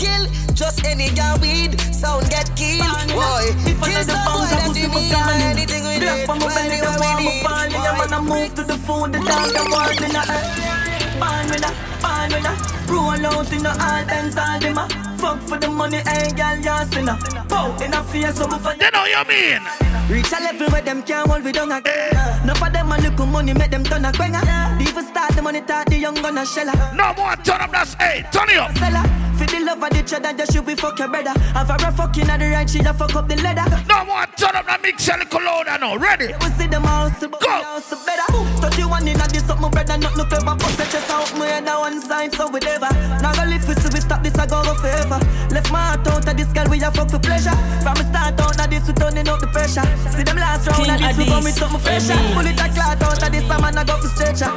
kill, 0.00 0.24
just 0.56 0.80
any 0.88 1.12
girl 1.12 1.36
weed. 1.44 1.76
Sound 1.92 2.24
get 2.30 2.48
killed, 2.56 2.88
boy. 3.12 3.52
Kill 3.84 4.00
sound 4.08 4.32
boy, 4.32 4.48
that 4.48 4.72
me 4.72 4.88
mean 4.88 5.12
by 5.12 5.36
anything 5.44 5.84
we 5.84 6.00
need. 6.00 6.24
Fly 6.24 6.56
anywhere 6.56 6.96
we 7.04 7.10
need, 7.28 7.44
boy. 7.44 7.68
When 8.00 8.08
I 8.08 8.20
move 8.24 8.54
to 8.56 8.64
the 8.64 8.80
food, 8.88 9.12
the 9.12 9.20
dog, 9.20 9.52
the 9.52 9.60
world 9.68 10.00
in 10.00 10.08
the 10.08 10.77
Born 11.18 11.46
with 11.50 11.66
a, 11.66 11.70
born 12.02 12.30
with 12.32 12.50
a. 12.50 12.54
Roll 12.92 13.26
out 13.26 13.52
in 13.52 13.62
the 13.62 13.70
all 13.70 14.06
all 14.38 14.60
them 14.60 14.78
a. 14.78 15.08
Fuck 15.18 15.40
for 15.48 15.58
the 15.58 15.68
money, 15.68 15.98
hey 16.06 16.30
girl, 16.30 16.56
you 16.56 16.92
sinner 16.92 17.18
Bow 17.48 17.76
in 17.82 17.92
a 17.92 18.04
face, 18.04 18.36
so 18.36 18.46
for 18.46 18.72
You 18.74 18.90
know 18.92 19.04
you 19.04 19.24
mean? 19.26 19.60
Reach 20.08 20.32
a 20.32 20.38
level 20.40 20.68
where 20.68 20.80
them 20.80 21.02
can't 21.02 21.28
hold 21.28 21.42
we 21.42 21.50
down 21.50 21.72
again 21.72 22.12
No 22.46 22.54
for 22.54 22.70
them 22.70 22.92
a 22.92 22.98
look 22.98 23.18
money, 23.26 23.52
make 23.52 23.72
them 23.72 23.82
turn 23.82 24.04
a 24.04 24.12
quenga 24.12 24.80
Even 24.80 25.04
start 25.04 25.34
the 25.34 25.42
money, 25.42 25.60
talk 25.60 25.86
the 25.86 25.96
young 25.96 26.14
gonna 26.14 26.42
shella. 26.42 26.72
No 26.94 27.12
more 27.20 27.34
turn 27.42 27.60
up, 27.60 27.72
that's 27.72 27.94
hey, 27.94 28.24
turn 28.30 28.48
it 28.48 28.58
up. 28.58 28.76
Seller 28.78 29.27
for 29.38 29.46
the 29.46 29.60
love 29.64 29.82
of 29.82 29.90
the 29.90 30.02
cheddar, 30.02 30.32
just 30.36 30.52
should 30.52 30.66
be 30.66 30.74
fuck 30.74 30.98
your 30.98 31.08
brother. 31.08 31.30
Have 31.54 31.68
her 31.68 31.88
a 31.88 31.92
fucking 31.92 32.28
at 32.28 32.38
the 32.40 32.50
right, 32.50 32.68
she 32.68 32.80
just 32.80 32.98
fuck 32.98 33.14
up 33.14 33.28
the 33.28 33.36
leather. 33.36 33.64
No 33.88 34.04
more 34.04 34.26
turn 34.36 34.56
up 34.56 34.66
that 34.66 34.82
mix 34.82 35.08
and 35.08 35.22
cologne 35.30 35.66
now. 35.80 35.96
Ready? 35.96 36.34
We 36.40 36.48
see 36.58 36.66
them 36.66 36.82
house, 36.84 37.18
but 37.20 37.40
Go. 37.40 37.48
house 37.48 37.94
better. 38.04 38.26
31 38.60 39.06
in 39.08 39.20
a 39.20 39.26
this 39.28 39.48
up, 39.48 39.60
my 39.60 39.68
brother, 39.70 39.96
not 39.98 40.16
no 40.16 40.24
clever. 40.24 40.54
Bust 40.58 40.76
the 40.78 40.84
chest 40.90 41.10
out, 41.10 41.30
my 41.38 41.46
head 41.46 41.68
on 41.68 41.80
one 41.80 42.00
side, 42.02 42.34
so 42.34 42.48
we 42.50 42.58
never. 42.60 42.90
Now 43.22 43.32
go 43.32 43.44
live, 43.46 43.66
we 43.68 43.74
see 43.78 43.88
we 43.94 44.00
stop 44.00 44.22
this, 44.22 44.34
I 44.34 44.46
go 44.46 44.62
go 44.66 44.74
favor. 44.82 45.20
Left 45.54 45.70
my 45.70 45.94
heart 45.94 46.06
out 46.08 46.26
of 46.26 46.36
this 46.36 46.50
girl, 46.52 46.66
we 46.68 46.82
a 46.82 46.90
fuck 46.90 47.10
for 47.10 47.18
pleasure. 47.22 47.54
From 47.86 47.94
the 47.94 48.04
start 48.10 48.40
out 48.40 48.58
of 48.58 48.70
this, 48.70 48.86
we 48.86 48.92
turning 48.94 49.28
up 49.28 49.38
the 49.40 49.46
pressure. 49.48 49.86
See 50.10 50.22
them 50.26 50.36
last 50.36 50.66
round 50.66 50.82
King 50.82 50.90
of 50.94 50.98
this, 51.00 51.16
we 51.16 51.24
Addies. 51.24 51.30
come 51.30 51.44
with 51.44 51.54
something 51.54 51.80
fresher. 51.80 52.12
Amen. 52.18 52.34
Bullet 52.34 52.58
a 52.60 52.66
clot 52.74 53.02
out 53.02 53.22
of 53.22 53.30
this, 53.32 53.46
I'm 53.50 53.60
gonna 53.62 53.84
go 53.86 53.94
for 54.02 54.10
stretcher. 54.10 54.50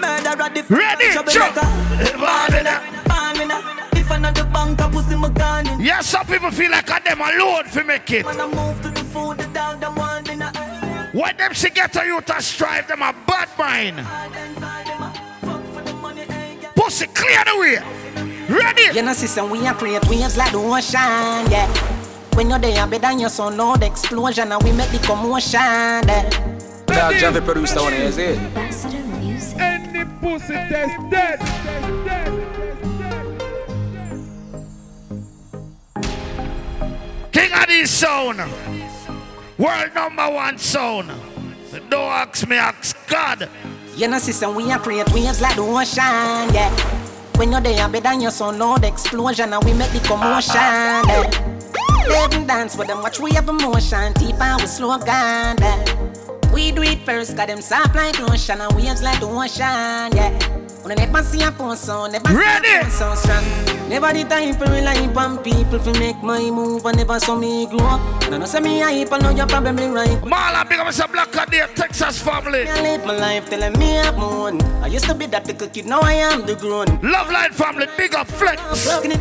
Murder 0.00 0.40
at 0.40 0.54
the 0.54 0.62
Ready? 0.72 1.12
Jump. 1.28 1.54
If 4.04 4.10
another 4.10 4.44
bank, 4.44 4.82
I 4.82 4.90
pussy 4.90 5.16
my 5.16 5.30
gun 5.30 5.66
in. 5.66 5.80
Yeah, 5.80 6.00
some 6.00 6.26
people 6.26 6.50
feel 6.50 6.70
like 6.70 6.90
I 6.90 6.98
them 6.98 7.22
alone 7.22 7.64
for 7.64 7.82
make 7.84 8.10
it. 8.10 8.26
When 8.26 8.38
I 8.38 8.46
move 8.46 8.82
to 8.82 8.90
the 8.90 9.00
food, 9.02 9.38
the 9.38 9.46
dog, 9.46 9.80
the 9.80 9.90
one 9.92 10.28
in 10.28 10.40
the 10.40 10.50
When 11.14 11.34
them 11.38 11.54
she 11.54 11.70
get 11.70 11.96
a 11.96 12.04
youth 12.04 12.26
to 12.26 12.42
strive, 12.42 12.86
them 12.86 13.00
a 13.00 13.14
bad 13.26 13.48
mind. 13.58 14.06
Pussy 16.76 17.06
clear 17.06 17.44
the 17.46 17.58
way. 17.58 17.78
Ready? 18.46 18.94
You 18.94 19.02
know, 19.06 19.14
sister, 19.14 19.42
we 19.46 19.66
are 19.66 19.72
create 19.74 20.06
waves 20.06 20.36
like 20.36 20.52
the 20.52 20.58
ocean, 20.58 21.50
yeah. 21.50 21.66
When 22.34 22.50
you're 22.50 22.58
there, 22.58 22.86
better 22.86 22.98
than 22.98 23.20
your 23.20 23.30
son, 23.30 23.56
loud 23.56 23.82
explosion, 23.82 24.52
and 24.52 24.62
we 24.62 24.72
make 24.72 24.90
the 24.90 24.98
commotion, 24.98 25.60
yeah. 25.60 26.28
Dog 26.84 27.14
Javi 27.14 27.42
produced 27.42 27.74
that 27.74 27.84
one, 27.84 27.94
is 27.94 28.18
it? 28.18 28.38
Any 29.58 30.04
pussy 30.20 30.52
test 30.52 31.10
dead. 31.10 31.40
King 37.34 37.52
of 37.52 37.66
this 37.66 37.90
sound. 37.90 38.38
World 39.58 39.94
number 39.94 40.30
one 40.30 40.56
sound. 40.56 41.10
Don't 41.90 41.92
ask 41.92 42.46
me, 42.48 42.56
ask 42.56 42.96
God. 43.08 43.48
You 43.96 44.06
know, 44.06 44.18
sister, 44.18 44.48
we 44.48 44.70
are 44.70 44.78
create 44.78 45.12
waves 45.12 45.40
like 45.40 45.56
the 45.56 45.62
ocean, 45.62 46.54
yeah. 46.54 46.70
When 47.36 47.50
you're 47.50 47.60
there, 47.60 47.88
better 47.88 48.02
than 48.02 48.20
your 48.20 48.30
son, 48.30 48.58
loud 48.60 48.84
explosion, 48.84 49.52
and 49.52 49.64
we 49.64 49.72
make 49.72 49.90
the 49.90 49.98
commotion, 50.06 50.54
yeah. 50.54 51.28
Living 52.08 52.46
dance 52.46 52.76
with 52.76 52.86
them, 52.86 53.02
watch 53.02 53.18
we 53.18 53.32
have 53.32 53.48
emotion, 53.48 54.12
deep 54.12 54.40
and 54.40 54.60
we 54.60 54.68
slow 54.68 54.96
down, 54.98 55.56
yeah. 55.58 56.52
We 56.52 56.70
do 56.70 56.82
it 56.82 57.00
first, 57.00 57.36
got 57.36 57.48
them 57.48 57.60
soft 57.60 57.96
like 57.96 58.16
lotion, 58.20 58.60
and 58.60 58.72
waves 58.76 59.02
like 59.02 59.18
the 59.18 59.26
ocean, 59.26 60.16
yeah. 60.16 60.30
When 60.82 60.92
I 61.00 61.06
never 61.06 61.22
see 61.24 61.42
a 61.42 61.50
phone 61.50 61.76
sound, 61.76 62.12
never 62.12 62.32
Ready? 62.32 62.68
see 62.68 62.74
a 62.76 62.84
phone 62.84 63.16
sound 63.16 63.16
strong. 63.18 63.73
Never 63.88 64.12
the 64.14 64.24
time 64.24 64.54
for 64.54 64.64
rely 64.64 64.96
on 65.14 65.38
people 65.44 65.78
to 65.78 65.92
make 66.00 66.20
my 66.22 66.50
move, 66.50 66.86
and 66.86 66.96
never 66.96 67.20
saw 67.20 67.36
me 67.36 67.66
grow 67.66 67.84
up. 67.84 68.00
And 68.24 68.34
I 68.34 68.38
know 68.38 68.46
say 68.46 68.60
me 68.60 68.80
hype, 68.80 69.12
I 69.12 69.18
know 69.18 69.30
you're 69.30 69.46
probably 69.46 69.88
right. 69.88 70.18
Marla, 70.22 70.66
big 70.66 70.78
up 70.80 70.86
Mr. 70.86 71.10
Black 71.12 71.36
and 71.36 71.50
the 71.50 71.68
Texas 71.74 72.18
family. 72.22 72.66
I 72.66 72.80
live 72.80 73.04
my 73.04 73.16
life 73.16 73.50
telling 73.50 73.78
me 73.78 73.98
I'm 73.98 74.18
on. 74.18 74.62
I 74.82 74.86
used 74.86 75.04
to 75.04 75.14
be 75.14 75.26
that 75.26 75.46
little 75.46 75.68
kid, 75.68 75.84
now 75.84 76.00
I 76.00 76.14
am 76.14 76.46
the 76.46 76.54
grown. 76.54 76.86
Love 77.02 77.30
Line 77.30 77.52
family, 77.52 77.86
big 77.96 78.14
up 78.14 78.26
Flex. 78.26 78.60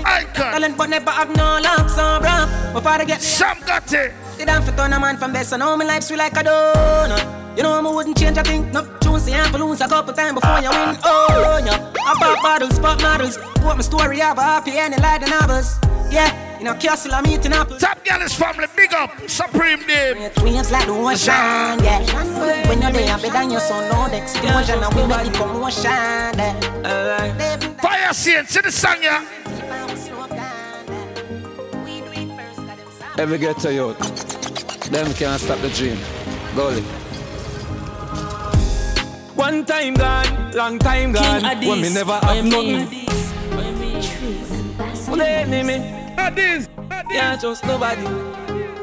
Icon. 0.06 0.54
Talent 0.54 0.78
but 0.78 0.90
never 0.90 1.12
have 1.12 1.36
no 1.36 1.60
luck, 1.62 1.90
so 1.90 2.20
bro. 2.22 2.72
Before 2.74 2.92
I 2.92 3.04
get 3.06 3.22
Sam 3.22 3.58
got 3.66 3.92
it. 3.92 4.14
Sit 4.38 4.48
down 4.48 4.64
for 4.64 4.72
turn 4.72 4.94
a 4.94 5.00
man 5.00 5.18
from 5.18 5.34
best, 5.34 5.52
I 5.52 5.58
know 5.58 5.76
my 5.76 5.84
life's 5.84 6.08
sweet 6.08 6.18
like 6.18 6.34
a 6.34 6.44
donut. 6.44 7.43
You 7.56 7.62
know 7.62 7.72
I 7.72 7.82
wouldn't 7.82 8.18
change 8.18 8.38
a 8.38 8.44
thing. 8.44 8.72
No 8.72 8.82
choose 9.02 9.26
the 9.26 9.34
ample 9.34 9.68
lose 9.68 9.82
a 9.82 9.88
couple 9.88 10.14
times 10.14 10.34
before 10.34 10.60
you 10.60 10.70
win. 10.70 10.98
Oh 11.04 11.62
yeah, 11.64 11.94
I 12.06 12.16
pop 12.18 12.42
bottles, 12.42 12.80
pop 12.80 13.00
models. 13.02 13.38
What 13.62 13.78
my 13.78 13.84
story 13.84 14.20
have 14.20 14.38
a 14.40 14.42
happy 14.42 14.72
ending 14.76 15.02
like 15.02 15.22
the 15.22 15.28
novels. 15.28 15.78
Yeah, 16.10 16.60
in 16.60 16.68
a 16.68 16.76
castle 16.76 17.14
I'm 17.14 17.26
eating 17.28 17.54
apples. 17.54 17.82
Top 17.82 18.04
Gallus 18.04 18.34
family, 18.34 18.66
big 18.76 18.94
up 18.94 19.12
Supreme 19.28 19.86
Dave. 19.86 20.18
Waves 20.42 20.72
like 20.72 20.88
the 20.88 20.94
ocean, 20.94 21.84
yeah. 21.84 22.68
When 22.68 22.82
you're 22.82 22.92
there, 22.92 23.18
better 23.18 23.30
than 23.30 23.52
your 23.52 23.62
son, 23.62 23.90
loud 23.92 24.14
explosion, 24.14 24.82
and 24.84 24.94
we 24.96 25.06
make 25.06 25.32
the 25.32 25.38
commotion. 25.38 25.92
yeah. 25.92 27.58
Fire 27.82 28.14
Saints, 28.14 28.52
see 28.52 28.62
the 28.62 28.72
song, 28.72 28.98
yeah. 29.02 29.26
Every 33.18 33.38
ghetto 33.38 33.70
youth, 33.70 34.90
them 34.90 35.14
can't 35.14 35.40
stop 35.40 35.60
the 35.60 35.70
dream. 35.70 36.00
Gully. 36.56 36.84
One 39.44 39.66
time 39.66 39.96
gone, 39.96 40.52
long 40.54 40.80
time 40.80 41.12
gone. 41.12 41.44
When 41.44 41.82
me 41.82 41.94
never 41.94 42.14
have 42.14 42.46
nothing. 42.46 42.88
Well, 45.06 45.18
the 45.18 45.28
enemy. 45.28 45.80
Addies. 46.16 46.70
Can't 47.10 47.42
trust 47.42 47.66
nobody. 47.66 48.06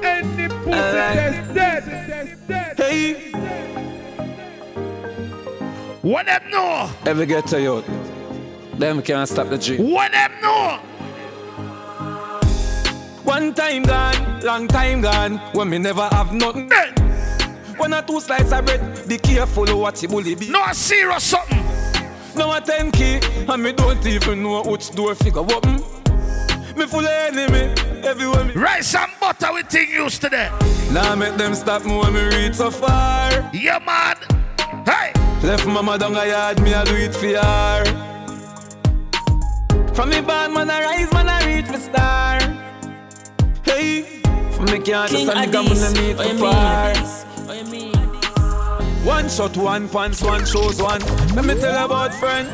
Any 0.05 0.49
pussy 0.49 0.71
Alright. 0.71 1.55
that's 1.55 2.47
dead. 2.47 2.77
Hey. 2.77 3.31
What 6.03 6.27
them 6.27 6.51
know? 6.51 6.91
Every 7.07 7.25
ghetto 7.25 7.57
youth, 7.57 7.87
them 8.79 9.01
can't 9.01 9.27
stop 9.27 9.49
the 9.49 9.57
dream. 9.57 9.91
What 9.91 10.13
them 10.13 10.33
know? 10.43 10.79
One 13.25 13.55
time 13.55 13.85
gone, 13.85 14.41
long 14.43 14.69
time 14.69 15.01
gone, 15.01 15.39
when 15.55 15.71
me 15.71 15.79
never 15.79 16.07
have 16.13 16.35
nothing. 16.35 16.71
One 17.81 17.95
or 17.95 18.03
two 18.03 18.21
slices 18.21 18.53
of 18.53 18.67
bread, 18.67 19.09
be 19.09 19.17
careful 19.17 19.65
of 19.71 19.79
what 19.79 20.03
you 20.03 20.09
bully 20.09 20.35
be. 20.35 20.51
No, 20.51 20.63
serious 20.73 21.25
something. 21.25 21.65
Now 22.37 22.55
a 22.55 22.61
10 22.61 22.93
key, 22.93 23.21
and 23.49 23.63
me 23.63 23.73
don't 23.73 24.07
even 24.07 24.43
know 24.43 24.63
which 24.63 24.91
door 24.91 25.15
figure 25.15 25.41
open. 25.41 25.77
Me 26.77 26.85
full 26.85 27.01
of 27.01 27.07
enemy, 27.07 27.73
everywhere 28.05 28.45
me. 28.45 28.53
Rice 28.53 28.95
and 28.95 29.11
butter 29.19 29.55
we 29.55 29.63
thing 29.63 29.89
used 29.89 30.21
to 30.21 30.29
that. 30.29 30.53
Now 30.93 31.15
make 31.15 31.37
them 31.37 31.55
stop 31.55 31.87
me 31.87 31.97
when 31.97 32.13
me 32.13 32.25
reach 32.37 32.57
so 32.57 32.71
far. 32.71 33.51
Yeah, 33.55 33.79
man. 33.79 34.17
Hey. 34.85 35.15
Left 35.43 35.67
mama 35.67 35.97
down 35.97 36.17
a 36.17 36.27
yard, 36.27 36.61
me 36.61 36.75
I 36.75 36.85
do 36.85 36.95
it 36.97 37.15
for 37.15 37.29
her. 37.29 37.85
From 39.95 40.11
me 40.11 40.21
bad 40.21 40.53
man 40.53 40.69
I 40.69 40.83
rise, 40.83 41.11
man 41.15 41.31
I 41.31 41.47
reach 41.47 41.71
me 41.71 41.79
star. 41.79 42.41
Hey, 43.65 44.03
from 44.53 44.67
me 44.67 44.81
can't 44.81 45.11
King 45.11 45.27
just 45.27 45.35
a 45.35 45.41
nigga 45.41 45.63
Addies, 45.63 45.69
when 45.71 45.83
I 45.83 45.93
meet 45.99 46.17
what 46.19 46.27
you 46.29 46.39
for 46.39 46.53
far. 46.53 47.30
What 47.51 47.67
you 47.67 47.73
mean? 47.73 47.93
One 49.05 49.29
shot, 49.29 49.57
one 49.57 49.89
pants, 49.89 50.23
one 50.23 50.47
shows, 50.47 50.81
one. 50.81 51.01
Let 51.35 51.45
me 51.45 51.59
tell 51.59 51.77
you 51.77 51.85
about 51.85 52.15
friend. 52.15 52.49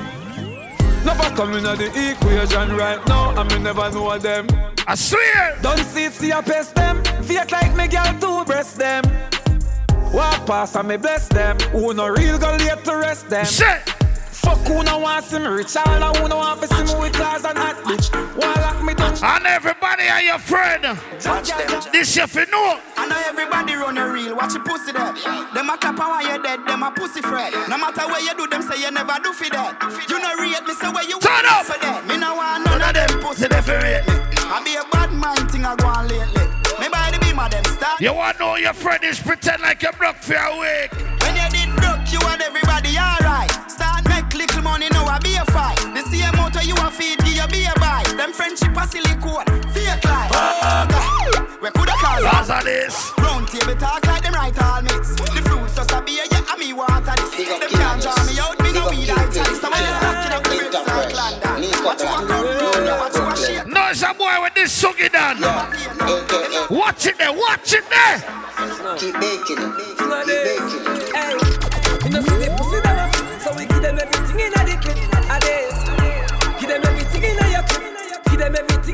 Never 1.05 1.37
come 1.37 1.53
in 1.53 1.65
the 1.65 2.13
equation 2.13 2.75
right 2.75 3.07
now, 3.07 3.39
and 3.39 3.53
me 3.53 3.59
never 3.59 3.91
know 3.91 4.17
them. 4.19 4.47
I 4.87 4.95
swear. 4.95 5.59
Don't 5.61 5.85
see 5.85 6.05
it, 6.05 6.15
see 6.15 6.33
I 6.33 6.41
pest 6.41 6.75
them. 6.77 7.05
Fake 7.25 7.53
like 7.53 7.77
me 7.77 7.89
girl 7.89 8.19
to 8.21 8.45
breast 8.47 8.79
them. 8.79 9.05
Walk 10.15 10.47
past 10.47 10.77
and 10.77 10.89
me 10.89 10.97
bless 10.97 11.29
them. 11.29 11.59
Who 11.73 11.93
no 11.93 12.09
real 12.09 12.39
go 12.39 12.57
late 12.57 12.83
to 12.85 12.97
rest 12.97 13.29
them. 13.29 13.45
Shit. 13.45 13.96
Fuck 14.47 14.63
who 14.69 14.85
no 14.85 14.99
want 15.03 15.25
see 15.25 15.41
me 15.41 15.49
rich, 15.49 15.75
all 15.75 15.91
I 15.91 16.15
who 16.15 16.29
no 16.29 16.37
want 16.39 16.63
to 16.63 16.69
see 16.71 16.87
me 16.87 16.95
with 17.03 17.15
cars 17.15 17.43
and 17.43 17.59
hot 17.59 17.83
bitch. 17.83 18.15
Why 18.39 18.55
lock 18.63 18.79
me 18.79 18.95
down? 18.95 19.19
And 19.19 19.45
everybody 19.45 20.07
are 20.07 20.23
your 20.23 20.39
friend. 20.39 20.87
This 21.91 22.15
you 22.15 22.29
fi 22.31 22.47
know. 22.47 22.79
I 22.95 23.11
know 23.11 23.19
everybody 23.27 23.75
run 23.75 23.99
a 23.99 24.07
reel, 24.07 24.37
watch 24.37 24.55
your 24.55 24.63
pussy 24.63 24.93
there. 24.93 25.11
Them 25.51 25.67
a 25.67 25.75
clap 25.77 25.99
and 25.99 26.23
you 26.31 26.39
dead, 26.47 26.63
them 26.63 26.87
a 26.87 26.93
pussy 26.95 27.23
fret. 27.23 27.51
No 27.67 27.75
matter 27.75 28.07
where 28.07 28.23
you 28.23 28.39
do, 28.39 28.47
them 28.47 28.63
say 28.63 28.79
you 28.79 28.91
never 28.95 29.19
do 29.19 29.35
for 29.35 29.51
that. 29.51 29.83
You 30.07 30.23
know 30.23 30.39
rate 30.39 30.63
me, 30.63 30.75
say 30.79 30.95
where 30.95 31.03
you 31.03 31.19
Turn 31.19 31.43
up. 31.51 31.67
So 31.67 31.75
that. 31.83 32.07
Me 32.07 32.15
no 32.15 32.39
want 32.39 32.71
none 32.71 32.87
of 32.87 32.95
them 32.95 33.19
pussy 33.19 33.51
They 33.51 33.59
fi 33.67 33.83
rate 33.83 34.07
me. 34.07 34.15
I 34.47 34.63
be 34.63 34.79
a 34.79 34.87
bad 34.95 35.11
mind 35.11 35.51
thing 35.51 35.67
I 35.67 35.75
go 35.75 35.91
on 35.91 36.07
lately. 36.07 36.47
Me 36.79 36.87
by 36.87 37.11
the 37.11 37.19
beam 37.19 37.43
of 37.43 37.51
them 37.51 37.67
start. 37.67 37.99
You 37.99 38.15
want 38.15 38.39
know 38.39 38.55
your 38.55 38.79
friend 38.79 39.03
is 39.03 39.19
pretend 39.19 39.63
like 39.63 39.83
you're 39.83 39.99
broke 39.99 40.23
for 40.23 40.39
a 40.39 40.55
week. 40.55 40.95
When 41.27 41.35
you 41.35 41.51
did 41.51 41.75
broke, 41.83 42.07
you 42.15 42.23
and 42.31 42.39
everybody 42.47 42.95
alright. 42.95 43.51
Start 44.67 44.81
make 44.81 44.91
little 44.91 45.05
money, 45.07 45.07
now 45.07 45.07
I 45.07 45.19
be 45.21 45.37
a 45.37 45.45
fight. 45.55 45.79
The 45.95 46.03
same 46.11 46.35
motor 46.35 46.63
you 46.67 46.75
a 46.75 46.91
feed, 46.91 47.19
give 47.23 47.37
you 47.39 47.47
be 47.47 47.65
a 47.65 47.75
buy. 47.79 48.03
Them 48.17 48.33
friendship 48.33 48.75
a 48.75 48.87
silly 48.87 49.15
code, 49.23 49.47
fake 49.71 50.05
life. 50.05 50.31
Oh, 50.35 50.59
ah. 50.63 50.87
God. 50.91 51.63
We 51.63 51.71
coulda 51.71 51.95
cause 52.03 52.25
Cause 52.27 52.51
of 52.51 52.65
this. 52.65 53.13
Round 53.19 53.47
table 53.47 53.77
talk 53.77 54.05
like 54.07 54.23
them 54.23 54.35
right 54.35 54.57
all 54.63 54.83
mates. 54.83 55.15
The 55.15 55.43
fruits 55.47 55.77
just 55.77 55.93
a 55.93 56.03
beer, 56.03 56.25
yeah, 56.31 56.51
and 56.51 56.59
me 56.59 56.73
water 56.73 57.15
this. 57.15 57.31
Them 57.47 57.71
can't 57.71 58.03
draw 58.03 58.19
me 58.27 58.35
out, 58.43 58.59
me 58.59 58.73
no 58.75 58.91
weed 58.91 59.11
I 59.11 59.31
chalice. 59.31 59.61
So 59.63 59.71
when 59.71 59.81
you 59.87 59.95
start 60.03 60.27
it 60.27 60.33
up, 60.35 60.43
the 60.43 60.59
bricks 60.59 61.15
like 61.15 61.15
London. 61.15 61.71
What 61.87 62.01
you 62.03 62.07
want 62.11 62.27
come 62.27 62.47
down, 62.59 62.85
now 62.85 62.99
what 62.99 63.15
you 63.15 63.23
want 63.23 63.39
shake. 63.39 63.67
No, 63.71 63.83
it's 63.91 64.03
a 64.03 64.11
boy 64.15 64.35
with 64.43 64.55
this 64.55 64.75
sugi 64.75 65.07
done. 65.15 65.39
Watch 66.71 67.07
it 67.07 67.19
there, 67.19 67.33
watch 67.33 67.73
it 67.73 67.87
there. 67.87 68.19
Keep 68.99 69.15
baking 69.15 69.63
it. 69.63 69.73
Keep 69.79 69.99
King 69.99 70.11
of 70.11 70.27
this. 70.27 70.59
baking 70.59 70.85
it. 70.91 71.15
Hey, 71.15 71.39
you 72.05 72.11
know 72.11 72.46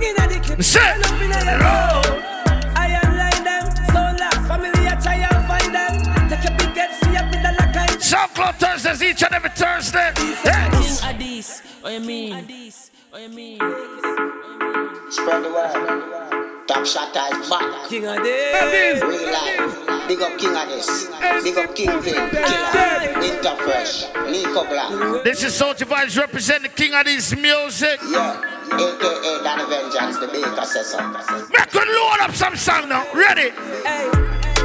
them 0.03 0.19
everything 0.19 0.19
in 0.19 0.29
the 0.29 0.39
clip. 0.45 0.63
Shit. 0.63 0.83
Turn 0.83 1.03
up 1.03 1.23
in 1.23 1.31
road. 1.63 2.23
I 2.77 2.99
align 3.03 3.45
them, 3.45 3.65
so 3.89 4.01
last 4.19 4.43
family 4.49 4.89
I 4.89 4.95
try 5.01 5.15
and 5.15 5.41
find 5.47 5.75
them. 5.75 6.29
Take 6.29 6.45
a 6.45 6.53
big 6.57 6.77
head, 6.77 6.91
see 6.95 7.15
a 7.15 7.23
bit 7.31 7.45
of 7.45 7.55
like 7.57 7.73
SoundCloud 8.01 8.57
Thursdays 8.57 9.03
each 9.03 9.23
and 9.23 9.35
every 9.35 9.51
Thursday. 9.51 10.13
King 10.17 10.35
Yes. 10.45 11.01
Addies, 11.03 11.83
what 11.83 11.93
you 11.93 12.01
mean? 12.01 12.33
What 13.11 13.23
you 13.23 13.29
mean? 13.29 13.59
Spread 15.11 15.45
the 15.45 15.51
word. 15.53 16.67
Top 16.67 16.87
shot 16.87 17.15
is 17.15 17.49
back. 17.51 17.89
King 17.89 18.07
of 18.07 18.23
this. 18.23 19.03
Real 19.03 19.33
life. 19.33 20.09
Big 20.09 20.23
up 20.23 20.39
King 20.39 20.57
of 20.57 20.69
this. 20.69 21.09
Big 21.43 21.59
up 21.59 21.75
Kingpin. 21.75 22.15
Killer. 22.31 23.13
Interfresh. 23.21 24.31
Nico 24.31 24.65
Black. 24.65 25.25
This 25.25 25.43
is 25.43 25.61
Sojie 25.61 25.85
Vybes 25.85 26.19
representing 26.19 26.71
king 26.75 26.95
of 26.95 27.05
this 27.05 27.37
music. 27.37 28.01
Yeah. 28.09 28.52
AKA 28.79 29.43
Danny 29.43 29.65
Vengeance, 29.69 30.19
the 30.19 30.29
Baker 30.29 30.65
says 30.65 30.91
so. 30.93 30.99
We 31.51 31.61
could 31.69 31.89
load 31.89 32.21
up 32.21 32.35
some 32.35 32.57
song 32.57 32.89
now. 32.89 33.05
Ready? 33.13 33.51
Hey, 33.85 34.11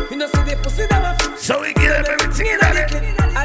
you 0.09 0.17
know 0.17 0.27
see 0.27 0.43
the 0.43 0.55
pussy 0.63 0.87
them 0.87 1.03
a. 1.03 1.37
So 1.37 1.61
we 1.61 1.73
give 1.73 1.91
them 1.91 2.05
everything 2.07 2.47
in 2.47 2.53
in 2.53 2.59
the 2.59 2.85
clip. 2.87 3.03
A. 3.03 3.43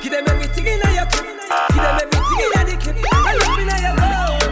Give 0.00 0.12
them 0.12 0.24
everything 0.28 0.66
in 0.66 0.80
a 0.80 0.88
your 0.96 1.06
clip. 1.12 1.28
Give 1.28 1.82
them 1.84 2.00
everything 2.00 2.40
in 2.40 2.66
the 2.66 2.76
clip. 2.80 2.96
I 3.12 3.36
love 3.44 3.60
in 3.60 3.68
your 3.84 3.96
road. 4.00 4.48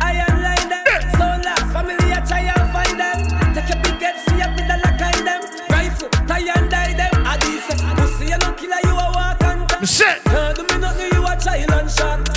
I 0.00 0.24
align 0.24 0.66
them. 0.72 0.84
So 1.12 1.24
last 1.44 1.68
family 1.72 2.08
I 2.12 2.20
try 2.24 2.48
and 2.48 2.66
find 2.72 2.96
them. 2.96 3.18
Take 3.52 3.68
a 3.68 3.76
big 3.84 4.00
head, 4.00 4.16
see 4.16 4.40
a 4.40 4.48
bit 4.56 4.72
of 4.72 4.80
like 4.80 4.96
I 4.96 5.12
them. 5.20 5.42
Rifle, 5.68 6.08
tie 6.24 6.48
and 6.56 6.70
die 6.70 6.96
them. 6.96 7.12
A 7.28 7.36
this. 7.36 7.68
Pussy 8.00 8.32
you 8.32 8.38
no 8.40 8.52
killer, 8.56 8.80
you 8.84 8.96
a 8.96 9.06
walk 9.12 9.44
and 9.44 9.68
talk. 9.68 9.84
Shit. 9.84 10.24
Can't 10.24 10.56
do 10.56 10.62
me 10.72 10.80
nothing, 10.80 11.12
you 11.12 11.20
a 11.20 11.36
child 11.36 11.70
and 11.70 11.90
shot. 11.90 12.31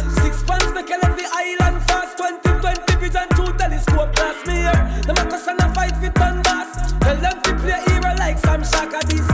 Me 4.48 4.56
here. 4.56 4.86
A 5.08 5.14
and 5.50 5.62
a 5.62 5.74
fight 5.74 5.96
fit 5.98 6.20
on 6.22 6.42
bass. 6.44 6.94
Tell 7.00 7.18
them 7.18 7.42
to 7.42 7.56
play 7.56 7.82
hero 7.88 8.14
like 8.18 8.38
some 8.40 8.64
shaka 8.64 9.06
this. 9.08 9.28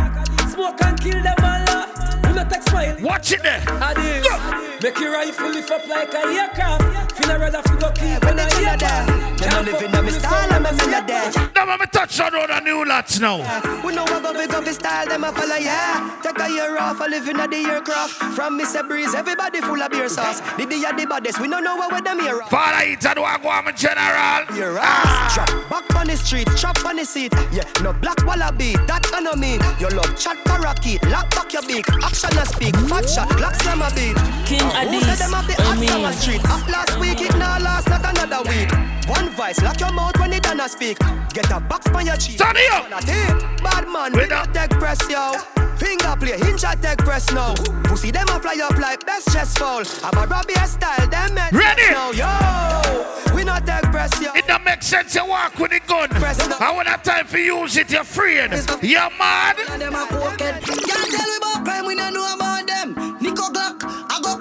Smoke 0.53 0.81
and 0.83 0.99
kill 0.99 1.21
them 1.21 1.35
all 1.43 1.69
off. 1.77 1.89
You 2.27 2.33
not 2.33 2.49
take 2.49 2.63
smile. 2.63 2.97
Watch 3.01 3.31
it 3.33 3.43
there. 3.43 3.63
A 3.67 3.93
this. 3.93 4.60
Make 4.81 4.99
your 4.99 5.11
rifle 5.11 5.49
lift 5.49 5.69
up 5.69 5.87
like 5.87 6.11
a 6.11 6.17
aircraft. 6.17 7.11
Feel 7.11 7.29
a 7.29 7.37
rather 7.37 7.61
fi 7.61 7.75
go 7.77 7.91
keep 7.91 8.25
when 8.25 8.39
I 8.39 8.49
hear 8.55 8.75
that. 8.77 9.37
Them 9.37 9.53
a 9.53 9.71
living 9.71 9.95
on 9.95 10.05
me 10.05 10.11
style 10.11 10.53
and 10.53 10.63
me 10.63 10.71
melody. 10.71 11.51
Now 11.53 11.69
I'm 11.69 11.81
a 11.81 11.85
touch 11.85 12.19
on 12.19 12.33
all 12.33 12.47
the 12.47 12.59
new 12.61 12.83
lots 12.83 13.19
now. 13.19 13.37
We 13.85 13.93
know 13.93 14.05
what 14.05 14.23
go 14.23 14.33
fi 14.33 14.47
go 14.47 14.61
fi 14.63 14.71
style, 14.71 15.05
them 15.07 15.23
a 15.23 15.31
follow, 15.31 15.55
yeah. 15.55 16.19
Take 16.23 16.39
a 16.39 16.49
year 16.49 16.79
off, 16.79 16.99
a 16.99 17.03
living 17.03 17.39
at 17.39 17.51
the 17.51 17.57
aircraft. 17.57 18.13
From 18.33 18.59
Mr. 18.59 18.87
Breeze, 18.87 19.13
everybody 19.13 19.61
full 19.61 19.79
of 19.79 19.91
beer 19.91 20.09
sauce. 20.09 20.41
The 20.57 20.65
day 20.65 20.83
of 20.89 20.97
the 20.97 21.05
baddest, 21.05 21.39
we 21.39 21.47
don't 21.47 21.63
know 21.63 21.75
what 21.75 21.91
with 21.91 22.03
them 22.03 22.19
here. 22.19 22.41
Father 22.49 22.89
eat 22.89 23.05
and 23.05 23.19
walk 23.19 23.43
one 23.43 23.75
general. 23.75 24.49
Your 24.57 24.79
ass 24.79 24.81
ah. 24.81 25.45
drop 25.45 25.69
back 25.69 25.95
on 25.95 26.07
the 26.07 26.17
street, 26.17 26.47
chop 26.57 26.83
on 26.85 26.95
the 26.95 27.05
seat. 27.05 27.33
Yeah, 27.51 27.69
no 27.83 27.93
black 27.93 28.25
wallaby, 28.25 28.73
that 28.87 29.05
I 29.13 29.19
know 29.19 29.35
mean. 29.35 29.61
Your 29.79 29.91
love 29.91 30.17
chat 30.17 30.37
parakeet, 30.45 31.03
lock 31.09 31.29
back 31.31 31.53
your 31.53 31.61
beak. 31.63 31.85
Action 32.01 32.35
and 32.35 32.47
speak, 32.47 32.75
fat 32.89 33.07
shot, 33.07 33.29
clock 33.37 33.53
slam 33.61 33.83
a 33.83 33.89
beat. 33.93 34.17
King 34.47 34.70
Who 34.71 34.77
Addies, 34.77 35.03
said 35.03 35.17
them 35.19 35.31
have 35.33 35.47
the 35.47 35.53
what 35.53 35.67
hot 35.67 35.81
you 35.81 35.87
summer 35.89 36.09
mean? 36.09 36.17
street? 36.17 36.41
Up 36.45 36.67
last 36.67 36.99
week, 36.99 37.21
it 37.21 37.35
now 37.37 37.59
last, 37.59 37.89
not 37.89 38.05
another 38.05 38.41
week. 38.49 38.71
One 39.07 39.29
vice, 39.31 39.61
lock 39.61 39.79
your 39.79 39.91
mouth 39.91 40.17
when 40.19 40.31
it 40.33 40.43
done 40.43 40.59
a 40.61 40.69
speak. 40.69 40.97
Get 41.33 41.51
a 41.51 41.59
box 41.59 41.87
on 41.87 42.05
your 42.05 42.15
cheek. 42.15 42.37
Turn 42.37 42.55
it 42.55 42.71
up. 42.71 42.85
On 42.85 42.93
a 42.93 43.01
tape. 43.01 43.63
Bad 43.63 43.87
man, 43.89 44.13
we 44.13 44.27
not 44.27 44.53
take 44.53 44.71
press, 44.71 44.99
yo. 45.09 45.33
Finger 45.75 46.15
play, 46.15 46.37
hinge 46.37 46.63
a 46.63 46.75
take 46.81 46.99
press 46.99 47.31
now. 47.33 47.53
Pussy 47.83 48.11
them 48.11 48.27
a 48.29 48.39
fly 48.39 48.55
up 48.63 48.77
like 48.77 49.05
best 49.05 49.27
chest 49.33 49.59
fall. 49.59 49.83
I'm 50.03 50.17
a 50.17 50.25
Robbie 50.27 50.53
style, 50.65 51.07
them 51.07 51.33
men. 51.33 51.49
Ready? 51.51 51.91
Now, 51.91 52.11
yo. 52.11 53.35
We 53.35 53.43
not 53.43 53.65
take 53.65 53.83
press, 53.91 54.21
yo. 54.21 54.31
It 54.33 54.47
don't 54.47 54.63
make 54.63 54.83
sense 54.83 55.15
you 55.15 55.25
walk 55.25 55.57
with 55.59 55.71
the 55.71 55.81
gun. 55.85 56.09
Press 56.09 56.39
I 56.61 56.71
want 56.71 56.87
have 56.87 57.03
time 57.03 57.25
for 57.25 57.39
use 57.39 57.75
it, 57.75 57.91
you're 57.91 58.01
afraid. 58.01 58.51
You're 58.81 59.09
mad. 59.19 59.57
Them 59.57 59.95
a 59.95 60.05
cokehead. 60.07 60.61
Can't 60.63 61.11
tell 61.11 61.27
we 61.27 61.37
about 61.37 61.65
crime, 61.65 61.85
we 61.85 61.95
don't 61.95 62.13
know 62.13 62.33
about 62.35 62.67
them. 62.67 63.10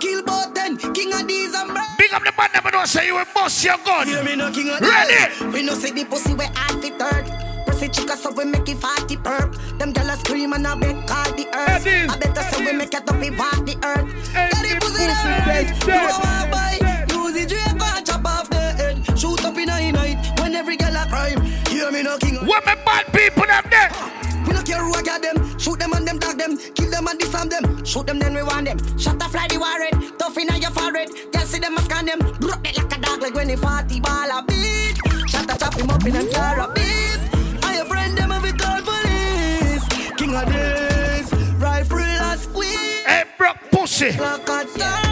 Kill 0.00 0.22
both 0.22 0.54
then. 0.54 0.76
King 0.76 1.12
of 1.12 1.28
these 1.28 1.54
and 1.54 1.70
bread. 1.70 1.86
Big 1.98 2.12
up 2.12 2.24
the 2.24 2.32
man 2.36 2.48
that 2.52 2.64
don't 2.72 2.88
say 2.88 3.06
you 3.06 3.14
will 3.14 3.24
bust 3.34 3.62
your 3.62 3.76
gun. 3.84 4.08
Hear 4.08 4.24
me 4.24 4.34
no 4.34 4.50
king 4.50 4.70
of 4.70 4.80
Ready? 4.80 5.52
We 5.52 5.62
no 5.62 5.74
say 5.74 5.92
the 5.92 6.04
pussy 6.04 6.34
we 6.34 6.46
hard 6.46 6.82
fi 6.82 6.90
third. 6.90 7.26
Pussy 7.66 7.88
chica 7.88 8.16
so 8.16 8.32
we 8.32 8.44
make 8.44 8.68
it 8.68 8.78
fatty 8.78 9.16
perk. 9.16 9.54
Them 9.78 9.92
gyal 9.92 10.16
scream 10.16 10.52
and 10.54 10.66
a 10.66 10.74
beg 10.74 11.06
call 11.06 11.30
the 11.36 11.46
earth. 11.52 11.86
I 11.86 12.16
better 12.16 12.42
say 12.50 12.64
we 12.64 12.72
make 12.72 12.94
it 12.94 13.08
up 13.08 13.20
we 13.20 13.30
walk 13.30 13.60
the 13.68 13.76
earth. 13.84 14.08
Get 14.32 14.62
the 14.64 14.76
pussy 14.80 15.06
there. 15.06 15.68
You 15.86 16.08
a 16.08 16.18
walk 16.24 16.50
by. 16.50 16.72
Use 17.12 17.34
the 17.36 17.44
Drake 17.46 17.82
and 17.82 18.06
chop 18.06 18.24
off 18.24 18.48
the 18.50 18.60
head. 18.80 18.96
Shoot 19.18 19.44
up 19.44 19.56
in 19.56 19.68
a 19.68 19.92
night 19.92 20.40
when 20.40 20.54
every 20.54 20.76
gyal 20.76 20.96
a 20.96 21.08
crime. 21.08 21.40
Hear 21.68 21.92
me 21.92 22.02
no 22.02 22.16
king 22.18 22.36
up 22.36 22.64
my 22.64 22.74
bad 22.84 23.06
people 23.12 23.46
them 23.46 23.64
there. 23.70 23.90
Ah. 23.92 24.29
We 24.50 24.56
don't 24.56 24.66
care 24.66 24.82
who 24.82 24.92
I 24.92 25.02
got 25.02 25.22
them. 25.22 25.58
Shoot 25.60 25.78
them 25.78 25.92
and 25.92 26.06
them 26.06 26.18
tag 26.18 26.36
them. 26.36 26.58
Kill 26.74 26.90
them 26.90 27.06
and 27.06 27.18
disarm 27.20 27.48
them. 27.48 27.84
Shoot 27.84 28.08
them 28.08 28.18
then 28.18 28.34
we 28.34 28.42
want 28.42 28.66
them. 28.66 28.78
Shut 28.98 29.22
up 29.22 29.30
fly 29.30 29.46
the 29.46 29.58
warhead. 29.58 30.18
Tough 30.18 30.36
in 30.36 30.48
your 30.60 30.72
forehead. 30.72 31.08
Can't 31.32 31.46
see 31.46 31.60
them 31.60 31.76
and 31.76 31.84
scan 31.84 32.06
them. 32.06 32.18
Broke 32.40 32.66
it 32.66 32.76
like 32.76 32.96
a 32.96 33.00
dog 33.00 33.22
like 33.22 33.34
when 33.34 33.46
they 33.46 33.54
40 33.54 34.00
ball 34.00 34.38
a 34.38 34.42
beat. 34.42 34.98
Shut 35.28 35.48
up 35.48 35.58
chop 35.60 35.74
him 35.74 35.88
up 35.88 36.04
in 36.04 36.16
a 36.16 36.26
car 36.32 36.58
a 36.58 36.74
beat. 36.74 37.20
I 37.62 37.76
your 37.76 37.84
friend 37.84 38.18
them 38.18 38.32
if 38.32 38.42
we 38.42 38.50
call 38.50 38.80
police. 38.82 39.86
King 40.18 40.34
of 40.34 40.46
this. 40.52 41.32
Rifle 41.62 41.98
a 41.98 42.36
squeeze. 42.36 43.04
Hey, 43.06 43.24
broke 43.38 43.60
pussy. 43.70 44.10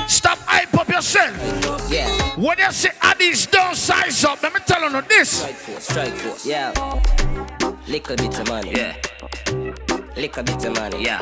Stop 0.09 0.39
hype 0.51 0.75
up 0.77 0.89
yourself. 0.89 1.33
Yeah. 1.89 2.09
When 2.37 2.59
you 2.59 2.73
say 2.73 2.91
Addies 3.01 3.49
don't 3.49 3.77
size 3.77 4.25
up, 4.25 4.43
let 4.43 4.53
me 4.53 4.61
tell 4.67 4.83
you 4.83 5.03
this. 5.03 5.31
Strike 5.31 5.55
force, 5.55 5.85
strike 5.85 6.15
force, 6.15 6.45
yeah. 6.45 6.73
Little 7.87 8.17
bit 8.17 8.39
of 8.41 8.49
money, 8.49 8.73
yeah. 8.73 8.97
Little 10.17 10.43
bit 10.43 10.65
of 10.65 10.75
money, 10.75 11.05
yeah. 11.05 11.21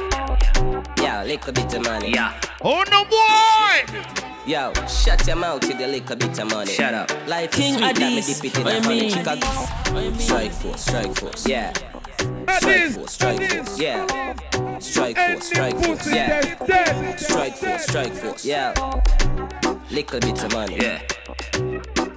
Yeah, 0.99 1.23
little 1.25 1.53
bit 1.53 1.75
of 1.75 1.83
money, 1.85 2.13
yeah. 2.13 2.41
Oh 2.63 2.83
no 2.91 3.05
boy! 3.05 4.03
Yo, 4.47 4.73
shut 4.87 5.27
your 5.27 5.37
mouth 5.37 5.67
with 5.67 5.81
a 5.81 5.87
little 5.87 6.17
bit 6.17 6.39
of 6.39 6.51
money. 6.51 6.71
Shut 6.73 6.95
up. 6.95 7.11
Life 7.29 7.51
King 7.53 7.75
is 7.75 7.79
sweet, 7.81 7.99
let 7.99 7.99
me 7.99 8.21
dip 8.23 8.45
it 8.45 8.57
in 8.57 8.65
What 8.65 8.73
a 8.73 8.77
you 8.77 8.83
honey. 8.83 9.01
mean? 9.01 9.11
Chicago. 9.11 10.19
Strike 10.19 10.53
force, 10.53 10.81
strike 10.83 11.15
force, 11.19 11.47
yeah. 11.47 11.73
Strike 12.59 12.91
force, 12.93 13.13
strike 13.13 13.43
force, 13.51 13.81
yeah. 13.81 14.79
Strike 14.79 15.17
force, 15.19 15.47
strike 15.47 15.77
force, 15.85 16.07
yeah. 16.13 17.17
Strike 17.17 17.57
force, 17.57 17.85
strike 17.87 18.13
force, 18.15 18.45
yeah. 18.45 18.73
Little 19.91 20.21
bit 20.21 20.43
of 20.45 20.53
money, 20.53 20.77
yeah. 20.81 21.03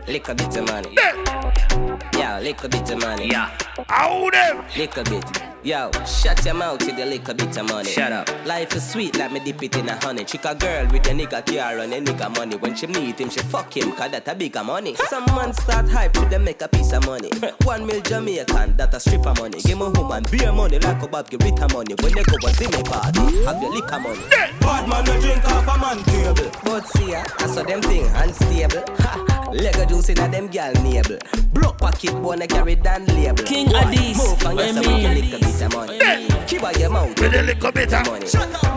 Little 0.08 0.36
bit 0.36 0.56
of 0.58 0.66
money, 0.68 0.96
yeah. 0.96 2.40
Little 2.42 2.70
bit 2.70 2.90
of 2.90 3.00
money, 3.02 3.28
yeah. 3.30 3.58
Out 3.90 4.32
them. 4.32 4.64
Little 4.78 5.04
bit. 5.04 5.26
Yo, 5.62 5.92
shut 6.06 6.46
your 6.46 6.54
mouth 6.54 6.80
with 6.86 6.98
a 6.98 7.06
little 7.06 7.34
bit 7.34 7.58
of 7.58 7.68
money. 7.68 7.90
Shut 7.90 8.14
up. 8.14 8.30
Life 8.46 8.74
is 8.78 8.92
sweet, 8.92 9.18
like 9.18 9.30
me 9.34 9.42
dip 9.42 9.62
it 9.62 9.76
in 9.76 9.90
a 9.90 9.96
honey. 10.06 10.24
Chick 10.24 10.46
a 10.46 10.56
girl 10.56 10.88
with 10.88 11.06
a 11.06 11.10
nigga 11.10 11.46
car 11.46 11.80
and 11.80 11.94
a 11.94 12.00
nigga 12.00 12.34
money. 12.38 12.56
When 12.56 12.76
she 12.78 12.88
meet 12.88 13.20
him, 13.20 13.30
she 13.30 13.42
fuck 13.42 13.76
him, 13.76 13.92
cause 13.92 14.10
that 14.12 14.26
a 14.30 14.36
bigger 14.36 14.64
money. 14.64 14.96
Some 15.10 15.26
man 15.36 15.52
start 15.54 15.90
hype 15.90 16.14
to 16.14 16.22
them 16.30 16.46
make 16.46 16.62
a 16.62 16.70
piece 16.70 16.94
of 16.94 17.06
money. 17.06 17.30
One 17.64 17.86
mil 17.86 18.00
Jamaican, 18.00 18.78
that 18.78 18.94
a 18.94 19.00
stripper 19.02 19.34
money. 19.38 19.60
Give 19.60 19.78
me 19.78 19.90
woman 19.90 20.24
beer 20.32 20.54
money 20.54 20.80
like 20.80 21.04
a 21.04 21.08
Bob 21.10 21.30
give 21.30 21.42
Rita 21.42 21.68
money. 21.74 21.94
When 22.00 22.14
they 22.14 22.24
go 22.24 22.38
a 22.38 22.52
Zimmy 22.54 22.86
party, 22.86 23.44
have 23.44 23.62
your 23.62 23.74
liquor 23.74 24.00
money. 24.00 24.22
Bad 24.62 24.88
man, 24.88 25.04
no 25.04 25.20
drink 25.20 25.44
off 25.44 25.68
a 25.68 25.78
man 25.78 26.04
table. 26.06 26.52
But 26.64 26.88
see 26.88 27.12
ya, 27.12 27.26
I 27.38 27.48
saw 27.48 27.64
them 27.64 27.82
thing 27.82 28.06
unstable. 28.16 28.84
Ha, 29.00 29.50
Lego 29.54 29.84
juice 29.86 30.10
in 30.10 30.20
a 30.20 30.30
them 30.30 30.48
gal 30.48 30.72
navel. 30.84 31.18
Block 31.54 31.80
pocket 31.80 32.14
wanna 32.14 32.46
carry 32.48 32.76
down 32.76 33.06
label. 33.08 33.44
King 33.44 33.68
Boy, 33.68 33.74
Addies, 33.74 34.18
Move 34.18 34.46
and 34.46 34.56
what 34.56 34.66
yes, 34.66 34.86
you 34.86 34.92
I 34.92 34.94
a 34.94 35.16
mean? 35.16 35.40
Little 35.60 35.86
bit 35.86 36.00
of 36.00 36.00
money. 36.00 36.48
Keep 36.48 36.64
out 36.64 36.80
your 36.80 36.90
mouth 36.90 37.20
With 37.20 37.34
a 37.34 37.44
little 37.44 37.72
bit 37.72 37.94
of 37.94 38.06
money. 38.06 38.26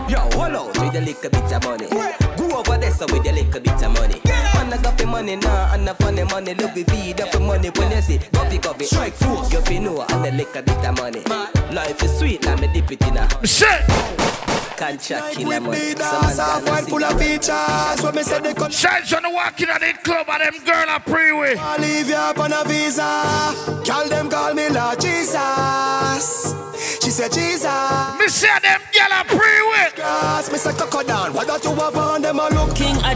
Yo, 0.09 0.19
hold 0.19 0.55
out 0.55 0.67
with 0.67 0.95
a 0.95 1.01
little 1.01 1.29
bit 1.29 1.53
of 1.53 1.63
money. 1.63 1.87
Go 2.37 2.57
over 2.57 2.77
there 2.77 2.91
so 2.91 3.05
with 3.05 3.25
a 3.25 3.31
little 3.31 3.61
bit 3.61 3.83
of 3.83 3.91
money. 3.93 4.21
Man, 4.25 4.73
I 4.73 4.77
got 4.81 4.97
the 4.97 5.05
money 5.05 5.35
now, 5.35 5.73
and 5.73 5.87
the 5.87 5.93
funny 5.95 6.23
money. 6.23 6.53
Look 6.53 6.75
with 6.75 6.89
feed 6.89 7.21
up 7.21 7.29
for 7.29 7.39
money 7.39 7.69
when 7.69 7.91
you 7.91 8.01
see 8.01 8.19
coffee, 8.33 8.59
coffee. 8.59 8.85
Strike 8.85 9.13
force. 9.13 9.51
You 9.51 9.61
feel 9.61 9.81
know 9.81 10.01
and 10.01 10.25
a 10.25 10.31
little 10.31 10.61
bit 10.61 10.85
of 10.85 10.97
money. 10.97 11.21
Life 11.73 12.03
is 12.03 12.17
sweet, 12.17 12.45
let 12.45 12.59
me 12.59 12.67
dip 12.73 12.91
it 12.91 13.01
in 13.07 13.17
a. 13.17 13.47
Shit. 13.47 13.81
Contract 14.77 15.35
killer 15.35 15.61
money. 15.61 15.77
Need 15.79 15.99
Some 15.99 16.25
us 16.25 16.37
man 16.37 16.47
off 16.47 16.65
gonna 16.65 16.71
one 16.71 16.83
see 16.83 16.89
full 16.89 17.03
of 17.03 17.19
features. 17.19 18.01
When 18.03 18.15
me 18.15 18.23
say 18.23 18.39
they 18.39 18.53
could 18.53 18.73
Shines 18.73 19.13
on 19.13 19.23
the 19.23 19.29
walking 19.29 19.69
at 19.69 19.79
the 19.81 19.93
club 20.03 20.27
and 20.29 20.41
them 20.41 20.65
girl 20.65 20.89
are 20.89 20.99
pre-way. 20.99 21.55
I 21.57 21.77
leave 21.77 22.09
you 22.09 22.15
up 22.15 22.39
on 22.39 22.51
a 22.51 22.63
visa. 22.65 23.53
Call 23.85 24.09
them 24.09 24.29
call 24.29 24.53
me 24.53 24.69
Lord 24.69 24.99
Jesus. 24.99 26.53
She 27.01 27.11
said 27.11 27.31
Jesus. 27.31 27.65
Me 28.19 28.27
say 28.27 28.47
them 28.61 28.81
girl 28.93 29.13
are 29.13 29.25
pre-way. 29.25 29.89
Cause 29.95 30.51
me 30.51 30.57
say 30.57 30.71
coco 30.73 31.03
down. 31.03 31.33
What 31.33 31.47
that 31.47 31.63
you 31.63 31.73
have 31.75 31.97
on 31.97 32.21
them 32.21 32.39
a 32.39 32.43
Addies, 32.43 32.52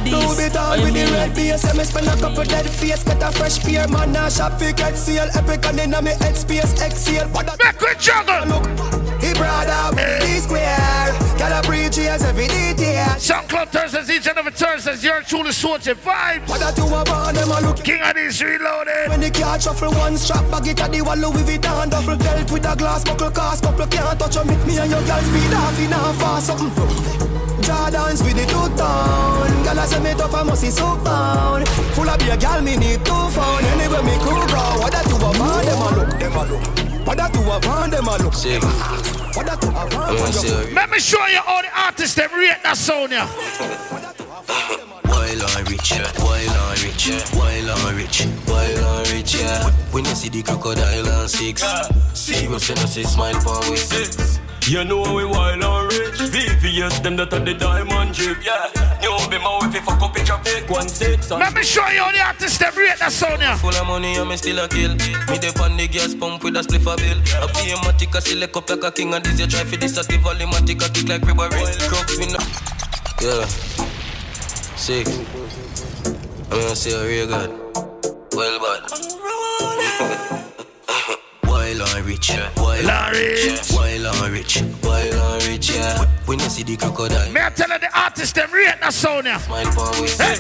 Do 0.10 0.20
it 0.40 0.56
all 0.56 0.78
with 0.82 0.94
the 0.94 1.06
red 1.12 1.36
beer. 1.36 1.58
Say 1.58 1.78
me 1.78 1.84
spend 1.84 2.08
a 2.08 2.16
couple 2.16 2.44
dead 2.44 2.70
face. 2.70 3.04
Get 3.04 3.22
a 3.22 3.32
fresh 3.32 3.60
beer. 3.60 3.88
Man 3.88 4.12
now 4.12 4.30
shop 4.30 4.60
fi 4.60 4.72
get 4.72 4.98
seal. 4.98 5.28
Epic 5.36 5.66
and 5.66 5.80
inna 5.80 6.02
me 6.02 6.12
head 6.12 6.36
space. 6.38 6.74
Exhale. 6.82 7.28
What 7.30 7.46
that 7.48 7.58
Make 7.60 7.82
we 7.82 7.94
juggle. 8.00 8.48
look. 8.48 8.66
He 9.22 9.34
brother 9.34 9.96
be 9.96 10.40
square. 10.40 11.12
Gotta 11.38 11.68
preach 11.68 11.98
yes 11.98 12.24
every 12.24 12.48
detail. 12.48 13.06
SoundCloud 13.18 13.70
Thursdays, 13.70 14.10
each 14.10 14.28
and 14.28 14.38
every 14.38 14.52
Thursdays, 14.52 15.04
you're 15.04 15.22
truly 15.22 15.52
Sojie 15.52 15.96
Vybes. 15.96 16.48
What 16.48 16.78
you 16.78 16.88
have 16.88 17.10
on 17.10 17.36
them 17.36 17.52
a 17.52 17.62
look. 17.62 17.84
King 17.84 18.00
Addies 18.00 18.42
reloaded. 18.42 19.10
When 19.10 19.20
the 19.20 19.32
car 19.32 19.60
shuffle 19.60 19.92
one 19.92 20.18
strap 20.18 20.50
bag 20.50 20.68
it 20.68 20.82
at 20.82 20.92
the 20.92 21.02
wall 21.02 21.18
Louis 21.18 21.44
Vuitton 21.44 21.90
duffel 21.90 22.18
belt 22.18 22.52
with 22.52 22.66
a 22.66 22.76
glass 22.76 23.04
buckle 23.04 23.32
cast 23.32 23.64
couple 23.64 23.88
can't 23.88 24.20
touch 24.20 24.38
me 24.46 24.56
me 24.66 24.78
and 24.78 24.92
your 24.92 25.04
girl 25.04 25.22
speed 25.22 25.54
off 25.54 25.80
in 25.80 25.94
a 25.94 26.14
fast 26.20 26.48
something 26.48 27.57
Jordans 27.62 28.24
with 28.24 28.36
the 28.38 28.46
two 28.46 28.68
tone 28.78 29.64
Girl 29.64 29.80
I 29.80 29.86
say 29.86 30.00
me 30.00 30.14
tough 30.14 30.34
I 30.34 30.44
must 30.44 30.62
see 30.62 30.70
so 30.70 30.96
bound 31.04 31.68
Full 31.96 32.10
of 32.10 32.20
beer 32.20 32.38
girl 32.38 32.62
me 32.62 32.78
need 32.78 33.04
two 33.06 33.28
phone 33.34 33.64
Anyway 33.74 34.02
me 34.04 34.16
cool 34.22 34.46
bro 34.48 34.78
What 34.82 34.92
that 34.94 35.08
you 35.10 35.18
have 35.18 35.42
on 35.42 35.66
them 35.66 35.82
a 35.82 35.90
look 35.98 36.20
them 36.20 36.36
a 36.38 36.44
look 36.46 37.08
What 37.08 37.18
that 37.18 37.34
you 37.34 37.42
have 37.42 37.68
on 37.68 37.90
them 37.90 38.08
a 38.08 38.18
look 38.18 38.34
Sick. 38.34 38.62
What 39.36 39.46
that 39.46 39.64
you 39.64 39.72
have 39.72 39.94
on 39.94 40.14
them 40.14 40.26
a 40.26 40.64
look 40.64 40.74
Let 40.74 40.90
me 40.90 41.00
show 41.00 41.26
you 41.28 41.40
all 41.48 41.62
the 41.62 41.70
artists 41.74 42.16
them 42.16 42.32
rate 42.34 42.62
that 42.64 42.78
sound 42.78 43.12
yeah. 43.12 43.28
While 45.28 45.44
I'm 45.58 45.66
rich, 45.66 45.92
yeah. 45.92 46.12
while 46.22 46.50
I'm 46.50 46.84
rich, 46.84 47.08
yeah. 47.08 47.20
while 47.36 47.70
I'm 47.70 47.96
rich, 47.98 48.24
while 48.46 48.86
I'm 48.86 49.14
rich, 49.14 49.36
yeah. 49.36 49.70
When 49.92 50.06
you 50.06 50.16
see 50.16 50.30
the 50.30 50.42
crocodile 50.42 51.08
and 51.08 51.30
six, 51.30 51.64
serious 52.14 52.70
and 52.70 52.80
I 52.80 52.86
say 52.86 53.04
smile 53.04 53.40
for 53.42 53.60
we 53.70 53.76
six. 53.76 54.40
You 54.68 54.84
know 54.84 55.00
we 55.16 55.24
wild 55.24 55.64
and 55.64 55.94
rich. 55.94 56.20
VVS 56.28 57.02
them 57.02 57.16
that 57.16 57.34
are 57.34 57.40
the 57.40 57.54
diamond 57.54 58.14
drip. 58.14 58.44
Yeah. 58.44 58.68
You 59.02 59.16
be 59.30 59.38
my 59.40 59.60
wife 59.62 59.74
if 59.74 59.88
I 59.88 59.98
copy 59.98 60.22
drop 60.26 60.44
take 60.44 60.70
one 60.70 60.90
six. 60.90 61.32
Let 61.32 61.54
me 61.54 61.64
show 61.64 61.88
you 61.88 62.02
all 62.02 62.12
the 62.12 62.20
artists 62.20 62.58
them 62.58 62.76
rate 62.76 63.00
that 63.00 63.14
sound 63.14 63.40
yeah. 63.42 63.56
Full 63.56 63.70
of 63.74 63.88
money 63.88 64.16
and 64.16 64.28
me 64.28 64.36
still 64.36 64.60
a 64.60 64.68
kill. 64.68 64.92
Me 65.32 65.40
dey 65.40 65.56
on 65.64 65.78
the 65.78 65.88
gas 65.88 66.14
pump 66.16 66.44
with 66.44 66.58
a 66.58 66.60
spliff 66.60 66.84
a 66.84 66.98
bill. 67.00 67.20
I 67.40 67.48
pay 67.56 67.72
a 67.72 67.78
matic 67.80 68.14
a 68.14 68.20
select 68.20 68.58
up 68.58 68.70
like 68.70 68.84
a 68.84 68.92
king 68.92 69.14
and 69.14 69.24
this 69.24 69.40
you 69.40 69.48
try 69.48 69.64
for 69.64 69.78
this 69.78 69.98
active 69.98 70.20
volumatic 70.20 70.84
a 70.84 70.92
kick 70.92 71.08
like 71.08 71.24
ribber 71.24 71.48
Crooks 71.88 72.20
me 72.20 72.28
no. 72.28 72.40
Yeah. 73.24 73.46
Sick. 74.76 75.08
I'm 76.52 76.60
gonna 76.60 76.76
say 76.76 76.92
a 76.92 77.08
real 77.08 77.28
god. 77.28 77.56
Well 78.36 78.60
bad. 78.60 80.04
While 82.08 82.16
I'm 82.16 82.16
rich, 82.16 82.30
yeah. 82.30 82.50
While 82.56 83.12
rich, 83.12 83.68
yeah. 83.72 83.76
While 83.76 84.32
rich, 84.32 84.62
while 84.82 85.20
I'm 85.20 85.52
rich, 85.52 85.76
yeah. 85.76 86.06
When 86.26 86.40
you 86.40 86.48
see 86.48 86.64
the 86.64 86.78
crocodile, 86.78 87.30
Me 87.34 87.42
I 87.42 87.50
tell 87.50 87.68
you 87.68 87.80
the 87.80 87.90
artists 88.00 88.32
them 88.32 88.50
rate 88.54 88.80
that 88.80 88.94
sound 88.94 89.26
yeah. 89.26 89.38
smile 89.40 89.70
for 89.72 90.02
we 90.02 90.08
Hey. 90.08 90.40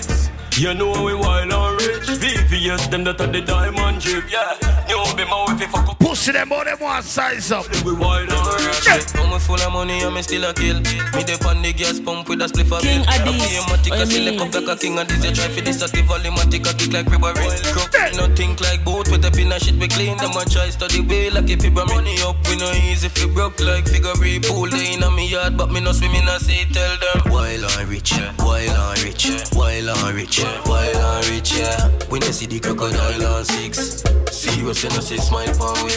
You 0.55 0.73
know 0.73 1.03
we 1.03 1.13
wild 1.13 1.51
and 1.51 1.81
rich. 1.81 2.07
VVS 2.07 2.89
them 2.89 3.03
that 3.03 3.19
are 3.19 3.27
the 3.27 3.41
diamond 3.41 3.99
drip. 4.01 4.31
Yeah. 4.31 4.55
You 4.87 5.03
be 5.17 5.25
my 5.25 5.43
wife 5.45 5.61
if 5.61 5.73
I 5.75 5.83
copy 5.83 6.05
Pussy 6.05 6.31
them 6.31 6.51
all 6.53 6.63
them 6.63 6.77
one 6.79 7.01
size 7.01 7.51
up. 7.51 7.65
we 7.83 7.93
wild 7.93 8.29
and 8.29 8.65
rich. 8.65 8.85
Yeah. 8.87 9.01
I'm 9.17 9.39
full 9.39 9.55
of 9.59 9.73
money 9.73 9.99
and 10.01 10.13
me 10.13 10.21
still 10.21 10.45
a 10.45 10.53
kill. 10.53 10.79
Me 10.79 11.23
dey 11.25 11.37
on 11.45 11.61
the 11.61 11.73
gas 11.73 11.99
pump 11.99 12.29
with 12.29 12.41
a 12.41 12.45
spliff 12.45 12.71
a 12.77 12.81
King 12.81 13.01
bill. 13.01 13.09
I 13.09 13.17
Addies, 13.17 13.41
pay 13.41 13.57
a 13.57 13.61
matic 13.69 13.89
what 13.89 13.99
a 13.99 14.05
you 14.05 14.11
select 14.11 14.37
mean? 14.37 14.47
up 14.47 14.53
like 14.53 14.69
a 14.69 14.75
king 14.79 14.97
and 14.99 15.09
this 15.09 15.25
you 15.25 15.31
try 15.33 15.47
for 15.49 15.61
this 15.61 15.81
active 15.81 16.05
volumatic 16.05 16.69
a 16.69 16.73
kick 16.77 16.93
like 16.93 17.09
ribber 17.09 17.33
Crooks 17.33 17.97
me 17.97 18.17
no 18.17 18.35
think 18.35 18.61
like 18.61 18.83
boat 18.85 19.09
with 19.09 19.25
a 19.25 19.31
pin 19.31 19.51
and 19.51 19.61
shit 19.61 19.75
we 19.75 19.87
clean. 19.87 20.17
Them 20.17 20.31
a 20.37 20.45
try 20.45 20.69
study 20.69 21.01
way 21.01 21.29
like 21.29 21.49
if 21.49 21.61
people 21.61 21.85
money 21.85 22.21
up. 22.21 22.37
We 22.47 22.55
no 22.57 22.69
easy 22.71 23.09
fi 23.09 23.25
broke 23.33 23.59
like 23.59 23.87
figure 23.87 24.13
three 24.15 24.39
pool 24.39 24.67
day 24.69 24.93
in 24.93 25.03
a 25.03 25.09
me 25.11 25.27
yard, 25.27 25.57
but 25.57 25.71
me 25.71 25.79
no 25.79 25.91
swim 25.91 26.13
in 26.13 26.27
a 26.27 26.39
sea. 26.39 26.65
Tell 26.73 26.95
them 26.97 27.31
while 27.31 27.65
I'm 27.77 27.89
rich, 27.89 28.11
yeah. 28.11 28.33
while 28.37 28.69
I'm 28.69 29.03
rich, 29.03 29.25
yeah. 29.25 29.43
while 29.53 29.89
I'm 29.89 30.15
rich, 30.15 30.39
yeah. 30.39 30.61
while 30.65 30.97
I'm 30.97 31.29
rich. 31.31 31.57
Yeah. 31.57 31.89
When 32.09 32.21
you 32.21 32.33
see 32.33 32.45
the 32.45 32.59
crocodile 32.59 33.25
on 33.25 33.45
six, 33.45 34.03
serious 34.47 34.83
and 34.83 34.93
I 34.93 34.99
say 34.99 35.17
smile 35.17 35.53
for 35.53 35.73
we. 35.83 35.91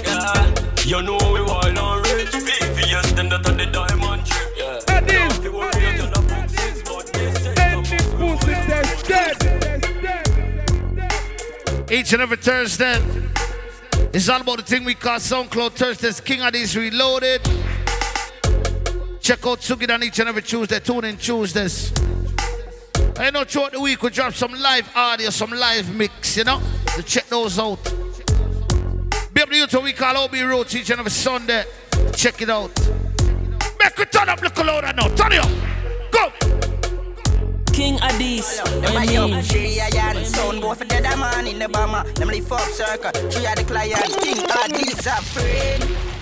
You 0.89 1.03
know 1.03 1.19
we 1.33 1.43
wild 1.43 1.67
and 1.67 2.07
rich. 2.07 2.31
VVS 2.31 3.15
them 3.17 3.29
that 3.29 3.47
are 3.47 3.55
the 3.55 3.67
diamond 3.67 4.25
drip. 4.25 4.57
Yeah. 4.57 4.81
Addies. 4.87 5.39
If 5.39 5.45
you 5.45 5.53
want 5.53 5.77
me, 5.77 5.83
you 5.93 5.99
don't 5.99 6.13
book 6.13 6.49
six, 6.49 6.83
but 6.83 7.07
this 7.13 7.47
Each 11.91 12.13
and 12.13 12.23
every 12.23 12.37
Thursday. 12.37 12.99
It's 14.13 14.29
all 14.29 14.41
about 14.41 14.57
the 14.59 14.65
thing 14.65 14.85
we 14.85 14.95
call 14.95 15.19
SoundCloud 15.19 15.73
Thursdays. 15.73 16.21
King 16.21 16.43
of 16.43 16.53
these 16.53 16.77
Reloaded. 16.77 17.43
Check 19.21 19.47
out 19.47 19.61
Sojie 19.61 19.93
on 19.93 20.03
each 20.03 20.19
and 20.19 20.29
every 20.29 20.43
Tuesday. 20.43 20.81
Tune 20.81 21.05
in 21.05 21.17
Tuesdays. 21.17 21.93
I 23.17 23.31
know 23.31 23.45
throughout 23.45 23.73
the 23.73 23.81
week 23.81 24.03
we 24.03 24.11
drop 24.11 24.33
some 24.33 24.53
live 24.53 24.91
audio, 24.97 25.31
some 25.31 25.51
live 25.51 25.95
mix, 25.95 26.37
you 26.39 26.45
know? 26.45 26.61
So 26.97 27.03
check 27.03 27.27
those 27.27 27.59
out. 27.59 27.79
Be 29.49 29.57
able 29.57 29.69
to 29.69 29.77
you 29.77 29.81
what 29.81 29.85
we 29.85 29.93
call 29.93 30.17
OB 30.17 30.33
Roots 30.33 30.75
each 30.75 30.91
and 30.91 31.01
every 31.01 31.11
Sunday. 31.11 31.65
Check 32.13 32.43
it 32.43 32.51
out. 32.51 32.71
Make 33.79 33.99
it 33.99 34.13
turn 34.13 34.29
up, 34.29 34.43
look 34.43 34.57
louder 34.59 34.93
now. 34.93 35.09
Turn 35.15 35.33
it 35.33 35.41
up. 35.41 35.51
Go. 36.11 36.31
King 37.73 37.97
Addies. 37.99 38.63
Them 38.83 38.97
I 38.97 39.07
buy 39.07 39.17
up 39.17 39.31
mean. 39.31 40.25
Sound 40.25 40.61
boy 40.61 40.75
for 40.75 40.85
dead 40.85 41.07
a 41.07 41.17
man 41.17 41.47
in 41.47 41.59
the 41.59 41.69
bomber 41.69 42.05
Them 42.13 42.29
lift 42.29 42.53
up 42.53 42.61
circle 42.61 43.11
Three 43.31 43.47
of 43.47 43.57
the 43.57 43.65
client 43.65 44.21
King 44.21 44.47
Addies 44.47 45.07
a 45.07 45.23
friend 45.23 46.20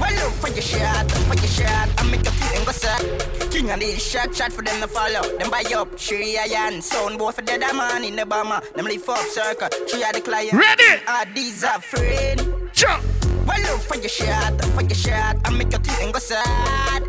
well, 0.00 0.12
look 0.14 0.32
for 0.34 0.48
your 0.48 0.62
shot, 0.62 1.10
for 1.10 1.34
your 1.34 1.46
shot, 1.46 1.88
I 1.98 2.10
make 2.10 2.26
a 2.26 2.30
and 2.56 2.66
go 2.66 2.72
set. 2.72 3.50
King 3.50 3.70
of 3.70 3.80
these 3.80 4.02
shot, 4.02 4.34
shot 4.34 4.52
for 4.52 4.62
them 4.62 4.80
to 4.80 4.88
follow. 4.88 5.22
Them 5.38 5.50
buy 5.50 5.64
up, 5.74 5.98
three 5.98 6.38
iron, 6.38 6.82
sound 6.82 7.18
boy 7.18 7.32
for 7.32 7.42
dead 7.42 7.60
man 7.74 8.04
in 8.04 8.16
the 8.16 8.26
bomber. 8.26 8.60
Them 8.74 8.86
lift 8.86 9.08
up 9.08 9.18
circle, 9.18 9.68
three 9.88 10.02
of 10.02 10.12
the 10.12 10.20
client. 10.20 10.52
Ready? 10.52 11.02
Ah, 11.06 11.24
these 11.34 11.62
are 11.64 11.80
friend. 11.80 12.40
Jump. 12.72 13.04
Well, 13.46 13.60
look 13.62 13.80
for 13.80 13.96
your 13.96 14.08
shot, 14.08 14.60
for 14.74 14.82
your 14.82 14.94
shot, 14.94 15.36
I 15.44 15.50
make 15.50 15.72
a 15.72 15.80
and 16.02 16.12
go 16.12 16.18
sad. 16.18 17.02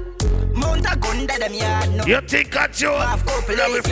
Mount 0.54 0.86
a 0.92 0.98
gun 0.98 1.28
that 1.28 1.40
them 1.40 1.54
yard, 1.54 1.92
no. 1.96 2.06
You 2.06 2.22
think 2.22 2.56
I 2.56 2.68
couple 2.68 3.56
Love 3.56 3.84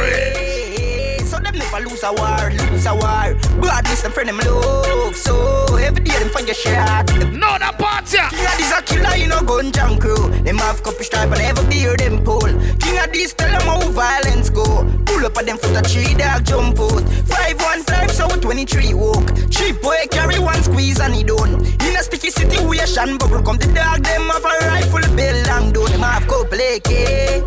So 1.69 1.77
lose 1.77 2.03
a 2.03 2.11
war, 2.11 2.49
lose 2.71 2.85
a 2.87 2.95
war. 2.95 3.37
But 3.61 3.69
at 3.69 3.89
least 3.89 4.01
them 4.01 4.11
friend 4.11 4.29
them 4.29 4.39
love. 4.39 5.15
So 5.15 5.75
every 5.77 6.03
day 6.03 6.17
them 6.17 6.29
find 6.29 6.47
your 6.47 6.55
shot. 6.55 7.05
No, 7.29 7.57
that 7.61 7.77
part 7.77 8.11
ya. 8.11 8.27
King 8.29 8.45
of 8.45 8.57
this 8.57 8.73
a 8.73 8.81
killer, 8.81 9.15
you 9.15 9.27
know 9.27 9.41
gun 9.43 9.71
jam 9.71 9.99
crew. 9.99 10.29
Them 10.41 10.57
have 10.57 10.81
couple 10.81 11.03
stripe 11.03 11.29
and 11.29 11.41
ever 11.41 11.63
beer 11.69 11.95
them 11.95 12.23
pull. 12.23 12.41
King 12.41 12.97
of 12.97 13.13
this 13.13 13.33
tell 13.33 13.51
them 13.51 13.61
how 13.61 13.79
violence 13.91 14.49
go. 14.49 14.65
Pull 15.05 15.25
up 15.25 15.37
at 15.37 15.45
them 15.45 15.57
foot 15.57 15.77
a 15.77 15.81
tree 15.85 16.15
dog 16.15 16.43
jump 16.43 16.79
out. 16.79 17.05
Five 17.29 17.61
one 17.61 17.83
five 17.83 18.09
so 18.11 18.27
23 18.27 18.95
walk. 18.95 19.29
Cheap 19.51 19.79
boy 19.81 20.09
carry 20.09 20.39
one 20.39 20.61
squeeze 20.63 20.99
and 20.99 21.13
he 21.13 21.23
done. 21.23 21.63
In 21.85 21.95
a 21.95 22.01
sticky 22.01 22.31
situation, 22.31 23.17
bubble 23.17 23.43
come 23.43 23.57
the 23.57 23.71
dog 23.71 24.03
them 24.03 24.25
have 24.33 24.43
a 24.43 24.67
rifle 24.67 25.05
bill 25.15 25.37
long 25.47 25.71
done. 25.71 25.91
Them 25.91 26.01
have 26.01 26.25
couple 26.27 26.57
AK. 26.57 27.45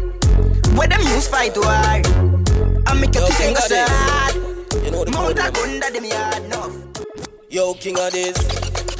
Where 0.78 0.86
them 0.86 1.02
use 1.10 1.26
fight 1.26 1.56
war. 1.58 2.31
I 2.92 2.94
make 3.00 3.16
a 3.16 3.20
Yo, 3.20 3.26
King 3.28 3.54
go 3.54 3.62
of 3.62 3.68
this. 3.70 3.88
sad. 3.88 4.34
You 4.84 4.90
know 4.90 5.04
the 5.04 5.10
Mount 5.12 5.36
code, 5.36 5.38
a 5.38 5.50
gun 5.50 5.80
that 5.80 5.92
them 5.94 6.04
yard 6.04 6.44
enough. 6.44 6.76
Yo, 7.48 7.72
king 7.72 7.98
of 7.98 8.12
this. 8.12 8.36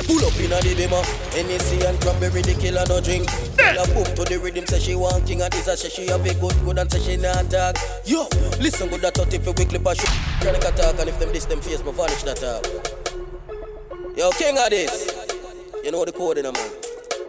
Pull 0.09 0.24
up 0.24 0.32
in 0.40 0.49
a 0.49 0.57
the 0.64 0.72
bima. 0.80 1.05
NAC 1.36 1.84
and 1.84 2.01
cranberry, 2.01 2.40
the 2.40 2.55
killer 2.57 2.84
no 2.88 3.03
drink. 3.03 3.28
Tell 3.59 3.84
her 3.84 3.93
boom 3.93 4.09
to 4.16 4.24
the 4.24 4.40
rhythm, 4.40 4.64
say 4.64 4.78
she 4.80 4.95
want 4.95 5.26
king 5.26 5.43
of 5.43 5.51
this. 5.51 5.68
I 5.68 5.74
say 5.74 5.90
she 5.90 6.07
have 6.09 6.24
a 6.24 6.32
good, 6.40 6.57
good 6.64 6.78
and 6.78 6.90
say 6.90 7.01
she 7.01 7.16
not 7.18 7.51
dog. 7.51 7.76
Yo, 8.07 8.24
listen 8.64 8.88
good 8.88 9.03
that 9.03 9.12
thought 9.12 9.34
if 9.34 9.45
you 9.45 9.53
quickly 9.53 9.78
pass 9.78 10.01
shoot. 10.01 10.09
Chronic 10.40 10.64
attack 10.64 10.99
and 10.99 11.09
if 11.11 11.18
them 11.20 11.30
this 11.30 11.45
them 11.45 11.61
face, 11.61 11.84
me 11.84 11.93
vanish 11.93 12.22
that 12.22 12.43
out. 12.43 12.64
Yo, 14.16 14.30
king 14.32 14.57
of 14.57 14.70
this. 14.70 15.05
You 15.84 15.93
know 15.93 16.07
the 16.07 16.12
code 16.12 16.38
in 16.38 16.47
a 16.47 16.53
man. 16.53 16.70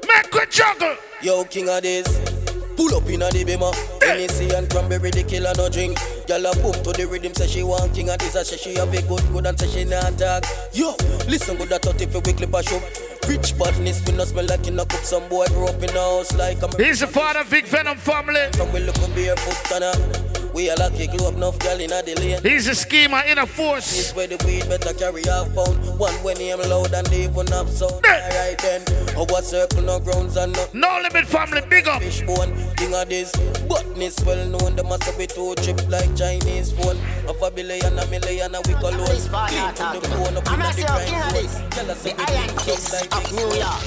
Make 0.08 0.32
we 0.34 0.46
juggle. 0.50 0.96
Yo, 1.22 1.44
king 1.44 1.68
of 1.68 1.84
this. 1.84 2.33
Pull 2.76 2.96
up 2.96 3.08
in 3.10 3.22
a 3.22 3.30
the 3.30 3.46
bima. 3.46 3.72
NAC 4.02 4.54
and 4.54 4.70
cranberry, 4.70 5.12
the 5.12 5.24
killer 5.24 5.54
no 5.58 5.70
drink. 5.70 5.98
Gyal 6.28 6.50
a 6.50 6.56
boom 6.62 6.74
to 6.84 6.92
the 6.92 7.06
rhythm, 7.06 7.34
say 7.34 7.48
she 7.48 7.64
want 7.64 7.94
king 7.94 8.10
of 8.10 8.18
this. 8.18 8.36
I 8.36 8.44
say 8.44 8.58
she 8.58 8.76
have 8.76 8.94
a 8.94 9.02
good, 9.04 9.24
good 9.32 9.46
and 9.46 9.60
say 9.60 9.68
she 9.68 9.84
not 9.86 10.18
dog. 10.18 10.46
Yo, 10.74 10.96
listen 11.28 11.58
good 11.58 11.70
that 11.70 11.84
thought 11.84 12.02
if 12.02 12.14
you 12.14 12.22
quickly 12.22 12.48
pass 12.48 12.68
shoot. 12.68 12.82
Rich 13.28 13.58
badness, 13.58 14.06
we 14.06 14.14
no 14.14 14.26
smell 14.26 14.46
like 14.46 14.68
in 14.68 14.80
a 14.80 14.86
cook. 14.86 15.04
Some 15.04 15.28
boy 15.30 15.46
grew 15.48 15.68
up 15.68 15.82
in 15.82 15.90
a 15.90 16.00
house 16.00 16.36
like 16.38 16.62
I'm. 16.62 16.72
He's 16.78 17.00
the 17.00 17.08
father 17.08 17.40
of 17.40 17.50
Big 17.50 17.66
Venom 17.66 17.98
family. 17.98 18.42
From 18.54 18.72
we 18.74 18.80
look 18.82 18.96
barefoot 19.16 19.72
and 19.72 19.84
a. 19.86 20.43
We 20.54 20.70
a 20.70 20.76
lucky 20.76 21.08
glow 21.08 21.30
up 21.30 21.36
enough 21.36 21.58
gyal 21.58 21.80
in 21.80 21.92
a 21.92 22.02
the 22.04 22.14
lane. 22.22 22.40
He's 22.44 22.68
a 22.68 22.76
schemer 22.76 23.22
in 23.26 23.40
a 23.40 23.48
force. 23.48 23.90
This 23.92 24.14
where 24.16 24.28
the 24.28 24.38
weed 24.46 24.70
better 24.70 24.94
carry 24.94 25.24
half 25.24 25.54
pound. 25.56 25.78
One 25.98 26.14
when 26.24 26.38
him 26.38 26.60
loud 26.70 26.94
and 26.94 27.08
they 27.08 27.24
even 27.24 27.48
have 27.48 27.70
sound. 27.70 28.06
Alright 28.06 28.60
then. 28.62 28.84
Oh, 29.18 29.26
what 29.30 29.46
circle 29.46 29.82
no 29.82 30.00
grounds 30.00 30.38
and 30.38 30.54
no. 30.54 30.68
No 30.74 31.02
limit 31.02 31.26
family, 31.28 31.62
big 31.70 31.88
up. 31.88 32.04
Fishbone, 32.04 32.54
king 32.78 32.94
of 32.94 33.10
this. 33.10 33.32
Butness 33.68 34.24
well 34.26 34.46
known. 34.48 34.76
The 34.76 34.84
master 34.84 35.18
with 35.18 35.34
two 35.34 35.56
chip 35.62 35.82
like 35.90 36.16
Chinese 36.16 36.72
phone. 36.72 36.98
Of 37.28 37.42
a 37.42 37.50
billion, 37.50 37.98
a 37.98 38.06
million, 38.08 38.54
a 38.54 38.62
we 38.62 38.74
call 38.76 38.94
one. 38.94 39.06
Clean 39.50 39.74
to 39.74 39.90
the 39.90 40.08
bone, 40.14 40.38
up 40.38 40.46
in 40.54 40.60
the 40.62 40.84
grind 40.86 41.10
phone. 41.34 41.70
Tell 41.72 41.90
us 41.90 42.06
if 42.06 42.18
we 42.18 42.26
drink 42.26 42.54
just 42.64 42.94
like 42.94 43.10
this. 43.10 43.32
New 43.34 43.50
York. 43.58 43.82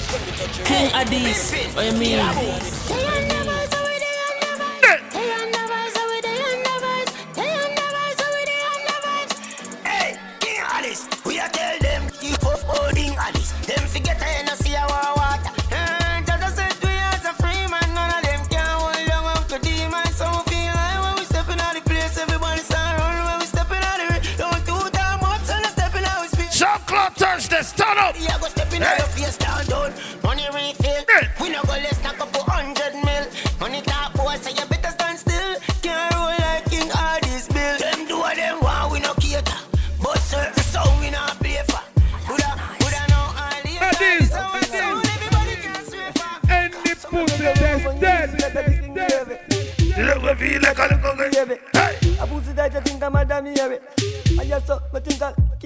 King 0.67 0.91
Addies. 0.91 1.75
What 1.75 1.85
you 1.85 1.97
mean? 1.97 3.76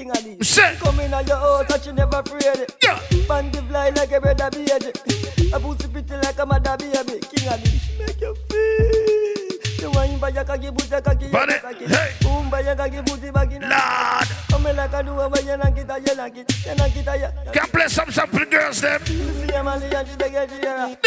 King 0.01 0.37
these. 0.37 0.47
Shit. 0.47 0.79
Come 0.79 0.99
in 0.99 1.13
at 1.13 1.27
your 1.27 1.37
house 1.37 1.71
and 1.71 1.83
she 1.83 1.91
never 1.91 2.17
afraid. 2.17 2.67
Yeah. 2.83 2.99
Panty 3.27 3.67
fly 3.67 3.89
like 3.89 4.11
a 4.11 4.21
brother 4.21 4.49
baby. 4.51 5.51
A 5.53 5.59
pussy 5.59 5.87
pretty 5.87 6.15
like 6.15 6.39
a 6.39 6.45
mother 6.45 6.77
baby. 6.77 7.19
King 7.19 7.49
these. 7.63 7.89
Make 7.99 8.21
you 8.21 8.35
feel. 8.49 9.81
You 9.81 9.91
want 9.91 10.21
by 10.21 10.29
your 10.29 10.43
kaki 10.43 10.69
booty 10.69 10.89
kaki. 10.89 11.27
Bunny, 11.29 11.53
hey. 11.53 12.13
Boom 12.21 12.49
by 12.49 12.61
your 12.61 12.75
kaki 12.75 13.01
booty 13.01 13.27
in. 13.27 13.33
Lord. 13.33 14.27
Come 14.49 14.65
in 14.67 14.75
like 14.75 14.93
a 14.93 15.03
do 15.03 15.19
over 15.19 15.41
you 15.41 15.57
knock 15.57 15.77
it 15.77 16.07
you 16.07 16.15
knock 16.15 16.37
it. 16.37 16.65
You 16.65 16.75
knock 16.75 16.95
it 16.95 17.45
you. 17.45 17.51
Can 17.51 17.67
play 17.69 17.87
some 17.87 18.11
for 18.11 18.27
the 18.27 18.45
girls 18.45 18.81
them. 18.81 19.01
You 19.07 19.33
see 19.33 19.53
a 19.53 19.63
man 19.63 19.81
she 19.81 20.15
beg 20.17 20.33
you 20.33 20.47
to 20.47 20.61
hear 20.61 20.77
her. 20.77 20.97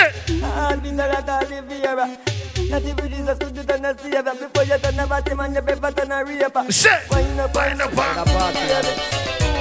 All 0.44 0.76
been 0.78 0.96
there 0.96 1.10
at 1.10 1.28
all 1.28 1.48
live 1.48 1.70
here. 1.70 2.33
Not 2.70 2.82
even 2.82 3.08
Jesus 3.10 3.38
could 3.38 3.54
do 3.54 3.60
it 3.60 3.70
and 3.70 4.00
see 4.00 4.10
her. 4.10 4.22
Before 4.22 4.64
you 4.64 4.78
turn 4.78 4.98
a 4.98 5.06
bottom 5.06 5.40
and 5.40 5.54
you 5.54 5.62
paper 5.62 5.92
turn 5.92 6.12
a 6.12 6.24
raper. 6.24 6.72
Shit. 6.72 7.10
Wind 7.10 7.40
up 7.40 7.54
Wind 7.54 7.80
up 7.80 7.96
on. 7.96 8.54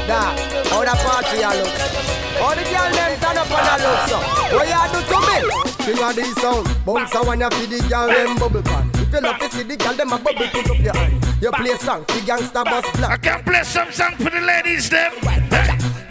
Da, 0.08 0.36
how 0.68 0.84
the 0.84 0.92
party 1.00 1.42
a 1.42 1.50
look? 1.56 2.04
How 2.36 2.54
the 2.56 2.64
girl 2.64 2.92
them 2.92 3.20
turn 3.20 3.38
up 3.38 3.52
on 3.52 3.64
the 3.64 3.76
look 3.84 4.02
so? 4.10 4.18
What 4.56 4.68
you 4.68 4.84
do 4.92 5.00
to 5.08 5.18
me? 5.28 5.38
King 5.84 6.04
of 6.04 6.16
the 6.16 6.24
sound, 6.42 6.86
bounce 6.86 7.16
a 7.16 7.24
one 7.24 7.40
you 7.40 7.50
feed 7.52 7.70
the 7.70 7.88
girl 7.88 8.08
them 8.08 8.36
bubble 8.36 8.62
pan. 8.64 8.92
If 8.96 9.14
you 9.14 9.22
love 9.22 9.40
to 9.40 9.50
see 9.50 9.64
the 9.64 9.78
girl 9.78 9.94
them 9.94 10.12
a 10.12 10.18
bubble, 10.18 10.48
put 10.52 10.70
up 10.72 10.80
your 10.80 10.94
hand. 10.94 11.42
You 11.42 11.52
play 11.52 11.76
song, 11.78 12.04
the 12.08 12.20
gangsta 12.28 12.64
boss 12.66 12.86
I 13.02 13.18
can 13.18 13.44
play 13.44 13.64
some 13.64 13.92
song 13.92 14.16
for 14.18 14.30
the 14.30 14.42
ladies 14.42 14.90
them. 14.90 15.12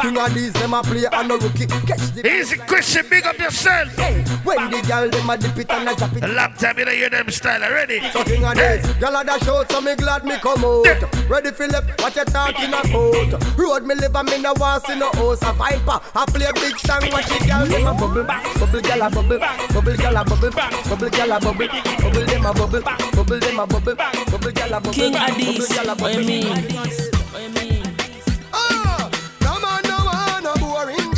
King 0.02 0.18
of 0.18 0.34
these 0.34 0.52
them 0.54 0.74
a 0.74 0.82
play 0.82 1.06
and 1.10 1.28
no 1.28 1.38
rookie. 1.38 1.66
Catch 1.66 2.10
the 2.14 2.26
Easy 2.26 2.56
Christian, 2.58 3.06
big 3.08 3.24
up 3.24 3.38
yourself. 3.38 3.88
when 4.44 4.70
the 4.70 4.82
girl 4.86 5.08
them 5.08 5.30
a 5.30 5.36
dip 5.38 5.56
it 5.58 5.70
and 5.70 5.88
a 5.88 5.94
drop 5.94 6.12
it. 6.16 6.24
A 6.24 6.28
long 6.28 6.52
time 6.54 6.78
you 6.78 6.84
don't 6.84 6.94
hear 6.94 7.08
them 7.10 7.30
style 7.30 7.62
already. 7.62 8.00
So 8.10 8.24
king 8.24 8.44
of 8.44 8.54
this, 8.54 8.84
girl 8.98 9.16
a 9.16 9.24
dash 9.24 9.46
out, 9.48 9.70
so 9.70 9.80
me 9.80 9.94
glad 9.94 10.24
me 10.24 10.36
come 10.38 10.64
out. 10.64 10.86
Ready 11.30 11.50
for 11.52 11.68
left, 11.68 12.00
what 12.02 12.16
you 12.16 12.24
talking 12.24 12.68
about? 12.68 13.56
Road 13.56 13.84
me 13.86 13.94
live 13.94 14.14
and 14.16 14.28
me 14.28 14.38
no 14.42 14.52
want 14.58 14.84
see 14.86 14.98
no 14.98 15.10
house. 15.12 15.42
A 15.42 15.52
viper, 15.52 16.00
I 16.14 16.24
play 16.26 16.46
a 16.46 16.52
big 16.54 16.76
song, 16.78 17.02
watch 17.12 17.30
it 17.30 17.46
girl 17.46 17.64
them 17.66 17.86
a 17.86 17.94
bubble, 17.94 18.24
bubble 18.58 18.80
girl 18.82 19.02
a 19.02 19.10
bubble, 19.10 19.38
bubble 19.72 19.96
girl 19.96 20.16
a 20.16 20.24
bubble, 20.24 20.50
bubble 20.50 21.10
girl 21.10 21.32
a 21.32 21.40
bubble, 21.40 21.68
bubble 22.02 22.26
them 22.26 22.46
a 22.46 22.52
bubble, 22.52 22.82
bubble 22.82 23.38
them 23.38 23.60
a 23.60 23.66
bubble, 23.66 23.94
bubble 23.94 24.50
girl 24.52 24.74
a 24.74 24.80
bubble, 24.80 24.92
King 24.92 25.12
bubble 25.12 25.34
Addies. 25.34 25.74
girl 25.76 25.90
a 25.90 25.94
What 25.94 26.10
you 26.12 26.18
bubble. 26.18 26.26
mean? 26.26 26.46
What 26.50 27.42
you 27.42 27.48
mean? 27.70 27.81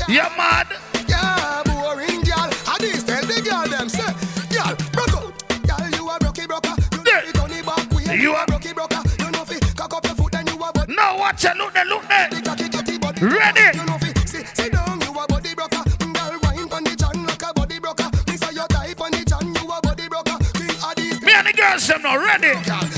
Boring 0.06 0.16
girl. 0.16 0.30
You 0.30 0.36
mad? 0.36 0.66
Yeah, 1.08 1.62
boring 1.64 2.20
girl. 2.22 2.50
I 2.66 2.76
this 2.80 3.04
tell 3.04 3.22
the 3.22 3.42
girl 3.42 3.68
them 3.68 3.88
say, 3.88 4.12
girl, 4.52 4.76
broke 4.92 5.14
out. 5.14 5.32
Girl, 5.64 5.90
you 5.90 6.08
a 6.08 6.18
brokey 6.18 6.46
broker. 6.46 6.74
You 6.92 7.04
know 7.04 7.22
fi 7.22 7.32
turn 7.32 7.52
it 7.52 7.66
back 7.66 7.90
way. 7.92 8.18
You 8.18 8.34
a 8.34 8.46
brokey 8.46 8.74
broker. 8.74 9.02
You 9.18 9.30
know 9.30 9.44
fi 9.44 9.58
cock 9.74 9.94
up 9.94 10.06
your 10.06 10.14
foot 10.14 10.32
then 10.32 10.46
you 10.46 10.54
a 10.54 10.72
body. 10.72 10.94
No, 10.94 11.16
watch 11.16 11.44
it. 11.44 11.56
Look 11.56 11.72
there, 11.74 11.84
look 11.84 12.06
there. 12.08 12.28
cocky 12.42 12.68
cocky 12.68 12.98
body. 12.98 13.20
Ready? 13.20 13.78
You 13.78 13.86
know 13.86 13.98
fi 13.98 14.12
sit 14.26 14.46
sit 14.56 14.72
down. 14.72 15.00
You 15.00 15.10
a 15.12 15.26
body 15.26 15.54
broker. 15.54 15.82
Mm, 16.00 16.14
girl, 16.14 16.38
wine 16.42 16.68
pon 16.68 16.84
the 16.84 16.96
chan 16.96 17.24
like 17.24 17.42
a 17.42 17.52
body 17.54 17.78
broker. 17.78 18.10
Me 18.28 18.36
say 18.36 18.52
you 18.52 18.66
type 18.68 19.00
on 19.00 19.10
the 19.10 19.24
chan. 19.24 19.54
You 19.54 19.70
a 19.70 19.80
body 19.80 20.08
broker. 20.08 20.36
King 20.54 20.76
of 20.84 20.94
these. 20.96 21.20
Me 21.22 21.32
and 21.32 21.46
the 21.46 21.52
girls 21.52 21.86
them 21.86 22.02
now 22.02 22.18
ready. 22.18 22.48
You 22.48 22.93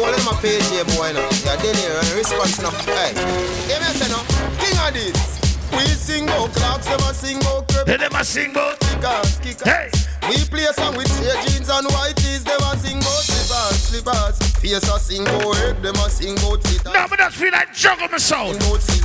Call 0.00 0.16
him 0.16 0.32
a 0.32 0.34
PJ 0.40 0.96
boy 0.96 1.12
now. 1.12 1.28
Yeah, 1.44 1.60
then 1.60 1.76
here 1.76 1.92
and 1.92 2.12
response 2.16 2.56
now. 2.56 2.72
Hey, 2.88 3.12
give 3.68 3.84
me 3.84 3.84
a 3.84 3.92
say 3.92 4.08
now. 4.08 4.24
King 4.56 4.80
of 4.80 4.96
this. 4.96 5.20
We 5.76 5.84
sing 5.92 6.24
about 6.24 6.56
clocks, 6.56 6.88
them 6.88 7.04
a 7.04 7.12
sing 7.12 7.36
about 7.36 7.68
crep. 7.68 7.86
Hey, 7.86 7.98
them 7.98 8.16
a 8.16 8.24
sing 8.24 8.50
about. 8.50 8.80
Kickers, 8.80 9.36
kickers. 9.44 9.68
Hey. 9.68 9.92
We 10.32 10.40
play 10.48 10.64
a 10.64 10.72
song 10.72 10.96
with 10.96 11.04
straight 11.04 11.36
jeans 11.44 11.68
and 11.68 11.84
white 11.92 12.16
tees. 12.16 12.44
Them 12.48 12.64
a 12.64 12.72
sing 12.80 12.96
about 12.96 13.28
slippers, 13.28 13.76
slippers. 13.76 14.36
Face 14.56 14.88
a 14.88 14.96
sing 14.96 15.28
about 15.28 15.56
head. 15.60 15.82
Them 15.84 16.00
a 16.00 16.08
sing 16.08 16.32
about 16.32 16.64
fit. 16.64 16.80
No, 16.88 17.04
but 17.04 17.20
just 17.20 17.36
feel 17.36 17.52
like 17.52 17.74
juggle 17.76 18.08
my 18.08 18.16
soul. 18.16 18.56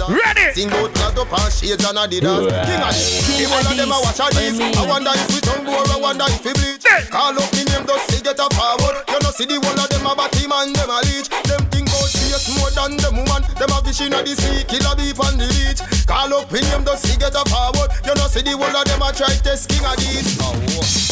Ready? 0.07 0.55
Sing 0.55 0.71
out 0.79 0.95
not 0.95 1.19
up 1.19 1.27
and 1.27 1.51
shades 1.51 1.83
and 1.83 1.99
Adidas. 1.99 2.47
King 2.63 2.79
of 2.79 2.95
the 3.35 3.45
one 3.51 3.67
of 3.67 3.75
them 3.75 3.91
a 3.91 3.99
watch 3.99 4.23
a 4.23 4.31
these. 4.31 4.63
I 4.63 4.87
wonder 4.87 5.11
if 5.11 5.27
we 5.27 5.43
turn 5.43 5.67
board. 5.67 5.91
I 5.91 5.99
wonder 5.99 6.23
if 6.31 6.39
we 6.39 6.55
bleach. 6.55 6.87
Call 7.11 7.35
up 7.35 7.51
me 7.51 7.67
name 7.67 7.83
just 7.83 8.07
say 8.07 8.23
get 8.23 8.39
a 8.39 8.47
forward. 8.55 9.04
See 9.35 9.43
the 9.43 9.59
one 9.59 9.77
of 9.77 9.89
them 9.89 10.05
a 10.07 10.15
batty 10.15 10.47
man. 10.47 10.71
Them 10.71 10.89
a 10.89 11.01
leech. 11.11 11.27
Them 11.43 11.59
think 11.67 11.89
about 11.91 12.07
face 12.07 12.47
more 12.55 12.71
than 12.71 12.95
them. 12.95 13.24
Them 13.55 13.71
a 13.71 13.77
fishing 13.85 14.13
at 14.13 14.25
the 14.25 14.35
sea. 14.35 14.63
Kill 14.67 14.85
a 14.89 14.95
beef 14.95 15.19
on 15.19 15.37
the 15.37 15.47
beach. 15.47 15.81
Call 16.05 16.33
up 16.33 16.51
me 16.51 16.61
name 16.61 16.85
just 16.85 17.05
say 17.05 17.17
get 17.17 17.33
a 17.33 17.43
forward. 17.49 17.89
You 18.05 18.13
know 18.13 18.27
see 18.29 18.41
the 18.41 18.57
one 18.57 18.75
of 18.75 18.85
them 18.85 19.01
a 19.01 19.09
try 19.13 19.33
test 19.41 19.69
king 19.69 19.85
of 19.85 19.97
these. 19.97 20.37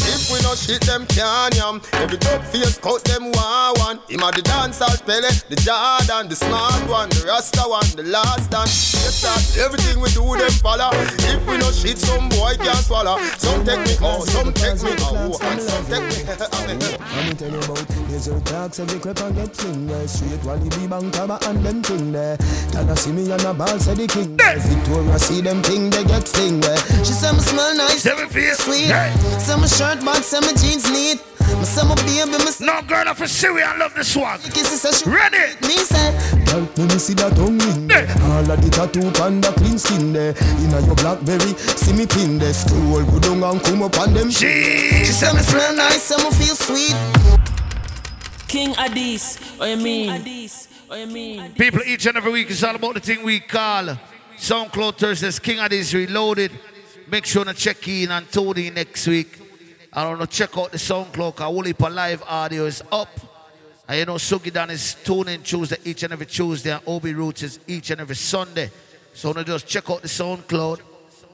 If 0.05 0.29
we 0.29 0.38
no 0.45 0.53
shit 0.55 0.81
them 0.86 1.05
can 1.07 1.51
yam. 1.55 1.81
Every 1.93 2.17
dog 2.17 2.43
face 2.49 2.77
cut 2.77 3.03
them 3.05 3.31
one 3.31 3.73
one. 3.81 3.97
Him 4.09 4.23
a 4.23 4.29
the 4.31 4.41
dancehall 4.41 4.99
pele, 5.05 5.29
the 5.49 5.57
Jordan, 5.63 6.29
the 6.29 6.36
smart 6.36 6.84
one, 6.89 7.09
the 7.09 7.25
Rasta 7.27 7.63
one, 7.65 7.89
the 7.95 8.03
last 8.03 8.51
one. 8.53 8.67
Yes, 8.67 9.21
that 9.23 9.41
everything 9.63 9.99
we 9.99 10.09
do 10.11 10.23
them 10.38 10.51
follow. 10.61 10.91
If 11.29 11.41
we 11.47 11.57
no 11.57 11.71
shit, 11.71 11.97
some 11.97 12.29
boy 12.29 12.55
can 12.57 12.75
swallow. 12.84 13.17
Some 13.38 13.65
take 13.65 13.81
me 13.86 13.95
out, 14.01 14.23
some 14.29 14.53
take 14.53 14.81
me 14.84 14.93
out, 15.01 15.41
and 15.41 15.61
some 15.61 15.86
take 15.88 16.05
me. 16.05 16.19
Let 17.13 17.25
me 17.27 17.34
tell 17.34 17.51
you 17.51 17.59
about 17.59 17.88
desert 18.09 18.45
tax 18.45 18.79
every 18.79 18.99
crep 18.99 19.19
and 19.21 19.36
get 19.36 19.53
there. 19.53 20.07
Straight 20.07 20.43
Wally 20.43 20.69
B 20.69 20.88
Bank 20.88 21.13
Taba 21.13 21.38
and 21.47 21.65
them 21.65 21.81
thing 21.84 22.11
there. 22.24 22.38
Dada 22.71 22.95
see 22.95 23.11
me 23.11 23.30
on 23.32 23.41
a 23.45 23.53
ball 23.53 23.80
say 23.80 23.93
the 23.93 24.07
king. 24.07 24.36
there. 24.38 24.57
Victoria 24.59 25.19
see 25.19 25.41
them 25.41 25.61
thing 25.63 25.89
they 25.89 26.03
get 26.03 26.28
fling 26.28 26.59
there. 26.59 26.78
She 27.03 27.13
say 27.13 27.32
me 27.32 27.39
smell 27.39 27.76
nice, 27.76 28.03
say 28.03 28.15
me 28.15 28.26
feel 28.30 28.55
sweet. 28.55 28.91
Say 29.43 29.55
my 29.59 29.67
shirt 29.67 29.99
bag, 30.05 30.24
say 30.24 30.39
my 30.39 30.53
jeans 30.53 30.88
neat. 30.91 31.19
Me 31.59 31.65
say 31.65 31.84
my 31.84 31.95
baby, 32.07 32.32
me 32.32 32.51
No 32.61 32.82
girl 32.88 33.07
of 33.07 33.19
a 33.21 33.28
Syria, 33.28 33.65
I 33.67 33.78
love 33.78 33.93
this 33.93 34.15
one. 34.15 34.39
Kisses 34.55 34.82
say 34.82 34.91
she 34.91 35.09
Ready? 35.09 35.59
Me 35.67 35.76
say 35.84 36.09
Girl, 36.47 36.63
let 36.78 36.88
me 36.91 36.97
see 36.97 37.13
that 37.19 37.36
tongue 37.36 37.59
in 37.61 37.88
there. 37.88 38.07
All 38.32 38.49
of 38.49 38.57
the 38.63 38.69
tattoo 38.71 39.11
panda 39.11 39.51
clean 39.59 39.78
skin 39.78 40.13
there. 40.13 40.34
Inna 40.63 40.80
your 40.88 40.95
blackberry, 40.95 41.53
see 41.57 41.93
me 41.93 42.05
pin 42.07 42.39
there. 42.39 42.53
Scroll 42.53 43.03
go 43.03 43.19
down 43.19 43.43
and 43.43 43.61
come 43.61 43.84
up 43.84 43.97
on 43.99 44.13
them. 44.13 44.32
She 44.32 45.03
say 45.05 45.32
me 45.34 45.41
smell 45.43 45.76
nice, 45.76 46.03
say 46.03 46.17
me 46.24 46.32
feel 46.32 46.55
sweet. 46.55 46.95
King 48.47 48.74
Addies, 48.76 49.39
what 49.57 49.69
you 49.69 49.78
mean? 49.78 50.09
Addies, 50.11 50.67
you 50.95 51.07
mean? 51.07 51.53
People, 51.53 51.81
each 51.85 52.05
and 52.05 52.17
every 52.17 52.31
week 52.31 52.49
is 52.49 52.63
all 52.63 52.75
about 52.75 52.95
the 52.95 52.99
thing 52.99 53.23
we 53.23 53.39
call 53.39 53.97
SoundCloud 54.37 54.97
Thursdays. 54.97 55.39
King 55.39 55.57
Addies 55.57 55.93
Reloaded. 55.93 56.51
Make 57.09 57.25
sure 57.25 57.45
to 57.45 57.53
check 57.53 57.87
in 57.87 58.11
and 58.11 58.31
tune 58.31 58.57
in 58.57 58.73
next 58.73 59.07
week. 59.07 59.39
I 59.91 60.07
want 60.07 60.21
to 60.21 60.27
check 60.27 60.57
out 60.57 60.71
the 60.71 60.77
SoundCloud 60.77 61.35
because 61.35 61.53
Woolly 61.53 61.73
Live 61.73 62.23
audio 62.23 62.65
is 62.65 62.81
up. 62.91 63.09
And 63.87 63.99
you 63.99 64.05
know, 64.05 64.15
Sugi 64.15 64.51
Dan 64.51 64.69
is 64.69 64.95
tuning 65.03 65.43
Tuesday 65.43 65.77
each 65.83 66.03
and 66.03 66.13
every 66.13 66.25
Tuesday, 66.25 66.71
and 66.71 66.81
Obi 66.87 67.13
Roots 67.13 67.43
is 67.43 67.59
each 67.67 67.91
and 67.91 68.01
every 68.01 68.15
Sunday. 68.15 68.71
So 69.13 69.31
now 69.31 69.43
just 69.43 69.67
check 69.67 69.89
out 69.89 70.01
the 70.01 70.07
SoundCloud 70.07 70.79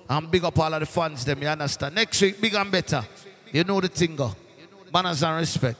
and 0.09 0.31
big 0.31 0.43
up 0.43 0.57
all 0.57 0.73
of 0.73 0.79
the 0.79 0.85
fans, 0.85 1.23
them, 1.23 1.41
you 1.41 1.47
understand? 1.47 1.95
Next 1.95 2.21
week, 2.21 2.41
big 2.41 2.55
and 2.55 2.71
better. 2.71 3.05
You 3.51 3.63
know 3.63 3.79
the 3.79 3.87
thing, 3.87 4.15
go. 4.15 4.35
Manners 4.91 5.23
and 5.23 5.37
respect. 5.37 5.77